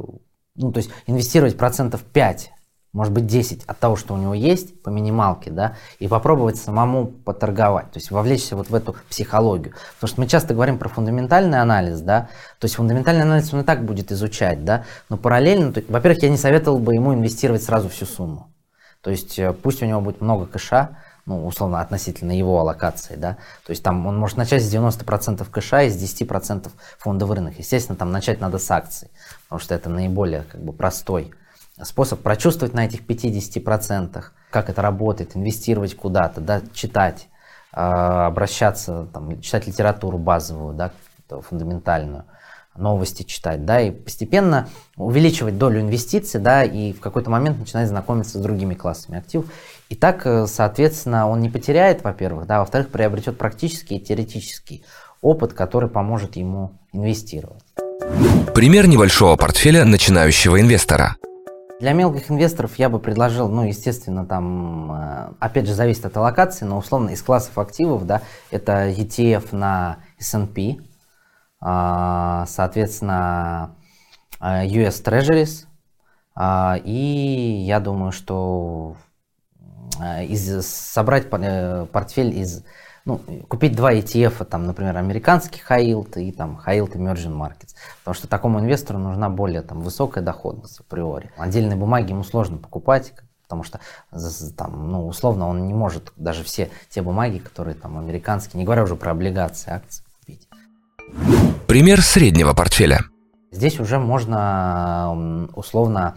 ну, 0.55 0.73
то 0.73 0.79
есть 0.79 0.91
инвестировать 1.07 1.57
процентов 1.57 2.03
5 2.03 2.53
может 2.93 3.13
быть 3.13 3.27
10 3.27 3.65
от 3.65 3.79
того, 3.79 3.97
что 3.97 4.15
у 4.15 4.19
него 4.19 4.35
есть 4.35 4.83
по 4.83 4.91
минималке, 4.91 5.51
да, 5.51 5.77
и 5.99 6.09
попробовать 6.09 6.57
самому 6.57 7.07
поторговать, 7.07 7.91
то 7.91 7.99
есть 7.99 8.11
вовлечься 8.11 8.55
вот 8.55 8.69
в 8.69 8.75
эту 8.75 8.95
психологию. 9.09 9.75
Потому 9.95 10.09
что 10.09 10.21
мы 10.21 10.27
часто 10.27 10.53
говорим 10.53 10.79
про 10.79 10.89
фундаментальный 10.89 11.61
анализ, 11.61 12.01
да, 12.01 12.29
то 12.59 12.67
есть 12.67 12.75
фундаментальный 12.75 13.23
анализ 13.23 13.53
он 13.55 13.61
и 13.61 13.65
так 13.65 13.85
будет 13.85 14.13
изучать, 14.13 14.65
да, 14.65 14.85
но 15.09 15.17
параллельно, 15.17 15.73
то, 15.73 15.83
во-первых, 15.89 16.23
я 16.23 16.29
не 16.29 16.37
советовал 16.37 16.79
бы 16.79 16.95
ему 16.95 17.15
инвестировать 17.15 17.63
сразу 17.63 17.89
всю 17.89 18.05
сумму. 18.05 18.49
То 19.01 19.11
есть 19.11 19.39
э, 19.39 19.53
пусть 19.53 19.83
у 19.83 19.87
него 19.87 20.01
будет 20.01 20.21
много 20.21 20.47
кэша, 20.47 20.99
ну, 21.25 21.47
условно, 21.47 21.81
относительно 21.81 22.37
его 22.37 22.61
аллокации, 22.61 23.15
да, 23.17 23.39
то 23.65 23.71
есть 23.71 23.83
там 23.83 24.07
он 24.07 24.19
может 24.19 24.37
начать 24.37 24.63
с 24.63 24.75
90% 24.75 25.49
кэша 25.51 25.85
и 25.85 25.91
с 25.91 25.97
10% 25.97 26.69
фондовых 26.99 27.37
рынок. 27.37 27.55
Естественно, 27.59 27.97
там 27.97 28.13
начать 28.13 28.41
надо 28.41 28.59
с 28.59 28.71
акций, 28.71 29.09
потому 29.45 29.61
что 29.61 29.75
это 29.75 29.89
наиболее 29.89 30.43
как 30.43 30.63
бы 30.63 30.73
простой 30.73 31.33
способ 31.81 32.21
прочувствовать 32.21 32.75
на 32.75 32.85
этих 32.85 33.03
50%, 33.03 34.25
как 34.51 34.69
это 34.69 34.83
работает, 34.83 35.37
инвестировать 35.37 35.97
куда-то, 35.97 36.41
да, 36.41 36.63
читать, 36.73 37.29
э, 37.73 37.81
обращаться, 37.81 39.09
там, 39.13 39.41
читать 39.41 39.67
литературу 39.67 40.19
базовую, 40.19 40.75
да, 40.75 40.93
фундаментальную, 41.29 42.25
новости 42.77 43.23
читать, 43.23 43.65
да, 43.65 43.81
и 43.81 43.91
постепенно 43.91 44.69
увеличивать 44.97 45.59
долю 45.59 45.81
инвестиций, 45.81 46.41
да, 46.41 46.63
и 46.65 46.93
в 46.93 47.01
какой-то 47.01 47.31
момент 47.31 47.59
начинать 47.59 47.89
знакомиться 47.89 48.39
с 48.39 48.43
другими 48.43 48.75
классами 48.75 49.19
активов. 49.19 49.47
И 49.89 49.95
так, 49.95 50.27
э, 50.27 50.47
соответственно, 50.47 51.29
он 51.29 51.41
не 51.41 51.49
потеряет, 51.49 52.05
во-первых, 52.05 52.47
да, 52.47 52.61
во-вторых, 52.61 52.91
приобретет 52.91 53.39
практический 53.39 53.97
и 53.97 54.01
теоретический 54.01 54.85
опыт, 55.23 55.55
который 55.55 55.89
поможет 55.89 56.37
ему 56.37 56.79
инвестировать. 56.93 57.63
Пример 58.55 58.87
небольшого 58.89 59.37
портфеля 59.37 59.85
начинающего 59.85 60.61
инвестора– 60.61 61.17
для 61.83 61.95
мелких 61.95 62.31
инвесторов 62.31 62.77
я 62.77 62.89
бы 62.89 63.01
предложил, 63.01 63.49
ну, 63.49 63.65
естественно, 63.65 64.25
там, 64.25 64.93
э, 64.93 65.33
опять 65.41 65.67
же, 65.67 65.75
зависит 65.75 66.07
от 66.07 66.17
аллокации, 66.17 66.65
но 66.65 66.79
условно 66.79 67.11
из 67.11 67.21
классов 67.25 67.59
активов, 67.59 68.07
да, 68.07 68.23
это 68.53 68.89
ETF 68.89 69.49
на 69.51 69.97
S&P, 70.17 70.77
а, 71.61 72.47
соответственно, 72.47 73.75
э, 74.41 74.65
US 74.67 75.03
Treasuries, 75.03 75.67
а, 76.37 76.79
и 76.85 77.65
я 77.67 77.81
думаю, 77.81 78.13
что 78.13 78.95
э, 80.01 80.27
из, 80.27 80.65
собрать 80.65 81.31
портфель 81.31 82.39
из 82.39 82.63
ну, 83.05 83.19
купить 83.49 83.75
два 83.75 83.93
ETF, 83.93 84.45
там, 84.45 84.67
например, 84.67 84.97
американский 84.97 85.61
yield 85.69 86.21
и 86.21 86.31
там 86.33 86.61
yield 86.67 86.93
emerging 86.93 87.37
markets. 87.37 87.75
Потому 88.01 88.15
что 88.15 88.29
такому 88.29 88.61
инвестору 88.61 88.99
нужна 88.99 89.29
более 89.29 89.63
там, 89.63 89.81
высокая 89.81 90.23
доходность 90.23 90.81
априори. 90.81 91.31
Отдельные 91.37 91.77
бумаги 91.77 92.11
ему 92.11 92.23
сложно 92.23 92.59
покупать, 92.59 93.13
потому 93.43 93.65
что 93.65 93.81
там, 94.57 94.91
ну, 94.91 95.07
условно 95.07 95.49
он 95.49 95.67
не 95.67 95.75
может 95.75 96.13
даже 96.17 96.45
все 96.45 96.71
те 96.91 97.03
бумаги, 97.03 97.39
которые 97.39 97.75
там 97.75 97.99
американские, 97.99 98.59
не 98.59 98.65
говоря 98.65 98.85
уже 98.85 98.97
про 98.97 99.11
облигации, 99.11 99.73
акции 99.73 100.05
купить. 100.21 100.49
Пример 101.67 102.03
среднего 102.03 102.55
портфеля. 102.55 103.01
Здесь 103.51 103.81
уже 103.81 103.99
можно 103.99 105.49
условно 105.55 106.17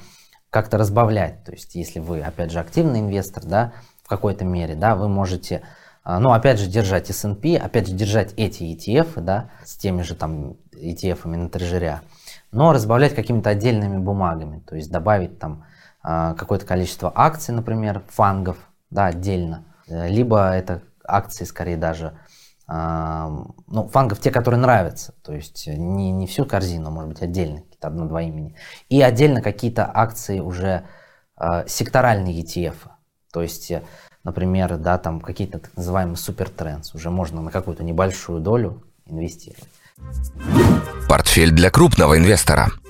как-то 0.50 0.78
разбавлять. 0.78 1.44
То 1.44 1.52
есть, 1.52 1.76
если 1.76 2.00
вы, 2.00 2.22
опять 2.22 2.52
же, 2.52 2.60
активный 2.60 3.02
инвестор, 3.02 3.44
да, 3.44 3.74
в 4.04 4.08
какой-то 4.08 4.46
мере, 4.46 4.76
да, 4.76 4.96
вы 4.96 5.10
можете 5.10 5.58
а, 5.58 5.66
ну, 6.06 6.32
опять 6.34 6.60
же, 6.60 6.68
держать 6.68 7.10
S&P, 7.10 7.58
опять 7.58 7.88
же, 7.88 7.94
держать 7.94 8.34
эти 8.38 8.64
ETF, 8.64 9.22
да, 9.22 9.50
с 9.64 9.76
теми 9.76 10.04
же 10.04 10.16
там 10.16 10.58
ETF 10.74 11.28
на 11.28 11.50
трежеря, 11.50 12.02
но 12.52 12.74
разбавлять 12.74 13.16
какими-то 13.16 13.50
отдельными 13.50 13.98
бумагами, 13.98 14.60
то 14.60 14.76
есть 14.76 14.92
добавить 14.92 15.40
там 15.40 15.66
а, 16.04 16.36
какое-то 16.36 16.66
количество 16.66 17.12
акций, 17.14 17.54
например, 17.56 18.04
фангов, 18.08 18.58
да, 18.92 19.08
отдельно, 19.08 19.66
либо 19.88 20.52
это 20.52 20.84
акции, 21.04 21.44
скорее 21.46 21.78
даже, 21.78 22.18
ну, 22.68 23.88
фангов 23.92 24.20
те, 24.20 24.32
которые 24.32 24.60
нравятся, 24.60 25.14
то 25.24 25.34
есть 25.34 25.68
не, 25.68 26.12
не 26.12 26.26
всю 26.26 26.46
корзину, 26.46 26.90
может 26.90 27.10
быть, 27.10 27.22
отдельно, 27.22 27.62
какие-то 27.62 27.88
одно-два 27.88 28.22
имени. 28.24 28.56
И 28.90 29.02
отдельно 29.02 29.42
какие-то 29.42 29.90
акции 29.94 30.40
уже 30.40 30.88
э, 31.40 31.68
секторальные 31.68 32.42
ETF. 32.42 32.76
То 33.32 33.44
есть, 33.44 33.72
например, 34.26 34.78
да, 34.78 34.98
там 34.98 35.22
какие-то 35.22 35.60
так 35.60 35.72
называемые 35.78 36.18
супертрендс, 36.18 36.94
уже 36.94 37.10
можно 37.10 37.42
на 37.42 37.52
какую-то 37.52 37.84
небольшую 37.84 38.42
долю 38.42 38.84
инвестировать. 39.08 39.70
Портфель 41.08 41.52
для 41.52 41.70
крупного 41.70 42.18
инвестора– 42.18 42.68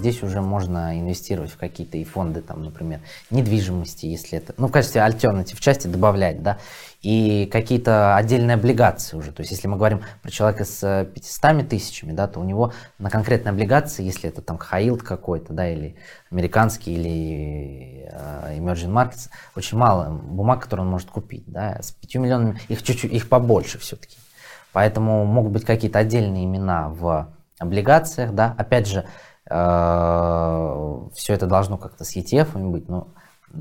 Здесь 0.00 0.22
уже 0.22 0.40
можно 0.40 0.98
инвестировать 0.98 1.50
в 1.50 1.58
какие-то 1.58 1.98
и 1.98 2.04
фонды, 2.04 2.40
там, 2.40 2.64
например, 2.64 3.00
недвижимости, 3.30 4.06
если 4.06 4.38
это, 4.38 4.54
ну, 4.56 4.68
в 4.68 4.72
качестве 4.72 5.02
альтернатив 5.02 5.60
части 5.60 5.88
добавлять, 5.88 6.42
да, 6.42 6.56
и 7.02 7.46
какие-то 7.52 8.16
отдельные 8.16 8.54
облигации 8.54 9.18
уже. 9.18 9.30
То 9.30 9.42
есть, 9.42 9.52
если 9.52 9.68
мы 9.68 9.76
говорим 9.76 10.00
про 10.22 10.30
человека 10.30 10.64
с 10.64 11.06
500 11.14 11.68
тысячами, 11.68 12.12
да, 12.12 12.28
то 12.28 12.40
у 12.40 12.44
него 12.44 12.72
на 12.98 13.10
конкретные 13.10 13.50
облигации, 13.50 14.02
если 14.02 14.30
это 14.30 14.40
там 14.40 14.56
Хаилд 14.56 15.02
какой-то, 15.02 15.52
да, 15.52 15.68
или 15.68 15.96
американский, 16.30 16.94
или 16.94 18.10
uh, 18.10 18.58
emerging 18.58 18.94
markets, 18.94 19.28
очень 19.54 19.76
мало 19.76 20.08
бумаг, 20.10 20.62
которые 20.62 20.86
он 20.86 20.92
может 20.92 21.10
купить, 21.10 21.44
да, 21.46 21.78
с 21.82 21.92
5 21.92 22.14
миллионами, 22.14 22.58
их 22.68 22.82
чуть-чуть, 22.82 23.12
их 23.12 23.28
побольше 23.28 23.78
все-таки. 23.78 24.16
Поэтому 24.72 25.26
могут 25.26 25.52
быть 25.52 25.66
какие-то 25.66 25.98
отдельные 25.98 26.46
имена 26.46 26.88
в 26.88 27.30
облигациях, 27.58 28.32
да, 28.34 28.54
опять 28.56 28.86
же, 28.86 29.04
Э, 29.04 29.29
все 29.50 31.34
это 31.34 31.46
должно 31.46 31.76
как-то 31.76 32.04
с 32.04 32.16
ETF 32.16 32.70
быть, 32.70 32.88
ну, 32.88 33.08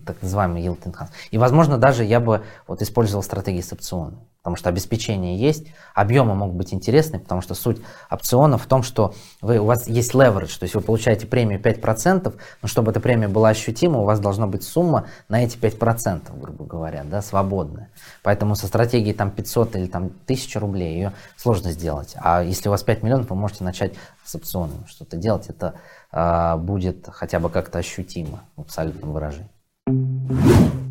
так 0.06 0.22
называемый 0.22 0.64
yield 0.64 0.82
enhance. 0.84 1.10
И, 1.32 1.38
возможно, 1.38 1.78
даже 1.78 2.04
я 2.04 2.20
бы 2.20 2.44
вот 2.68 2.82
использовал 2.82 3.24
стратегии 3.24 3.62
с 3.62 3.74
опционами, 3.74 4.20
потому 4.38 4.56
что 4.56 4.70
обеспечение 4.70 5.38
есть, 5.38 5.68
объемы 5.94 6.36
могут 6.36 6.56
быть 6.56 6.74
интересны, 6.74 7.20
потому 7.20 7.42
что 7.42 7.56
суть 7.56 7.82
опционов 8.10 8.64
в 8.64 8.68
том, 8.68 8.84
что 8.84 9.14
вы, 9.42 9.60
у 9.60 9.66
вас 9.66 9.88
есть 9.88 10.14
leverage, 10.14 10.58
то 10.60 10.64
есть 10.64 10.76
вы 10.76 10.82
получаете 10.82 11.28
премию 11.28 11.60
5%, 11.60 12.34
но 12.62 12.68
чтобы 12.68 12.92
эта 12.92 13.00
премия 13.00 13.28
была 13.28 13.50
ощутима, 13.50 14.00
у 14.00 14.06
вас 14.06 14.20
должна 14.20 14.48
быть 14.48 14.64
сумма 14.64 15.08
на 15.28 15.44
эти 15.44 15.58
5%, 15.58 16.40
грубо 16.40 16.66
говоря, 16.66 17.04
да, 17.04 17.22
свободная. 17.22 17.90
Поэтому 18.24 18.56
со 18.56 18.68
стратегией 18.68 19.14
там 19.14 19.32
500 19.32 19.76
или 19.76 19.88
там 19.88 20.06
1000 20.06 20.60
рублей 20.60 20.94
ее 20.94 21.14
сложно 21.36 21.72
сделать. 21.72 22.16
А 22.18 22.44
если 22.44 22.70
у 22.70 22.72
вас 22.72 22.84
5 22.84 23.04
миллионов, 23.04 23.30
вы 23.30 23.36
можете 23.36 23.64
начать 23.64 23.94
с 24.24 24.36
опционами 24.36 24.86
что-то 24.88 25.18
делать. 25.18 25.48
Это 25.48 25.76
э, 26.12 26.56
будет 26.58 27.08
хотя 27.12 27.40
бы 27.40 27.50
как-то 27.50 27.80
ощутимо 27.80 28.44
в 28.56 28.62
абсолютном 28.62 29.14
выражении. 29.14 29.50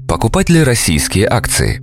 Покупать 0.09 0.49
ли 0.49 0.65
российские 0.65 1.29
акции? 1.29 1.81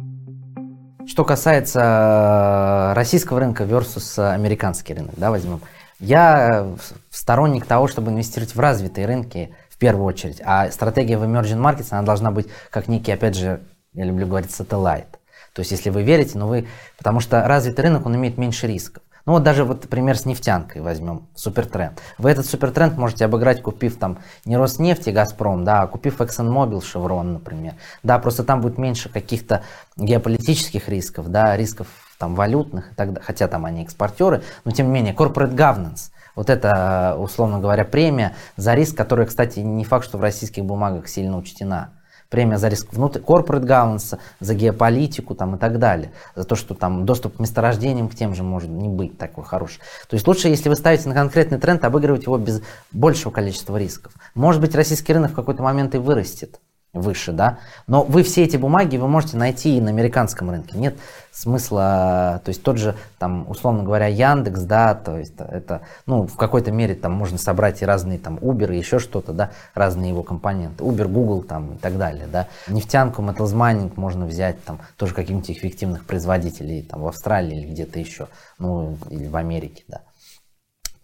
Что 1.07 1.23
касается 1.23 1.79
э, 1.79 2.93
российского 2.93 3.39
рынка 3.39 3.63
versus 3.63 4.19
американский 4.19 4.93
рынок, 4.93 5.13
да, 5.15 5.31
возьмем. 5.31 5.61
Я 5.99 6.67
сторонник 7.09 7.65
того, 7.65 7.87
чтобы 7.87 8.11
инвестировать 8.11 8.53
в 8.55 8.59
развитые 8.59 9.07
рынки 9.07 9.55
в 9.69 9.77
первую 9.77 10.05
очередь. 10.05 10.41
А 10.43 10.69
стратегия 10.69 11.17
в 11.17 11.23
emerging 11.23 11.61
markets, 11.61 11.87
она 11.91 12.01
должна 12.01 12.31
быть 12.31 12.47
как 12.69 12.89
некий, 12.89 13.13
опять 13.13 13.35
же, 13.35 13.61
я 13.93 14.03
люблю 14.03 14.27
говорить, 14.27 14.51
сателлайт. 14.51 15.07
То 15.53 15.61
есть, 15.61 15.71
если 15.71 15.89
вы 15.89 16.03
верите, 16.03 16.37
но 16.37 16.49
вы... 16.49 16.67
Потому 16.97 17.21
что 17.21 17.47
развитый 17.47 17.85
рынок, 17.85 18.05
он 18.05 18.17
имеет 18.17 18.37
меньше 18.37 18.67
рисков. 18.67 19.03
Ну 19.25 19.33
вот 19.33 19.43
даже 19.43 19.63
вот 19.63 19.89
пример 19.89 20.17
с 20.17 20.25
нефтянкой 20.25 20.83
возьмем, 20.83 21.27
супертренд. 21.33 21.99
Вы 22.19 22.29
этот 22.29 22.45
супертренд 22.45 22.95
можете 22.95 23.25
обыграть, 23.25 23.63
купив 23.63 23.97
там 23.97 24.19
не 24.45 24.55
Роснефть 24.55 25.07
и 25.07 25.11
Газпром, 25.11 25.63
да, 25.63 25.81
а 25.81 25.87
купив 25.87 26.21
ExxonMobil, 26.21 26.79
Chevron, 26.81 27.23
например. 27.23 27.73
Да, 28.03 28.19
просто 28.19 28.43
там 28.43 28.61
будет 28.61 28.77
меньше 28.77 29.09
каких-то 29.09 29.63
геополитических 29.97 30.89
рисков, 30.89 31.29
да, 31.29 31.57
рисков 31.57 31.87
там 32.19 32.35
валютных 32.35 32.91
и 32.91 32.95
так 32.95 33.09
далее, 33.09 33.23
хотя 33.25 33.47
там 33.47 33.65
они 33.65 33.83
экспортеры, 33.83 34.43
но 34.63 34.71
тем 34.71 34.87
не 34.87 34.93
менее, 34.93 35.13
corporate 35.13 35.55
governance, 35.55 36.11
вот 36.35 36.49
это, 36.49 37.15
условно 37.17 37.59
говоря, 37.59 37.83
премия 37.83 38.35
за 38.57 38.73
риск, 38.75 38.95
которая, 38.95 39.25
кстати, 39.25 39.59
не 39.59 39.85
факт, 39.85 40.05
что 40.05 40.17
в 40.17 40.21
российских 40.21 40.65
бумагах 40.65 41.07
сильно 41.07 41.37
учтена 41.37 41.94
премия 42.29 42.57
за 42.57 42.67
риск 42.67 42.93
внутри 42.93 43.21
corporate 43.21 43.65
governance, 43.65 44.17
за 44.39 44.53
геополитику 44.53 45.35
там, 45.35 45.55
и 45.55 45.59
так 45.59 45.79
далее. 45.79 46.11
За 46.35 46.43
то, 46.43 46.55
что 46.55 46.73
там 46.73 47.05
доступ 47.05 47.37
к 47.37 47.39
месторождениям 47.39 48.09
к 48.09 48.15
тем 48.15 48.35
же 48.35 48.43
может 48.43 48.69
не 48.69 48.89
быть 48.89 49.17
такой 49.17 49.43
хороший. 49.43 49.79
То 50.09 50.15
есть 50.15 50.27
лучше, 50.27 50.47
если 50.47 50.69
вы 50.69 50.75
ставите 50.75 51.07
на 51.09 51.15
конкретный 51.15 51.57
тренд, 51.57 51.83
обыгрывать 51.83 52.23
его 52.23 52.37
без 52.37 52.61
большего 52.91 53.31
количества 53.31 53.77
рисков. 53.77 54.13
Может 54.33 54.61
быть, 54.61 54.75
российский 54.75 55.13
рынок 55.13 55.31
в 55.31 55.35
какой-то 55.35 55.63
момент 55.63 55.95
и 55.95 55.97
вырастет 55.97 56.59
выше, 56.95 57.31
да, 57.31 57.59
но 57.87 58.03
вы 58.03 58.23
все 58.23 58.43
эти 58.43 58.57
бумаги 58.57 58.97
вы 58.97 59.07
можете 59.07 59.37
найти 59.37 59.77
и 59.77 59.81
на 59.81 59.89
американском 59.89 60.49
рынке. 60.49 60.77
Нет 60.77 60.95
смысла, 61.35 62.41
то 62.45 62.49
есть 62.49 62.63
тот 62.63 62.77
же, 62.77 62.95
там, 63.19 63.49
условно 63.49 63.83
говоря, 63.83 64.07
Яндекс, 64.07 64.61
да, 64.61 64.95
то 64.95 65.17
есть 65.17 65.33
это, 65.37 65.81
ну, 66.05 66.25
в 66.25 66.37
какой-то 66.37 66.71
мере 66.71 66.95
там 66.95 67.11
можно 67.11 67.37
собрать 67.37 67.81
и 67.81 67.85
разные 67.85 68.17
там 68.17 68.37
Uber, 68.37 68.73
и 68.73 68.77
еще 68.77 68.99
что-то, 68.99 69.33
да, 69.33 69.51
разные 69.73 70.09
его 70.09 70.23
компоненты, 70.23 70.83
Uber, 70.83 71.07
Google 71.09 71.43
там 71.43 71.73
и 71.73 71.77
так 71.77 71.97
далее, 71.97 72.27
да. 72.31 72.47
Нефтянку, 72.67 73.21
Mining 73.21 73.91
можно 73.97 74.25
взять 74.25 74.63
там 74.63 74.79
тоже 74.97 75.13
каких-нибудь 75.13 75.51
эффективных 75.51 76.05
производителей 76.05 76.81
там 76.83 77.01
в 77.01 77.07
Австралии 77.07 77.59
или 77.59 77.67
где-то 77.67 77.99
еще, 77.99 78.27
ну, 78.57 78.97
или 79.09 79.27
в 79.27 79.35
Америке, 79.35 79.83
да. 79.89 80.01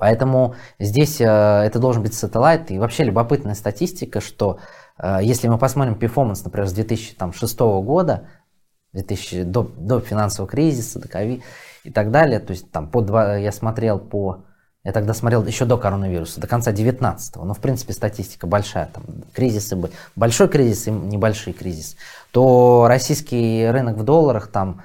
Поэтому 0.01 0.55
здесь 0.79 1.21
э, 1.21 1.25
это 1.25 1.77
должен 1.77 2.01
быть 2.01 2.15
сателлайт. 2.15 2.71
И 2.71 2.79
вообще 2.79 3.03
любопытная 3.03 3.53
статистика, 3.53 4.19
что 4.19 4.57
если 5.21 5.47
мы 5.47 5.57
посмотрим 5.57 5.95
перформанс, 5.95 6.43
например, 6.43 6.67
с 6.67 6.73
2006 6.73 7.59
года, 7.59 8.27
2000, 8.93 9.43
до, 9.43 9.63
до 9.63 9.99
финансового 9.99 10.49
кризиса, 10.49 10.99
до 10.99 11.07
ковид 11.07 11.43
и 11.83 11.91
так 11.91 12.11
далее, 12.11 12.39
то 12.39 12.51
есть 12.51 12.71
там 12.71 12.89
по 12.89 13.01
два, 13.01 13.37
я 13.37 13.51
смотрел 13.51 13.99
по, 13.99 14.45
я 14.83 14.91
тогда 14.91 15.13
смотрел 15.13 15.45
еще 15.45 15.65
до 15.65 15.77
коронавируса, 15.77 16.41
до 16.41 16.47
конца 16.47 16.71
19-го, 16.71 17.45
но 17.45 17.53
в 17.53 17.59
принципе 17.59 17.93
статистика 17.93 18.47
большая, 18.47 18.87
там 18.93 19.03
кризисы, 19.33 19.77
большой 20.15 20.49
кризис 20.49 20.87
и 20.87 20.91
небольшой 20.91 21.53
кризис, 21.53 21.95
то 22.31 22.85
российский 22.87 23.65
рынок 23.67 23.97
в 23.97 24.03
долларах 24.03 24.47
там, 24.47 24.83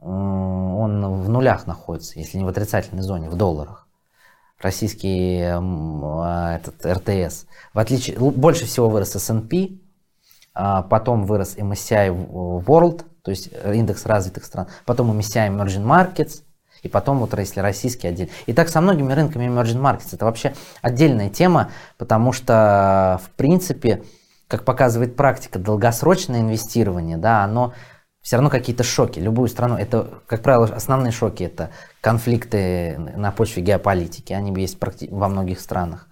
он 0.00 1.22
в 1.22 1.28
нулях 1.28 1.66
находится, 1.66 2.18
если 2.18 2.38
не 2.38 2.44
в 2.44 2.48
отрицательной 2.48 3.02
зоне, 3.02 3.30
в 3.30 3.36
долларах 3.36 3.81
российский 4.62 5.42
а, 5.42 6.56
этот 6.56 6.84
РТС. 6.86 7.46
В 7.74 7.78
отличие, 7.78 8.18
больше 8.18 8.66
всего 8.66 8.88
вырос 8.88 9.16
S&P, 9.16 9.78
а, 10.54 10.82
потом 10.82 11.24
вырос 11.26 11.56
MSCI 11.56 12.08
World, 12.64 13.04
то 13.22 13.30
есть 13.30 13.50
индекс 13.64 14.06
развитых 14.06 14.44
стран, 14.44 14.68
потом 14.84 15.18
MSCI 15.18 15.48
Emerging 15.48 15.84
Markets, 15.84 16.42
и 16.82 16.88
потом 16.88 17.18
вот 17.18 17.38
если 17.38 17.60
российский 17.60 18.08
отдел. 18.08 18.28
И 18.46 18.52
так 18.52 18.68
со 18.68 18.80
многими 18.80 19.12
рынками 19.12 19.44
Emerging 19.44 19.80
Markets. 19.80 20.08
Это 20.12 20.24
вообще 20.24 20.52
отдельная 20.80 21.30
тема, 21.30 21.70
потому 21.96 22.32
что, 22.32 23.20
в 23.24 23.30
принципе, 23.30 24.02
как 24.48 24.64
показывает 24.64 25.16
практика, 25.16 25.58
долгосрочное 25.58 26.40
инвестирование, 26.40 27.16
да, 27.16 27.44
оно 27.44 27.72
все 28.22 28.36
равно 28.36 28.50
какие-то 28.50 28.84
шоки. 28.84 29.18
Любую 29.18 29.48
страну, 29.48 29.76
это, 29.76 30.08
как 30.26 30.42
правило, 30.42 30.66
основные 30.66 31.12
шоки 31.12 31.42
это 31.42 31.70
конфликты 32.00 32.96
на 32.98 33.32
почве 33.32 33.62
геополитики, 33.62 34.32
они 34.32 34.58
есть 34.60 34.78
во 35.10 35.28
многих 35.28 35.60
странах. 35.60 36.08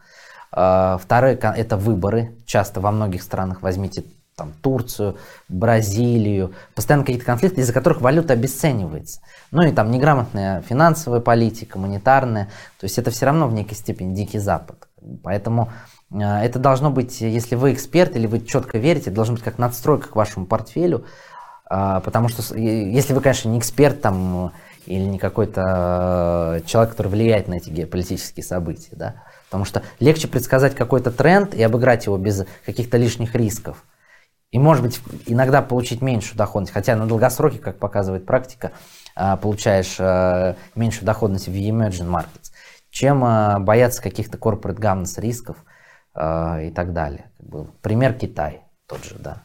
А, 0.53 0.99
второе– 0.99 1.37
это 1.43 1.77
выборы, 1.77 2.37
часто 2.47 2.81
во 2.81 2.91
многих 2.91 3.23
странах, 3.23 3.63
возьмите 3.63 4.05
там, 4.35 4.53
Турцию, 4.63 5.19
Бразилию, 5.49 6.55
постоянно 6.75 7.05
какие-то 7.05 7.27
конфликты, 7.27 7.61
из-за 7.61 7.73
которых 7.73 8.01
валюта 8.01 8.33
обесценивается. 8.33 9.21
Ну 9.51 9.63
и 9.63 9.71
там 9.71 9.91
неграмотная 9.91 10.63
финансовая 10.63 11.21
политика, 11.21 11.79
монетарная, 11.79 12.47
то 12.81 12.85
есть 12.85 12.99
это 12.99 13.11
все 13.11 13.27
равно 13.27 13.47
в 13.47 13.55
некой 13.55 13.77
степени 13.77 14.15
дикий 14.15 14.39
запад. 14.39 14.89
Поэтому 15.23 15.71
а, 16.13 16.43
это 16.43 16.59
должно 16.59 16.91
быть, 16.91 17.21
если 17.21 17.55
вы 17.55 17.73
эксперт 17.73 18.17
или 18.17 18.27
вы 18.27 18.41
четко 18.41 18.79
верите, 18.79 19.11
должно 19.11 19.35
быть 19.35 19.45
как 19.45 19.59
надстройка 19.59 20.09
к 20.09 20.17
вашему 20.17 20.47
портфелю, 20.47 21.05
потому 21.71 22.29
что 22.29 22.57
если 22.57 23.15
вы, 23.15 23.21
конечно, 23.21 23.49
не 23.49 23.59
эксперт 23.59 24.01
там 24.01 24.53
или 24.87 25.05
не 25.05 25.19
какой-то 25.19 26.59
э, 26.63 26.67
человек, 26.67 26.93
который 26.93 27.09
влияет 27.09 27.49
на 27.49 27.55
эти 27.55 27.71
геополитические 27.71 28.43
события, 28.43 28.91
да, 28.93 29.23
потому 29.47 29.65
что 29.65 29.83
легче 30.01 30.27
предсказать 30.27 30.75
какой-то 30.75 31.11
тренд 31.11 31.55
и 31.55 31.63
обыграть 31.63 32.07
его 32.07 32.17
без 32.17 32.45
каких-то 32.67 32.97
лишних 32.97 33.35
рисков. 33.35 33.85
И, 34.51 34.59
может 34.59 34.83
быть, 34.83 35.01
иногда 35.27 35.63
получить 35.63 36.03
меньшую 36.03 36.37
доходность, 36.37 36.73
хотя 36.73 36.97
на 36.97 37.07
долгосроке, 37.07 37.59
как 37.59 37.79
показывает 37.79 38.27
практика, 38.27 38.73
а, 39.15 39.37
получаешь 39.37 39.95
э, 40.01 40.57
меньшую 40.75 41.05
доходность 41.05 41.47
в 41.47 41.53
emerging 41.53 42.11
markets, 42.11 42.51
чем 42.91 43.25
э, 43.25 43.61
бояться 43.61 44.03
каких-то 44.03 44.39
corporate 44.39 44.81
governance 44.81 45.21
рисков 45.21 45.57
и 46.13 46.73
так 46.75 46.93
далее. 46.93 47.31
Пример 47.83 48.15
Китай 48.15 48.65
тот 48.91 49.05
же, 49.05 49.17
да. 49.19 49.39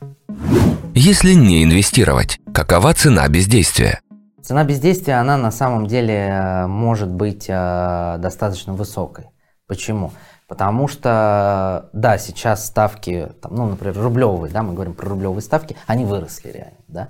Если 0.95 1.33
не 1.33 1.63
инвестировать, 1.63 2.39
какова 2.53 2.93
цена 2.93 3.27
бездействия? 3.27 4.01
Цена 4.41 4.63
бездействия, 4.63 5.15
она 5.15 5.37
на 5.37 5.51
самом 5.51 5.87
деле 5.87 6.15
э, 6.15 6.67
может 6.67 7.09
быть 7.09 7.45
э, 7.47 8.17
достаточно 8.19 8.73
высокой. 8.73 9.25
Почему? 9.67 10.11
Потому 10.47 10.87
что, 10.87 11.89
да, 11.93 12.17
сейчас 12.17 12.65
ставки, 12.65 13.29
там, 13.41 13.55
ну, 13.55 13.65
например, 13.67 13.97
рублевые, 13.97 14.51
да, 14.51 14.63
мы 14.63 14.73
говорим 14.73 14.93
про 14.93 15.09
рублевые 15.09 15.41
ставки, 15.41 15.75
они 15.87 16.05
выросли 16.05 16.49
реально, 16.49 16.77
да. 16.87 17.07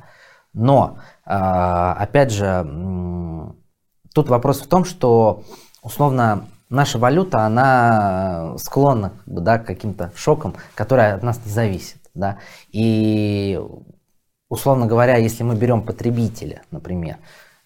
Но, 0.53 0.97
э, 1.25 1.31
опять 1.31 2.31
же, 2.31 2.65
Тут 4.15 4.29
вопрос 4.29 4.61
в 4.61 4.67
том, 4.67 4.85
что 4.85 5.43
условно 5.83 6.47
наша 6.69 6.97
валюта, 6.97 7.41
она 7.41 8.53
склонна 8.57 9.11
да, 9.25 9.59
к 9.59 9.65
каким-то 9.65 10.13
шокам, 10.15 10.55
которые 10.73 11.11
от 11.11 11.21
нас 11.21 11.41
не 11.43 11.51
зависят. 11.51 11.97
Да? 12.15 12.39
И, 12.71 13.59
условно 14.49 14.87
говоря, 14.87 15.17
если 15.17 15.43
мы 15.43 15.55
берем 15.55 15.83
потребителя, 15.83 16.63
например, 16.71 17.17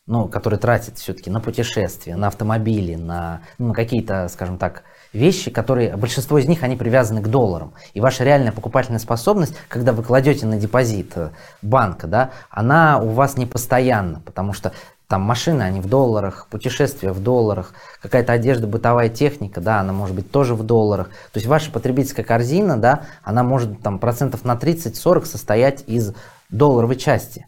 ну, 0.09 0.27
который 0.27 0.57
тратит 0.57 0.97
все-таки 0.97 1.29
на 1.29 1.39
путешествия, 1.39 2.15
на 2.15 2.27
автомобили, 2.27 2.95
на, 2.95 3.41
ну, 3.59 3.67
на 3.67 3.73
какие-то, 3.75 4.27
скажем 4.27 4.57
так, 4.57 4.83
вещи, 5.13 5.51
которые, 5.51 5.95
большинство 5.97 6.39
из 6.39 6.47
них, 6.47 6.63
они 6.63 6.75
привязаны 6.75 7.21
к 7.21 7.27
долларам. 7.27 7.73
И 7.93 8.01
ваша 8.01 8.23
реальная 8.23 8.51
покупательная 8.51 8.99
способность, 8.99 9.53
когда 9.67 9.93
вы 9.93 10.01
кладете 10.01 10.47
на 10.47 10.57
депозит 10.57 11.11
э, 11.15 11.29
банка, 11.61 12.07
да, 12.07 12.31
она 12.49 12.99
у 12.99 13.09
вас 13.09 13.37
не 13.37 13.45
постоянна, 13.45 14.19
потому 14.25 14.53
что 14.53 14.73
там 15.09 15.23
машины, 15.23 15.63
они 15.63 15.81
в 15.81 15.87
долларах, 15.89 16.45
путешествия 16.51 17.11
в 17.11 17.19
долларах, 17.19 17.73
какая-то 17.99 18.31
одежда, 18.31 18.67
бытовая 18.67 19.09
техника, 19.09 19.59
да, 19.59 19.79
она 19.79 19.91
может 19.91 20.15
быть 20.15 20.31
тоже 20.31 20.53
в 20.53 20.61
долларах. 20.63 21.07
То 21.07 21.37
есть 21.37 21.47
ваша 21.47 21.71
потребительская 21.71 22.23
корзина, 22.23 22.77
да, 22.77 23.05
она 23.23 23.41
может 23.41 23.81
там 23.81 23.97
процентов 23.97 24.45
на 24.45 24.53
30-40 24.53 25.25
состоять 25.25 25.83
из 25.87 26.13
долларовой 26.49 26.95
части. 26.95 27.47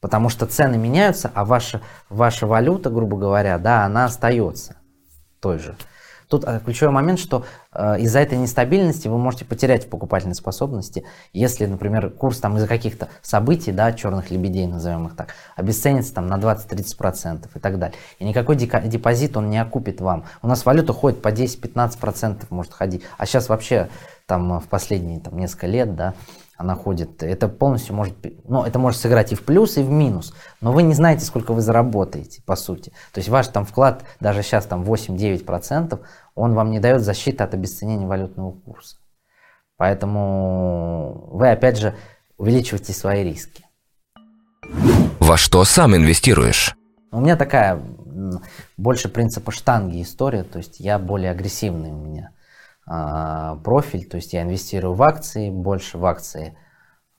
Потому 0.00 0.28
что 0.28 0.44
цены 0.46 0.76
меняются, 0.76 1.30
а 1.32 1.44
ваша, 1.44 1.82
ваша 2.08 2.48
валюта, 2.48 2.90
грубо 2.90 3.16
говоря, 3.16 3.58
да, 3.58 3.84
она 3.84 4.06
остается 4.06 4.74
той 5.40 5.60
же. 5.60 5.76
Тут 6.28 6.44
э, 6.44 6.60
ключевой 6.64 6.92
момент, 6.92 7.18
что 7.18 7.44
э, 7.72 8.00
из-за 8.00 8.18
этой 8.18 8.36
нестабильности 8.36 9.06
вы 9.08 9.16
можете 9.18 9.44
потерять 9.44 9.86
в 9.86 9.88
покупательной 9.88 10.34
способности, 10.34 11.04
если, 11.32 11.66
например, 11.66 12.10
курс 12.10 12.38
там 12.38 12.56
из-за 12.56 12.66
каких-то 12.66 13.08
событий, 13.22 13.72
да, 13.72 13.92
черных 13.92 14.30
лебедей, 14.30 14.66
назовем 14.66 15.06
их 15.06 15.16
так, 15.16 15.34
обесценится 15.54 16.14
там 16.14 16.26
на 16.26 16.38
20-30% 16.38 17.48
и 17.54 17.58
так 17.58 17.78
далее. 17.78 17.96
И 18.18 18.24
никакой 18.24 18.56
депозит 18.56 19.36
он 19.36 19.50
не 19.50 19.58
окупит 19.58 20.00
вам. 20.00 20.24
У 20.42 20.48
нас 20.48 20.64
валюта 20.66 20.92
ходит 20.92 21.22
по 21.22 21.28
10-15% 21.28 22.46
может 22.50 22.72
ходить, 22.72 23.02
а 23.18 23.26
сейчас 23.26 23.48
вообще 23.48 23.88
там 24.26 24.58
в 24.58 24.66
последние 24.68 25.20
там, 25.20 25.38
несколько 25.38 25.68
лет, 25.68 25.94
да, 25.94 26.14
она 26.56 26.74
ходит, 26.74 27.22
это 27.22 27.48
полностью 27.48 27.94
может, 27.94 28.14
ну, 28.48 28.64
это 28.64 28.78
может 28.78 29.00
сыграть 29.00 29.32
и 29.32 29.34
в 29.34 29.42
плюс, 29.42 29.76
и 29.76 29.82
в 29.82 29.90
минус, 29.90 30.34
но 30.60 30.72
вы 30.72 30.82
не 30.82 30.94
знаете, 30.94 31.24
сколько 31.24 31.52
вы 31.52 31.60
заработаете, 31.60 32.42
по 32.46 32.56
сути. 32.56 32.90
То 33.12 33.18
есть 33.18 33.28
ваш 33.28 33.48
там 33.48 33.66
вклад, 33.66 34.04
даже 34.20 34.42
сейчас 34.42 34.64
там 34.64 34.82
8-9%, 34.82 36.00
он 36.34 36.54
вам 36.54 36.70
не 36.70 36.80
дает 36.80 37.02
защиты 37.02 37.44
от 37.44 37.52
обесценения 37.52 38.06
валютного 38.06 38.52
курса. 38.52 38.96
Поэтому 39.76 41.28
вы, 41.32 41.50
опять 41.50 41.78
же, 41.78 41.94
увеличиваете 42.38 42.94
свои 42.94 43.22
риски. 43.22 43.64
Во 45.20 45.36
что 45.36 45.64
сам 45.64 45.94
инвестируешь? 45.94 46.74
У 47.12 47.20
меня 47.20 47.36
такая 47.36 47.80
больше 48.78 49.08
принципа 49.10 49.52
штанги 49.52 50.02
история, 50.02 50.42
то 50.42 50.58
есть 50.58 50.80
я 50.80 50.98
более 50.98 51.30
агрессивный 51.30 51.90
у 51.90 51.98
меня 51.98 52.30
профиль, 52.86 54.08
то 54.08 54.16
есть 54.16 54.32
я 54.32 54.42
инвестирую 54.42 54.94
в 54.94 55.02
акции, 55.02 55.50
больше 55.50 55.98
в 55.98 56.06
акции 56.06 56.56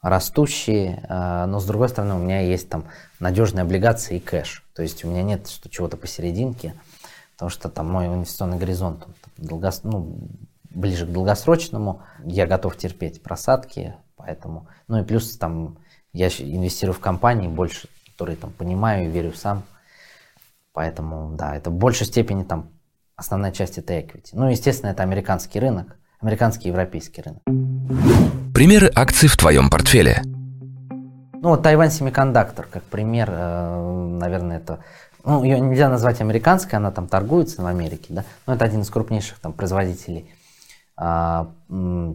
растущие, 0.01 1.05
а, 1.09 1.45
но 1.47 1.59
с 1.59 1.65
другой 1.65 1.89
стороны 1.89 2.15
у 2.15 2.19
меня 2.19 2.41
есть 2.41 2.69
там 2.69 2.85
надежные 3.19 3.63
облигации 3.63 4.17
и 4.17 4.19
кэш, 4.19 4.63
то 4.73 4.81
есть 4.81 5.03
у 5.03 5.09
меня 5.09 5.23
нет 5.23 5.49
что, 5.49 5.69
чего-то 5.69 5.97
посерединке, 5.97 6.73
потому 7.33 7.49
что 7.49 7.69
там 7.69 7.91
мой 7.91 8.05
инвестиционный 8.05 8.57
горизонт 8.57 9.05
он, 9.05 9.13
долгос, 9.37 9.83
ну, 9.83 10.17
ближе 10.69 11.05
к 11.05 11.11
долгосрочному, 11.11 12.01
я 12.23 12.45
готов 12.45 12.77
терпеть 12.77 13.21
просадки, 13.21 13.95
поэтому, 14.15 14.67
ну 14.87 15.01
и 15.01 15.03
плюс 15.03 15.35
там 15.37 15.79
я 16.13 16.27
инвестирую 16.27 16.93
в 16.93 16.99
компании 16.99 17.47
больше, 17.47 17.89
которые 18.13 18.37
там 18.37 18.51
понимаю 18.51 19.05
и 19.05 19.11
верю 19.11 19.33
сам, 19.33 19.63
поэтому 20.73 21.35
да, 21.35 21.55
это 21.55 21.71
в 21.71 21.75
большей 21.75 22.05
степени 22.05 22.43
там 22.43 22.69
основная 23.17 23.51
часть 23.51 23.77
это 23.79 23.93
equity. 23.93 24.29
Ну, 24.33 24.47
естественно, 24.47 24.91
это 24.91 25.03
американский 25.03 25.59
рынок, 25.59 25.97
американский 26.21 26.69
и 26.69 26.71
европейский 26.71 27.23
рынок. 27.23 27.41
Примеры 28.53 28.91
акций 28.95 29.27
в 29.27 29.35
твоем 29.35 29.69
портфеле. 29.69 30.21
Ну, 30.23 31.49
вот 31.49 31.63
Тайвань 31.63 31.91
Семикондуктор, 31.91 32.67
как 32.71 32.83
пример, 32.83 33.29
э, 33.31 34.17
наверное, 34.19 34.57
это... 34.57 34.79
Ну, 35.23 35.43
ее 35.43 35.59
нельзя 35.59 35.89
назвать 35.89 36.21
американской, 36.21 36.77
она 36.77 36.91
там 36.91 37.07
торгуется 37.07 37.61
в 37.61 37.65
Америке, 37.65 38.05
да, 38.09 38.23
но 38.45 38.53
это 38.53 38.63
один 38.63 38.81
из 38.81 38.89
крупнейших 38.89 39.39
там 39.39 39.51
производителей 39.51 40.31
а, 40.95 41.51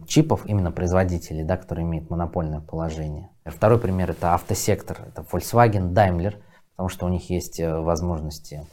чипов, 0.08 0.46
именно 0.46 0.72
производителей, 0.72 1.44
да, 1.44 1.58
которые 1.58 1.84
имеют 1.84 2.08
монопольное 2.08 2.60
положение. 2.60 3.28
Второй 3.44 3.78
пример 3.78 4.10
это 4.10 4.32
автосектор, 4.34 4.98
это 5.06 5.22
Volkswagen, 5.30 5.92
Daimler, 5.92 6.36
потому 6.70 6.88
что 6.88 7.04
у 7.04 7.10
них 7.10 7.28
есть 7.28 7.60
э, 7.60 7.80
возможности 7.80 8.66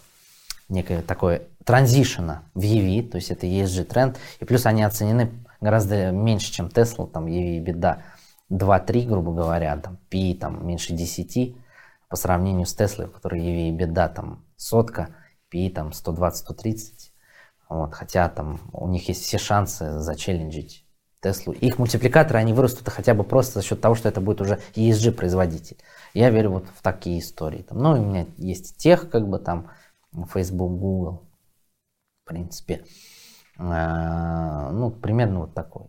некое 0.70 1.02
такое 1.02 1.44
транзишена 1.66 2.44
в 2.54 2.62
EV, 2.62 3.10
то 3.10 3.18
есть 3.18 3.32
это 3.32 3.46
ESG 3.46 3.84
тренд, 3.86 4.18
и 4.40 4.46
плюс 4.46 4.66
они 4.66 4.84
оценены 4.84 5.32
гораздо 5.62 6.12
меньше, 6.12 6.52
чем 6.52 6.68
Tesla, 6.68 7.10
там 7.10 7.26
EV 7.26 7.60
беда 7.60 8.04
2-3, 8.52 9.08
грубо 9.08 9.34
говоря, 9.34 9.76
там 9.78 9.98
P 10.10 10.34
там 10.40 10.66
меньше 10.66 10.94
10 10.94 11.56
по 12.08 12.16
сравнению 12.16 12.66
с 12.66 12.76
Tesla, 12.76 13.06
у 13.06 13.12
которой 13.12 13.42
EV 13.42 13.72
беда 13.72 14.08
там 14.08 14.46
сотка, 14.56 15.10
P 15.50 15.70
там 15.70 15.90
120-130, 15.90 17.12
вот, 17.70 17.94
хотя 17.94 18.30
там 18.30 18.60
у 18.72 18.88
них 18.88 19.08
есть 19.10 19.24
все 19.24 19.38
шансы 19.38 20.00
зачелленджить 20.00 20.86
Теслу. 21.22 21.54
Их 21.54 21.78
мультипликаторы, 21.78 22.40
они 22.40 22.54
вырастут 22.54 22.88
хотя 22.90 23.14
бы 23.14 23.24
просто 23.24 23.60
за 23.60 23.66
счет 23.66 23.82
того, 23.82 23.96
что 23.96 24.08
это 24.08 24.22
будет 24.22 24.42
уже 24.42 24.60
ESG 24.76 25.12
производитель. 25.12 25.78
Я 26.14 26.30
верю 26.30 26.52
вот 26.52 26.66
в 26.74 26.82
такие 26.82 27.20
истории. 27.20 27.62
Там, 27.62 27.80
ну, 27.80 27.92
у 27.92 28.06
меня 28.06 28.26
есть 28.38 28.78
тех, 28.78 29.10
как 29.10 29.28
бы 29.28 29.38
там, 29.38 29.70
Facebook, 30.14 30.80
Google, 30.80 31.28
в 32.24 32.28
принципе. 32.28 32.84
А, 33.57 34.72
ну, 34.72 34.89
примерно 34.89 35.41
вот 35.41 35.53
такой. 35.53 35.88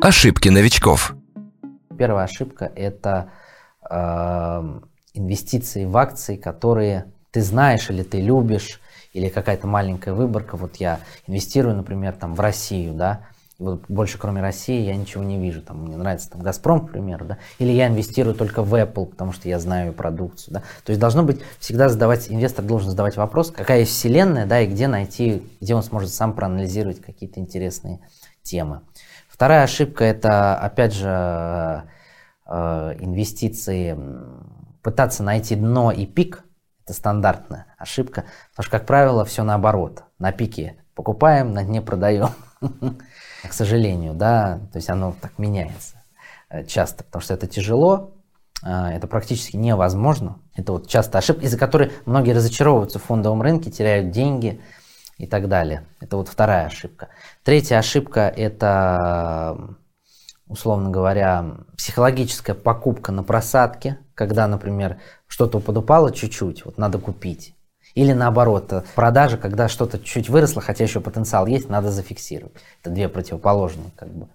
Ошибки 0.00 0.48
новичков. 0.48 1.14
Первая 1.96 2.24
ошибка– 2.24 2.64
это 2.76 3.30
э, 3.88 4.80
инвестиции 5.14 5.84
в 5.84 5.96
акции, 5.96 6.36
которые 6.36 7.12
ты 7.30 7.42
знаешь 7.42 7.90
или 7.90 8.02
ты 8.02 8.20
любишь, 8.20 8.80
или 9.12 9.28
какая-то 9.28 9.66
маленькая 9.66 10.14
выборка. 10.14 10.56
Вот 10.56 10.76
я 10.76 11.00
инвестирую, 11.26 11.76
например, 11.76 12.14
там 12.14 12.34
в 12.34 12.40
Россию, 12.40 12.94
да, 12.94 13.26
вот 13.58 13.86
больше 13.88 14.18
кроме 14.18 14.40
России 14.40 14.82
я 14.82 14.94
ничего 14.94 15.24
не 15.24 15.36
вижу. 15.38 15.62
Там, 15.62 15.84
мне 15.84 15.96
нравится 15.96 16.30
там, 16.30 16.42
Газпром, 16.42 16.86
к 16.86 16.92
примеру, 16.92 17.24
да? 17.24 17.38
или 17.58 17.72
я 17.72 17.88
инвестирую 17.88 18.34
только 18.34 18.62
в 18.62 18.72
Apple, 18.74 19.06
потому 19.06 19.32
что 19.32 19.48
я 19.48 19.58
знаю 19.58 19.92
продукцию. 19.92 20.54
Да? 20.54 20.60
То 20.84 20.90
есть 20.90 21.00
должно 21.00 21.24
быть 21.24 21.40
всегда 21.58 21.88
задавать, 21.88 22.30
инвестор 22.30 22.64
должен 22.64 22.90
задавать 22.90 23.16
вопрос, 23.16 23.50
какая 23.50 23.80
есть 23.80 23.92
вселенная, 23.92 24.46
да, 24.46 24.60
и 24.60 24.68
где 24.68 24.86
найти, 24.86 25.44
где 25.60 25.74
он 25.74 25.82
сможет 25.82 26.10
сам 26.10 26.34
проанализировать 26.34 27.00
какие-то 27.00 27.40
интересные 27.40 28.00
темы. 28.42 28.82
Вторая 29.28 29.64
ошибка 29.64 30.04
это, 30.04 30.56
опять 30.56 30.94
же, 30.94 31.84
э, 32.46 32.96
инвестиции, 33.00 33.98
пытаться 34.82 35.22
найти 35.24 35.56
дно 35.56 35.90
и 35.90 36.06
пик, 36.06 36.44
это 36.84 36.94
стандартная 36.94 37.66
ошибка, 37.76 38.24
потому 38.50 38.64
что, 38.64 38.70
как 38.70 38.86
правило, 38.86 39.24
все 39.24 39.42
наоборот. 39.42 40.04
На 40.18 40.32
пике 40.32 40.76
покупаем, 40.94 41.52
на 41.52 41.64
дне 41.64 41.82
продаем. 41.82 42.30
к 43.46 43.52
сожалению, 43.52 44.14
да, 44.14 44.60
то 44.72 44.78
есть 44.78 44.90
оно 44.90 45.14
так 45.20 45.38
меняется 45.38 46.02
э, 46.50 46.64
часто, 46.64 47.04
потому 47.04 47.22
что 47.22 47.34
это 47.34 47.46
тяжело, 47.46 48.12
э, 48.64 48.68
это 48.68 49.06
практически 49.06 49.56
невозможно. 49.56 50.38
Это 50.54 50.72
вот 50.72 50.88
часто 50.88 51.18
ошибка, 51.18 51.44
из-за 51.44 51.58
которой 51.58 51.92
многие 52.04 52.32
разочаровываются 52.32 52.98
в 52.98 53.04
фондовом 53.04 53.42
рынке, 53.42 53.70
теряют 53.70 54.10
деньги 54.10 54.60
и 55.18 55.26
так 55.26 55.48
далее. 55.48 55.84
Это 56.00 56.16
вот 56.16 56.28
вторая 56.28 56.66
ошибка. 56.66 57.08
Третья 57.44 57.78
ошибка– 57.78 58.32
это, 58.36 59.76
условно 60.48 60.90
говоря, 60.90 61.58
психологическая 61.76 62.56
покупка 62.56 63.12
на 63.12 63.22
просадке, 63.22 63.98
когда, 64.14 64.46
например, 64.48 64.98
что-то 65.28 65.60
подупало 65.60 66.12
чуть-чуть, 66.12 66.64
вот 66.64 66.78
надо 66.78 66.98
купить. 66.98 67.54
Или 67.98 68.12
наоборот, 68.12 68.72
э, 68.72 68.84
продажа, 68.94 69.36
когда 69.38 69.66
что-то 69.66 69.98
чуть 69.98 70.28
выросло, 70.28 70.62
хотя 70.62 70.84
еще 70.84 71.00
потенциал 71.00 71.48
есть, 71.48 71.68
надо 71.68 71.90
зафиксировать. 71.90 72.52
Это 72.80 72.90
две 72.90 73.08
противоположные 73.08 73.90
как 73.96 74.08
бы, 74.08 74.28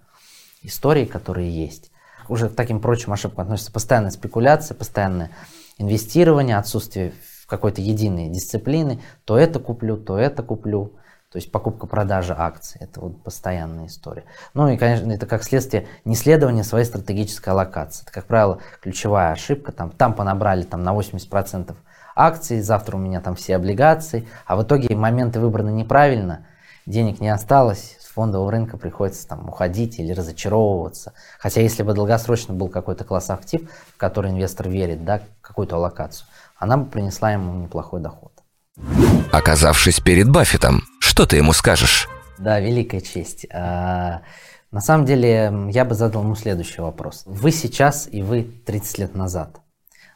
истории, 0.60 1.06
которые 1.06 1.48
есть. 1.48 1.90
Уже 2.28 2.50
к 2.50 2.54
таким 2.54 2.78
прочим 2.78 3.14
ошибкам 3.14 3.44
относится 3.44 3.72
постоянная 3.72 4.10
спекуляция, 4.10 4.74
постоянное 4.74 5.30
инвестирование, 5.78 6.58
отсутствие 6.58 7.14
какой-то 7.46 7.80
единой 7.80 8.28
дисциплины. 8.28 9.00
То 9.24 9.38
это 9.38 9.58
куплю, 9.60 9.96
то 9.96 10.18
это 10.18 10.42
куплю. 10.42 10.92
То 11.32 11.38
есть 11.38 11.50
покупка-продажа 11.50 12.36
акций. 12.38 12.82
Это 12.82 13.00
вот 13.00 13.22
постоянная 13.22 13.86
история. 13.86 14.24
Ну 14.52 14.68
и, 14.68 14.76
конечно, 14.76 15.10
это 15.10 15.24
как 15.24 15.42
следствие 15.42 15.86
неследования 16.04 16.64
своей 16.64 16.84
стратегической 16.84 17.54
аллокации. 17.54 18.02
Это, 18.02 18.12
как 18.12 18.26
правило, 18.26 18.58
ключевая 18.82 19.32
ошибка. 19.32 19.72
Там, 19.72 19.90
там 19.90 20.12
понабрали 20.12 20.64
там, 20.64 20.82
на 20.82 20.94
80% 20.94 21.74
акции, 22.14 22.60
завтра 22.60 22.96
у 22.96 23.00
меня 23.00 23.20
там 23.20 23.34
все 23.34 23.56
облигации, 23.56 24.26
а 24.46 24.56
в 24.56 24.62
итоге 24.62 24.94
моменты 24.94 25.40
выбраны 25.40 25.70
неправильно, 25.70 26.46
денег 26.86 27.20
не 27.20 27.28
осталось, 27.28 27.96
с 28.00 28.06
фондового 28.06 28.50
рынка 28.50 28.76
приходится 28.76 29.26
там 29.26 29.48
уходить 29.48 29.98
или 29.98 30.12
разочаровываться. 30.12 31.12
Хотя 31.38 31.60
если 31.60 31.82
бы 31.82 31.94
долгосрочно 31.94 32.54
был 32.54 32.68
какой-то 32.68 33.04
класс 33.04 33.30
актив, 33.30 33.62
в 33.94 33.96
который 33.96 34.30
инвестор 34.30 34.68
верит, 34.68 35.04
да, 35.04 35.20
какую-то 35.40 35.76
аллокацию, 35.76 36.26
она 36.56 36.76
бы 36.76 36.86
принесла 36.86 37.32
ему 37.32 37.54
неплохой 37.62 38.00
доход. 38.00 38.32
Оказавшись 39.32 40.00
перед 40.00 40.28
Баффетом, 40.30 40.82
что 41.00 41.26
ты 41.26 41.36
ему 41.36 41.52
скажешь? 41.52 42.08
Да, 42.38 42.58
великая 42.60 43.00
честь. 43.00 43.46
А, 43.52 44.22
на 44.70 44.80
самом 44.80 45.06
деле, 45.06 45.52
я 45.70 45.84
бы 45.84 45.94
задал 45.94 46.22
ему 46.22 46.34
следующий 46.34 46.80
вопрос. 46.80 47.22
Вы 47.26 47.52
сейчас 47.52 48.08
и 48.10 48.22
вы 48.22 48.42
30 48.42 48.98
лет 48.98 49.14
назад 49.14 49.60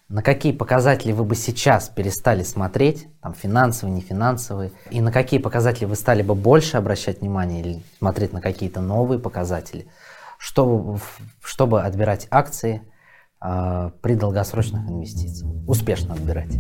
на 0.09 0.22
какие 0.22 0.52
показатели 0.52 1.12
вы 1.12 1.24
бы 1.24 1.34
сейчас 1.34 1.90
перестали 1.90 2.42
смотреть, 2.42 3.09
там 3.20 3.34
финансовые, 3.34 3.94
не 3.94 4.00
финансовые, 4.00 4.72
и 4.90 5.02
на 5.02 5.12
какие 5.12 5.38
показатели 5.38 5.84
вы 5.84 5.96
стали 5.96 6.22
бы 6.22 6.34
больше 6.34 6.78
обращать 6.78 7.20
внимание 7.20 7.61
или 7.61 7.82
смотреть 7.98 8.32
на 8.32 8.40
какие-то 8.40 8.80
новые 8.80 9.18
показатели, 9.18 9.86
чтобы, 10.38 10.98
чтобы 11.42 11.82
отбирать 11.82 12.26
акции 12.30 12.80
э, 13.42 13.90
при 14.00 14.14
долгосрочных 14.14 14.88
инвестициях, 14.88 15.52
успешно 15.66 16.14
отбирать. 16.14 16.56